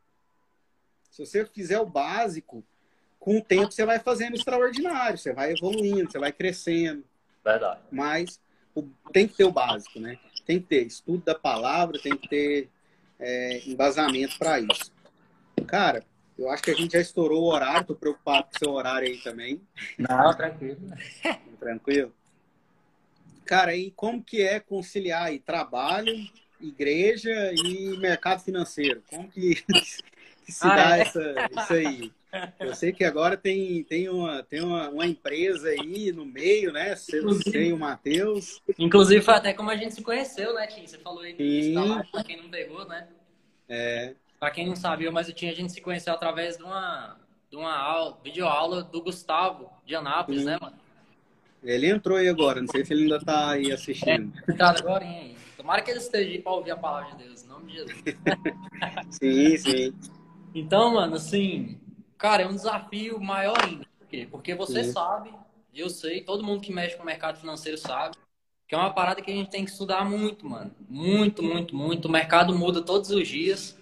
Se 1.12 1.26
você 1.26 1.46
fizer 1.46 1.80
o 1.80 1.86
básico, 1.86 2.64
com 3.20 3.38
o 3.38 3.44
tempo 3.44 3.72
você 3.72 3.86
vai 3.86 4.00
fazendo 4.00 4.36
extraordinário, 4.36 5.18
você 5.18 5.34
vai 5.34 5.52
evoluindo, 5.52 6.10
você 6.10 6.18
vai 6.18 6.32
crescendo. 6.32 7.04
Verdade. 7.44 7.82
Mas 7.92 8.40
tem 9.12 9.28
que 9.28 9.36
ter 9.36 9.44
o 9.44 9.52
básico, 9.52 10.00
né? 10.00 10.18
Tem 10.46 10.60
que 10.60 10.68
ter 10.68 10.88
estudo 10.88 11.24
da 11.26 11.36
palavra, 11.36 12.00
tem 12.00 12.16
que 12.16 12.30
ter 12.30 12.70
é, 13.20 13.62
embasamento 13.68 14.38
para 14.40 14.62
isso. 14.62 14.92
Cara, 15.68 16.04
Eu 16.40 16.50
acho 16.50 16.64
que 16.64 16.72
a 16.72 16.74
gente 16.74 16.94
já 16.94 17.02
estourou 17.02 17.44
o 17.44 17.54
horário, 17.54 17.88
tô 17.88 17.96
preocupado 17.96 18.46
com 18.46 18.56
o 18.56 18.60
seu 18.60 18.72
horário 18.72 19.10
aí 19.10 19.18
também. 19.18 19.62
Não, 19.98 20.34
tranquilo. 20.34 20.80
tranquilo. 21.60 22.14
Cara, 23.46 23.76
e 23.76 23.92
como 23.92 24.24
que 24.24 24.42
é 24.42 24.58
conciliar 24.58 25.24
aí 25.24 25.40
trabalho, 25.40 26.16
igreja 26.62 27.52
e 27.54 27.98
mercado 27.98 28.42
financeiro? 28.42 29.04
Como 29.10 29.30
que, 29.30 29.56
que 30.46 30.52
se 30.52 30.66
ah, 30.66 30.76
dá 30.76 30.98
é? 30.98 31.02
essa, 31.02 31.36
isso 31.58 31.74
aí? 31.74 32.12
Eu 32.58 32.74
sei 32.74 32.94
que 32.94 33.04
agora 33.04 33.36
tem, 33.36 33.84
tem, 33.84 34.08
uma, 34.08 34.42
tem 34.44 34.62
uma, 34.62 34.90
uma 34.90 35.06
empresa 35.06 35.68
aí 35.68 36.10
no 36.14 36.26
meio, 36.26 36.72
né? 36.72 36.96
Você 36.96 37.20
e 37.20 37.74
o 37.74 37.78
Matheus. 37.78 38.62
Inclusive, 38.78 39.22
foi 39.22 39.34
até 39.34 39.52
como 39.52 39.72
a 39.72 39.76
gente 39.76 39.96
se 39.96 40.02
conheceu, 40.02 40.54
né, 40.54 40.68
Tim? 40.68 40.88
Você 40.88 41.00
falou 41.00 41.22
aí 41.22 41.74
no 41.74 42.06
pra 42.12 42.24
quem 42.24 42.42
não 42.42 42.50
pegou, 42.50 42.88
né? 42.88 43.10
É. 43.68 44.14
Pra 44.40 44.52
quem 44.52 44.68
não 44.68 44.76
sabia, 44.76 45.12
mas 45.12 45.28
o 45.28 45.34
Tim, 45.34 45.50
a 45.50 45.54
gente 45.54 45.74
se 45.74 45.82
conheceu 45.82 46.14
através 46.14 46.58
de 46.58 46.64
uma, 46.64 47.18
de 47.50 47.58
uma 47.58 47.76
aula, 47.78 48.18
videoaula 48.24 48.84
do 48.84 49.02
Gustavo, 49.02 49.70
de 49.86 49.96
Anápolis, 49.96 50.42
Sim. 50.42 50.48
né, 50.48 50.58
mano? 50.62 50.78
Ele 51.62 51.90
entrou 51.90 52.18
aí 52.18 52.30
agora, 52.30 52.62
não 52.62 52.68
sei 52.70 52.86
se 52.86 52.94
ele 52.94 53.04
ainda 53.04 53.20
tá 53.20 53.50
aí 53.50 53.72
assistindo. 53.72 54.32
É, 54.48 54.54
tá 54.54 54.70
agora 54.70 55.04
aí. 55.04 55.36
Tomara 55.58 55.82
que 55.82 55.92
ele 55.92 56.00
esteja 56.00 56.30
aí 56.30 56.42
pra 56.42 56.54
ouvir 56.54 56.72
a 56.72 56.78
palavra 56.78 57.18
de 57.18 57.26
Deus, 57.26 57.44
em 57.44 57.48
nome 57.48 57.68
de 57.68 57.74
Jesus. 57.74 58.04
sim, 59.12 59.58
sim. 59.58 59.94
Então, 60.56 60.94
mano, 60.94 61.16
assim, 61.16 61.78
cara, 62.18 62.44
é 62.44 62.48
um 62.48 62.56
desafio 62.56 63.20
maior 63.20 63.58
ainda. 63.62 63.86
Por 64.00 64.08
quê? 64.08 64.26
Porque 64.32 64.56
você 64.56 64.86
sim. 64.86 64.94
sabe, 64.94 65.34
eu 65.74 65.90
sei, 65.90 66.22
todo 66.22 66.46
mundo 66.46 66.62
que 66.62 66.72
mexe 66.72 66.96
com 66.96 67.04
o 67.04 67.06
mercado 67.06 67.40
financeiro 67.40 67.78
sabe, 67.78 68.16
que 68.66 68.74
é 68.74 68.78
uma 68.78 68.94
parada 68.94 69.22
que 69.22 69.30
a 69.30 69.36
gente 69.36 69.50
tem 69.50 69.66
que 69.66 69.72
estudar 69.72 70.06
muito, 70.06 70.48
mano. 70.48 70.72
Muito, 70.88 71.44
muito, 71.44 71.76
muito. 71.76 72.08
O 72.08 72.12
mercado 72.12 72.58
muda 72.58 72.82
todos 72.82 73.10
os 73.10 73.28
dias. 73.28 73.79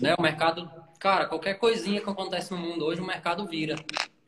Né? 0.00 0.14
O 0.18 0.22
mercado, 0.22 0.70
cara, 0.98 1.26
qualquer 1.26 1.54
coisinha 1.54 2.00
que 2.00 2.10
acontece 2.10 2.52
no 2.52 2.58
mundo 2.58 2.84
hoje, 2.84 3.00
o 3.00 3.06
mercado 3.06 3.46
vira. 3.46 3.76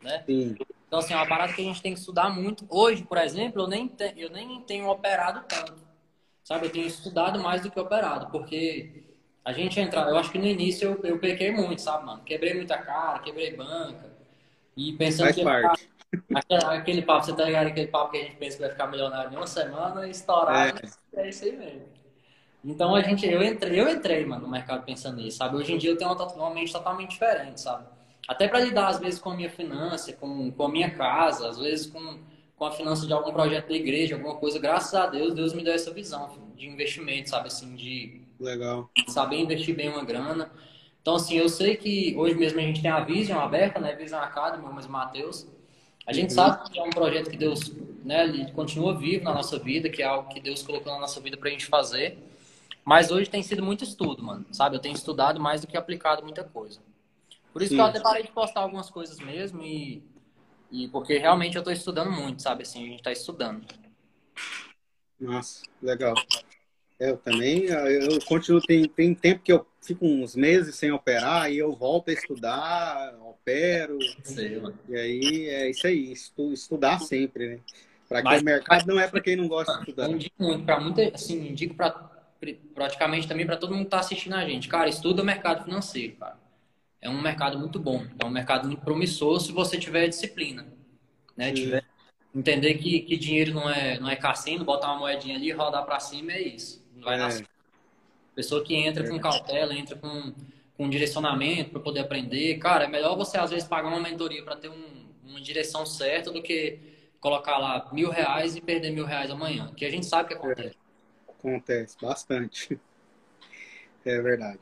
Né? 0.02 0.22
Sim. 0.26 0.56
Então, 0.86 1.00
assim, 1.00 1.12
é 1.12 1.16
uma 1.16 1.26
parada 1.26 1.52
que 1.52 1.60
a 1.60 1.64
gente 1.64 1.82
tem 1.82 1.92
que 1.92 2.00
estudar 2.00 2.30
muito. 2.30 2.64
Hoje, 2.68 3.04
por 3.04 3.18
exemplo, 3.18 3.62
eu 3.62 3.66
nem, 3.66 3.86
te, 3.86 4.14
eu 4.16 4.30
nem 4.30 4.60
tenho 4.62 4.88
operado 4.88 5.44
tanto. 5.46 5.86
Sabe, 6.42 6.66
eu 6.66 6.70
tenho 6.70 6.86
estudado 6.86 7.38
mais 7.40 7.60
do 7.60 7.70
que 7.70 7.78
operado, 7.78 8.30
porque 8.30 9.04
a 9.44 9.52
gente 9.52 9.78
entra. 9.78 10.00
Eu 10.02 10.16
acho 10.16 10.32
que 10.32 10.38
no 10.38 10.46
início 10.46 10.98
eu, 11.02 11.10
eu 11.10 11.18
pequei 11.18 11.52
muito, 11.52 11.82
sabe, 11.82 12.06
mano? 12.06 12.22
Quebrei 12.22 12.54
muita 12.54 12.78
cara, 12.78 13.18
quebrei 13.18 13.54
banca. 13.54 14.10
E 14.74 14.94
pensando 14.94 15.26
Faz 15.26 15.36
que. 15.36 15.44
Parte. 15.44 15.90
Aquele, 16.34 16.64
aquele 16.64 17.02
papo, 17.02 17.26
você 17.26 17.36
tá 17.36 17.44
ligado? 17.44 17.66
Aquele 17.66 17.88
papo 17.88 18.12
que 18.12 18.16
a 18.16 18.22
gente 18.22 18.36
pensa 18.36 18.56
que 18.56 18.62
vai 18.62 18.70
ficar 18.70 18.86
milionário 18.86 19.30
em 19.30 19.36
uma 19.36 19.46
semana 19.46 20.06
e 20.06 20.10
estourar. 20.10 20.74
É. 21.14 21.20
é 21.20 21.28
isso 21.28 21.44
aí 21.44 21.54
mesmo. 21.54 21.97
Então 22.64 22.94
a 22.94 23.00
gente, 23.00 23.26
eu 23.26 23.42
entrei, 23.42 23.80
eu 23.80 23.88
entrei, 23.88 24.24
mano, 24.26 24.42
no 24.42 24.50
mercado 24.50 24.84
pensando 24.84 25.16
nisso, 25.16 25.38
sabe? 25.38 25.56
Hoje 25.56 25.72
em 25.72 25.78
dia 25.78 25.90
eu 25.90 25.96
tenho 25.96 26.12
uma, 26.12 26.26
uma 26.34 26.50
mente 26.50 26.72
totalmente 26.72 27.10
diferente, 27.10 27.60
sabe? 27.60 27.86
Até 28.26 28.46
para 28.46 28.60
lidar, 28.60 28.88
às 28.88 28.98
vezes, 28.98 29.18
com 29.18 29.30
a 29.30 29.34
minha 29.34 29.48
finança, 29.48 30.12
com, 30.12 30.50
com 30.50 30.62
a 30.64 30.68
minha 30.68 30.90
casa, 30.90 31.48
às 31.48 31.58
vezes 31.58 31.86
com, 31.86 32.18
com 32.56 32.64
a 32.66 32.70
finança 32.70 33.06
de 33.06 33.12
algum 33.12 33.32
projeto 33.32 33.68
da 33.68 33.74
igreja, 33.74 34.16
alguma 34.16 34.34
coisa. 34.34 34.58
Graças 34.58 34.94
a 34.94 35.06
Deus, 35.06 35.32
Deus 35.32 35.54
me 35.54 35.64
deu 35.64 35.72
essa 35.72 35.90
visão 35.92 36.28
filho, 36.28 36.46
de 36.54 36.68
investimento, 36.68 37.30
sabe? 37.30 37.46
Assim, 37.46 37.74
de 37.74 38.20
Legal. 38.38 38.90
saber 39.06 39.38
investir 39.38 39.74
bem 39.74 39.88
uma 39.88 40.04
grana. 40.04 40.50
Então, 41.00 41.14
assim, 41.14 41.36
eu 41.38 41.48
sei 41.48 41.76
que 41.76 42.14
hoje 42.18 42.34
mesmo 42.34 42.58
a 42.58 42.62
gente 42.62 42.82
tem 42.82 42.90
a 42.90 43.00
Vision 43.00 43.38
aberta, 43.38 43.80
né? 43.80 43.94
Vision 43.94 44.20
Academy, 44.20 44.62
mas 44.74 44.86
Matheus. 44.86 45.46
A 46.06 46.12
gente 46.12 46.30
uhum. 46.30 46.36
sabe 46.36 46.70
que 46.70 46.78
é 46.78 46.82
um 46.82 46.90
projeto 46.90 47.30
que 47.30 47.36
Deus, 47.36 47.72
né, 48.04 48.24
ele 48.24 48.50
continua 48.52 48.94
vivo 48.94 49.24
na 49.24 49.32
nossa 49.32 49.58
vida, 49.58 49.88
que 49.88 50.02
é 50.02 50.06
algo 50.06 50.28
que 50.28 50.40
Deus 50.40 50.62
colocou 50.62 50.92
na 50.92 50.98
nossa 50.98 51.18
vida 51.20 51.36
para 51.36 51.48
a 51.48 51.52
gente 51.52 51.64
fazer. 51.64 52.18
Mas 52.88 53.10
hoje 53.10 53.28
tem 53.28 53.42
sido 53.42 53.62
muito 53.62 53.84
estudo, 53.84 54.22
mano, 54.22 54.46
sabe? 54.50 54.74
Eu 54.74 54.80
tenho 54.80 54.94
estudado 54.94 55.38
mais 55.38 55.60
do 55.60 55.66
que 55.66 55.76
aplicado 55.76 56.22
muita 56.22 56.42
coisa. 56.42 56.80
Por 57.52 57.60
isso 57.60 57.68
Sim. 57.68 57.74
que 57.74 57.80
eu 57.82 57.84
até 57.84 58.00
parei 58.00 58.22
de 58.22 58.32
postar 58.32 58.60
algumas 58.62 58.88
coisas 58.88 59.18
mesmo 59.18 59.62
e, 59.62 60.02
e 60.72 60.88
porque 60.88 61.18
realmente 61.18 61.54
eu 61.54 61.60
estou 61.60 61.70
estudando 61.70 62.10
muito, 62.10 62.40
sabe? 62.40 62.62
Assim, 62.62 62.84
a 62.84 62.86
gente 62.86 63.00
está 63.00 63.12
estudando. 63.12 63.62
Nossa, 65.20 65.64
legal. 65.82 66.14
Eu 66.98 67.18
também, 67.18 67.64
eu 67.64 68.24
continuo, 68.24 68.58
tem, 68.62 68.88
tem 68.88 69.14
tempo 69.14 69.42
que 69.42 69.52
eu 69.52 69.66
fico 69.82 70.06
uns 70.06 70.34
meses 70.34 70.74
sem 70.74 70.90
operar 70.90 71.52
e 71.52 71.58
eu 71.58 71.76
volto 71.76 72.08
a 72.08 72.14
estudar, 72.14 73.14
opero. 73.20 73.98
Sei, 74.24 74.62
e 74.88 74.96
aí 74.96 75.48
é 75.50 75.68
isso 75.68 75.86
aí, 75.86 76.10
estu, 76.10 76.54
estudar 76.54 77.00
sempre, 77.00 77.48
né? 77.48 77.60
Para 78.08 78.22
quem 78.22 78.38
o 78.38 78.44
mercado 78.44 78.86
não 78.86 78.98
é 78.98 79.06
para 79.06 79.20
quem 79.20 79.36
não 79.36 79.46
gosta 79.46 79.74
de 79.74 79.80
estudar. 79.80 80.08
Eu 80.08 80.12
indico 80.12 80.42
muito, 80.42 80.64
para 80.64 80.80
muita, 80.80 81.02
assim, 81.14 81.50
indico 81.50 81.74
para 81.74 82.17
praticamente 82.74 83.26
também 83.26 83.46
para 83.46 83.56
todo 83.56 83.70
mundo 83.70 83.82
que 83.82 83.86
está 83.86 84.00
assistindo 84.00 84.34
a 84.34 84.44
gente. 84.44 84.68
Cara, 84.68 84.88
estuda 84.88 85.22
o 85.22 85.24
mercado 85.24 85.64
financeiro, 85.64 86.16
cara 86.16 86.38
é 87.00 87.08
um 87.08 87.20
mercado 87.20 87.58
muito 87.58 87.78
bom, 87.78 88.04
é 88.18 88.24
um 88.24 88.30
mercado 88.30 88.66
muito 88.66 88.82
promissor 88.82 89.40
se 89.40 89.52
você 89.52 89.78
tiver 89.78 90.08
disciplina, 90.08 90.66
né? 91.36 91.52
Tiver, 91.52 91.84
entender 92.34 92.74
que, 92.74 93.00
que 93.00 93.16
dinheiro 93.16 93.54
não 93.54 93.70
é 93.70 93.98
não 93.98 94.08
é 94.08 94.16
cassino, 94.16 94.64
botar 94.64 94.88
uma 94.88 95.00
moedinha 95.00 95.36
ali, 95.36 95.50
rodar 95.52 95.84
para 95.84 96.00
cima 96.00 96.32
é 96.32 96.42
isso, 96.42 96.84
não 96.94 97.04
vai 97.04 97.14
é. 97.14 97.18
nascer. 97.18 97.46
Pessoa 98.34 98.62
que 98.62 98.74
entra 98.74 99.04
é. 99.04 99.08
com 99.08 99.18
cautela, 99.18 99.74
entra 99.74 99.96
com, 99.96 100.32
com 100.76 100.88
direcionamento 100.88 101.70
para 101.70 101.80
poder 101.80 102.00
aprender, 102.00 102.58
cara, 102.58 102.84
é 102.84 102.88
melhor 102.88 103.16
você 103.16 103.38
às 103.38 103.50
vezes 103.50 103.68
pagar 103.68 103.88
uma 103.88 104.00
mentoria 104.00 104.44
para 104.44 104.56
ter 104.56 104.68
um, 104.68 105.08
uma 105.24 105.40
direção 105.40 105.86
certa 105.86 106.30
do 106.30 106.42
que 106.42 106.80
colocar 107.20 107.58
lá 107.58 107.88
mil 107.92 108.10
reais 108.10 108.54
e 108.54 108.60
perder 108.60 108.90
mil 108.90 109.04
reais 109.04 109.30
amanhã, 109.30 109.72
que 109.76 109.84
a 109.84 109.90
gente 109.90 110.06
sabe 110.06 110.28
que 110.28 110.34
acontece. 110.34 110.76
É. 110.84 110.87
Acontece 111.38 111.96
bastante. 112.00 112.78
É 114.04 114.22
verdade. 114.22 114.60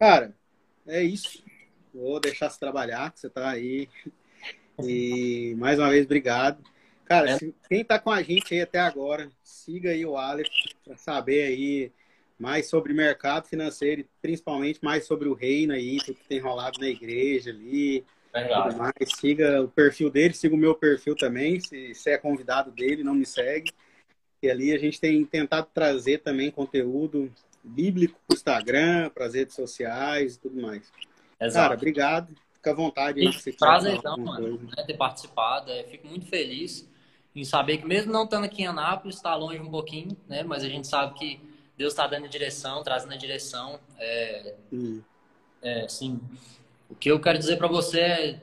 Cara, 0.00 0.34
é 0.84 1.00
isso. 1.00 1.44
Vou 1.94 2.18
deixar 2.18 2.50
você 2.50 2.58
trabalhar, 2.58 3.12
que 3.12 3.20
você 3.20 3.28
está 3.28 3.48
aí. 3.48 3.88
E 4.82 5.54
mais 5.58 5.78
uma 5.78 5.90
vez, 5.90 6.04
obrigado. 6.04 6.60
Cara, 7.04 7.30
é. 7.30 7.38
se, 7.38 7.54
quem 7.68 7.82
está 7.82 8.00
com 8.00 8.10
a 8.10 8.20
gente 8.22 8.52
aí 8.52 8.62
até 8.62 8.80
agora, 8.80 9.30
siga 9.44 9.90
aí 9.90 10.04
o 10.04 10.16
Aleph 10.16 10.48
para 10.84 10.96
saber 10.96 11.44
aí 11.44 11.92
mais 12.38 12.68
sobre 12.68 12.92
mercado 12.92 13.46
financeiro 13.46 14.00
e 14.00 14.06
principalmente 14.20 14.80
mais 14.82 15.06
sobre 15.06 15.28
o 15.28 15.34
reino 15.34 15.72
aí, 15.72 15.98
tudo 15.98 16.18
que 16.18 16.28
tem 16.28 16.40
rolado 16.40 16.80
na 16.80 16.88
igreja 16.88 17.50
ali. 17.50 18.04
Verdade. 18.32 18.76
Mais. 18.76 18.92
Siga 19.16 19.62
o 19.62 19.68
perfil 19.68 20.10
dele, 20.10 20.34
siga 20.34 20.54
o 20.54 20.58
meu 20.58 20.74
perfil 20.74 21.14
também. 21.14 21.60
Se 21.60 21.94
você 21.94 22.10
é 22.10 22.18
convidado 22.18 22.72
dele, 22.72 23.04
não 23.04 23.14
me 23.14 23.24
segue. 23.24 23.70
E 24.44 24.50
ali 24.50 24.72
a 24.72 24.78
gente 24.78 25.00
tem 25.00 25.24
tentado 25.24 25.68
trazer 25.72 26.18
também 26.18 26.50
conteúdo 26.50 27.32
bíblico 27.62 28.20
para 28.26 28.34
o 28.34 28.36
Instagram, 28.36 29.08
para 29.08 29.24
as 29.24 29.32
redes 29.32 29.54
sociais 29.54 30.34
e 30.34 30.38
tudo 30.38 30.60
mais. 30.60 30.92
Exato. 31.40 31.64
Cara, 31.64 31.74
obrigado. 31.74 32.34
Fica 32.52 32.70
à 32.70 32.74
vontade. 32.74 33.24
Você 33.24 33.52
Prazerzão, 33.52 34.18
mano, 34.18 34.58
né, 34.76 34.84
ter 34.86 34.98
participado. 34.98 35.70
É, 35.70 35.84
fico 35.84 36.06
muito 36.06 36.26
feliz 36.26 36.86
em 37.34 37.42
saber 37.42 37.78
que 37.78 37.86
mesmo 37.86 38.12
não 38.12 38.24
estando 38.24 38.44
aqui 38.44 38.62
em 38.62 38.66
Anápolis, 38.66 39.16
está 39.16 39.34
longe 39.34 39.58
um 39.58 39.70
pouquinho, 39.70 40.14
né? 40.28 40.42
Mas 40.42 40.62
a 40.62 40.68
gente 40.68 40.86
sabe 40.86 41.18
que 41.18 41.40
Deus 41.76 41.94
está 41.94 42.06
dando 42.06 42.28
direção, 42.28 42.82
trazendo 42.82 43.14
a 43.14 43.16
direção. 43.16 43.80
É, 43.98 44.54
hum. 44.70 45.00
é, 45.62 45.84
assim, 45.86 46.20
o 46.90 46.94
que 46.94 47.10
eu 47.10 47.18
quero 47.18 47.38
dizer 47.38 47.56
para 47.56 47.66
você 47.66 48.00
é 48.00 48.40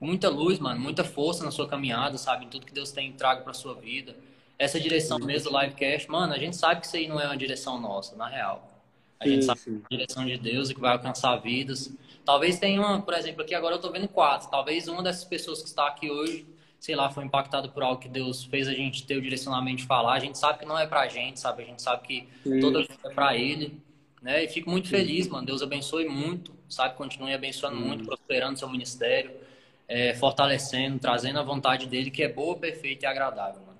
muita 0.00 0.30
luz, 0.30 0.58
mano, 0.58 0.80
muita 0.80 1.04
força 1.04 1.44
na 1.44 1.50
sua 1.50 1.68
caminhada, 1.68 2.16
sabe? 2.16 2.46
Em 2.46 2.48
tudo 2.48 2.64
que 2.64 2.72
Deus 2.72 2.90
tem 2.92 3.12
trago 3.12 3.44
para 3.44 3.52
sua 3.52 3.74
vida. 3.74 4.16
Essa 4.58 4.78
direção 4.78 5.18
mesmo 5.18 5.50
do 5.50 5.60
livecast, 5.60 6.10
mano, 6.10 6.32
a 6.32 6.38
gente 6.38 6.56
sabe 6.56 6.80
que 6.80 6.86
isso 6.86 6.96
aí 6.96 7.08
não 7.08 7.20
é 7.20 7.26
uma 7.26 7.36
direção 7.36 7.80
nossa, 7.80 8.14
na 8.16 8.28
real. 8.28 8.70
A 9.18 9.24
sim, 9.24 9.30
gente 9.30 9.44
sabe 9.44 9.60
sim. 9.60 9.78
que 9.78 9.94
é 9.94 9.96
a 9.96 9.98
direção 9.98 10.24
de 10.24 10.36
Deus 10.36 10.70
e 10.70 10.74
que 10.74 10.80
vai 10.80 10.92
alcançar 10.92 11.36
vidas. 11.36 11.92
Talvez 12.24 12.58
tenha 12.58 12.80
uma, 12.80 13.02
por 13.02 13.14
exemplo, 13.14 13.42
aqui 13.42 13.54
agora 13.54 13.74
eu 13.74 13.76
estou 13.76 13.90
vendo 13.90 14.08
quatro. 14.08 14.48
Talvez 14.50 14.88
uma 14.88 15.02
dessas 15.02 15.24
pessoas 15.24 15.60
que 15.60 15.68
está 15.68 15.88
aqui 15.88 16.10
hoje, 16.10 16.46
sei 16.78 16.94
lá, 16.94 17.10
foi 17.10 17.24
impactada 17.24 17.68
por 17.68 17.82
algo 17.82 18.00
que 18.00 18.08
Deus 18.08 18.44
fez 18.44 18.68
a 18.68 18.72
gente 18.72 19.06
ter 19.06 19.16
o 19.16 19.22
direcionamento 19.22 19.78
de 19.78 19.86
falar. 19.86 20.14
A 20.14 20.18
gente 20.18 20.38
sabe 20.38 20.60
que 20.60 20.64
não 20.64 20.78
é 20.78 20.86
pra 20.86 21.08
gente, 21.08 21.40
sabe? 21.40 21.62
A 21.62 21.66
gente 21.66 21.82
sabe 21.82 22.06
que 22.06 22.28
Sim. 22.42 22.60
toda 22.60 22.80
é 22.80 23.08
pra 23.10 23.36
Ele. 23.36 23.80
Né? 24.22 24.44
E 24.44 24.48
fico 24.48 24.70
muito 24.70 24.88
Sim. 24.88 24.96
feliz, 24.96 25.28
mano. 25.28 25.46
Deus 25.46 25.62
abençoe 25.62 26.08
muito, 26.08 26.52
sabe? 26.68 26.94
Continue 26.94 27.34
abençoando 27.34 27.76
muito, 27.76 28.04
prosperando 28.04 28.58
seu 28.58 28.68
ministério, 28.70 29.32
é, 29.86 30.14
fortalecendo, 30.14 30.98
trazendo 30.98 31.38
a 31.38 31.42
vontade 31.42 31.86
dele, 31.86 32.10
que 32.10 32.22
é 32.22 32.28
boa, 32.28 32.56
perfeita 32.56 33.04
e 33.04 33.08
agradável, 33.08 33.60
mano. 33.60 33.73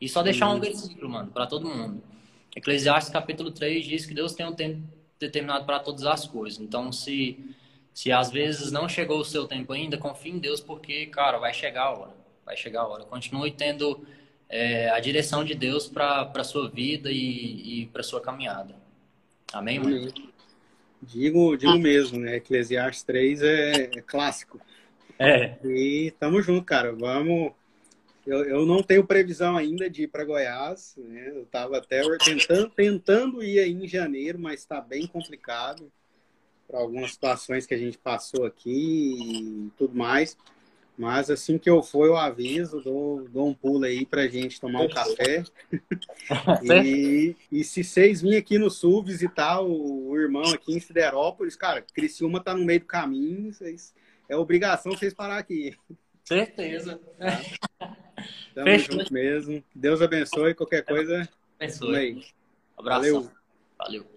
E 0.00 0.08
só 0.08 0.22
deixar 0.22 0.50
um 0.50 0.60
versículo, 0.60 1.08
mano, 1.08 1.30
para 1.30 1.46
todo 1.46 1.68
mundo. 1.68 2.02
Eclesiastes 2.54 3.12
capítulo 3.12 3.50
3 3.50 3.84
diz 3.84 4.06
que 4.06 4.14
Deus 4.14 4.32
tem 4.32 4.46
um 4.46 4.54
tempo 4.54 4.82
determinado 5.18 5.64
para 5.64 5.80
todas 5.80 6.04
as 6.04 6.26
coisas. 6.26 6.60
Então, 6.60 6.92
se 6.92 7.54
se 7.94 8.10
às 8.10 8.30
vezes 8.30 8.72
não 8.72 8.88
chegou 8.88 9.20
o 9.20 9.24
seu 9.24 9.46
tempo 9.46 9.72
ainda, 9.72 9.96
confie 9.96 10.30
em 10.30 10.38
Deus, 10.38 10.60
porque, 10.60 11.06
cara, 11.06 11.38
vai 11.38 11.54
chegar 11.54 11.84
a 11.84 11.90
hora. 11.92 12.14
Vai 12.44 12.56
chegar 12.56 12.80
a 12.80 12.88
hora. 12.88 13.04
Continue 13.04 13.52
tendo 13.52 14.04
é, 14.48 14.90
a 14.90 14.98
direção 14.98 15.44
de 15.44 15.54
Deus 15.54 15.86
para 15.86 16.28
a 16.34 16.44
sua 16.44 16.68
vida 16.68 17.10
e, 17.10 17.82
e 17.82 17.86
para 17.86 18.02
sua 18.02 18.20
caminhada. 18.20 18.74
Amém, 19.52 19.78
mano? 19.78 20.12
Digo, 21.00 21.56
digo 21.56 21.78
mesmo, 21.78 22.18
né? 22.18 22.36
Eclesiastes 22.36 23.04
3 23.04 23.42
é, 23.42 23.82
é 23.84 24.00
clássico. 24.00 24.60
É. 25.16 25.56
E 25.64 26.12
tamo 26.18 26.42
junto, 26.42 26.64
cara. 26.64 26.92
Vamos. 26.92 27.52
Eu, 28.26 28.44
eu 28.44 28.66
não 28.66 28.82
tenho 28.82 29.06
previsão 29.06 29.56
ainda 29.56 29.88
de 29.88 30.04
ir 30.04 30.08
para 30.08 30.24
Goiás. 30.24 30.94
Né? 30.96 31.30
Eu 31.34 31.42
estava 31.42 31.78
até 31.78 32.02
tentando, 32.18 32.70
tentando 32.70 33.42
ir 33.42 33.58
aí 33.58 33.72
em 33.72 33.86
janeiro, 33.86 34.38
mas 34.38 34.60
está 34.60 34.80
bem 34.80 35.06
complicado. 35.06 35.90
para 36.66 36.78
algumas 36.78 37.12
situações 37.12 37.66
que 37.66 37.74
a 37.74 37.78
gente 37.78 37.98
passou 37.98 38.44
aqui 38.44 39.16
e 39.18 39.70
tudo 39.76 39.94
mais. 39.94 40.36
Mas 40.96 41.28
assim 41.28 41.58
que 41.58 41.68
eu 41.68 41.82
for, 41.82 42.06
eu 42.06 42.16
aviso, 42.16 42.80
dou, 42.80 43.28
dou 43.28 43.48
um 43.48 43.54
pulo 43.54 43.84
aí 43.84 44.06
pra 44.06 44.28
gente 44.28 44.60
tomar 44.60 44.82
um 44.82 44.88
café. 44.88 45.42
e, 46.62 47.34
e 47.50 47.64
se 47.64 47.82
vocês 47.82 48.22
virem 48.22 48.38
aqui 48.38 48.58
no 48.58 48.70
sul 48.70 49.02
visitar 49.02 49.60
o, 49.60 50.10
o, 50.10 50.16
irmão 50.16 50.44
aqui 50.54 50.72
em 50.72 50.78
Siderópolis, 50.78 51.56
cara, 51.56 51.82
Criciúma 51.82 52.40
tá 52.40 52.54
no 52.54 52.64
meio 52.64 52.78
do 52.78 52.86
caminho, 52.86 53.52
vocês, 53.52 53.92
é 54.28 54.36
obrigação 54.36 54.92
vocês 54.92 55.12
parar 55.12 55.38
aqui. 55.38 55.76
Certeza. 56.22 57.00
Tá? 57.18 57.96
Tamo 58.54 58.78
junto 58.78 59.12
mesmo. 59.12 59.62
Deus 59.74 60.00
abençoe. 60.00 60.54
Qualquer 60.54 60.84
coisa. 60.84 61.28
Abençoe. 61.58 62.14
Um 62.14 62.80
abraço. 62.80 63.00
Valeu. 63.00 63.30
Valeu. 63.78 64.13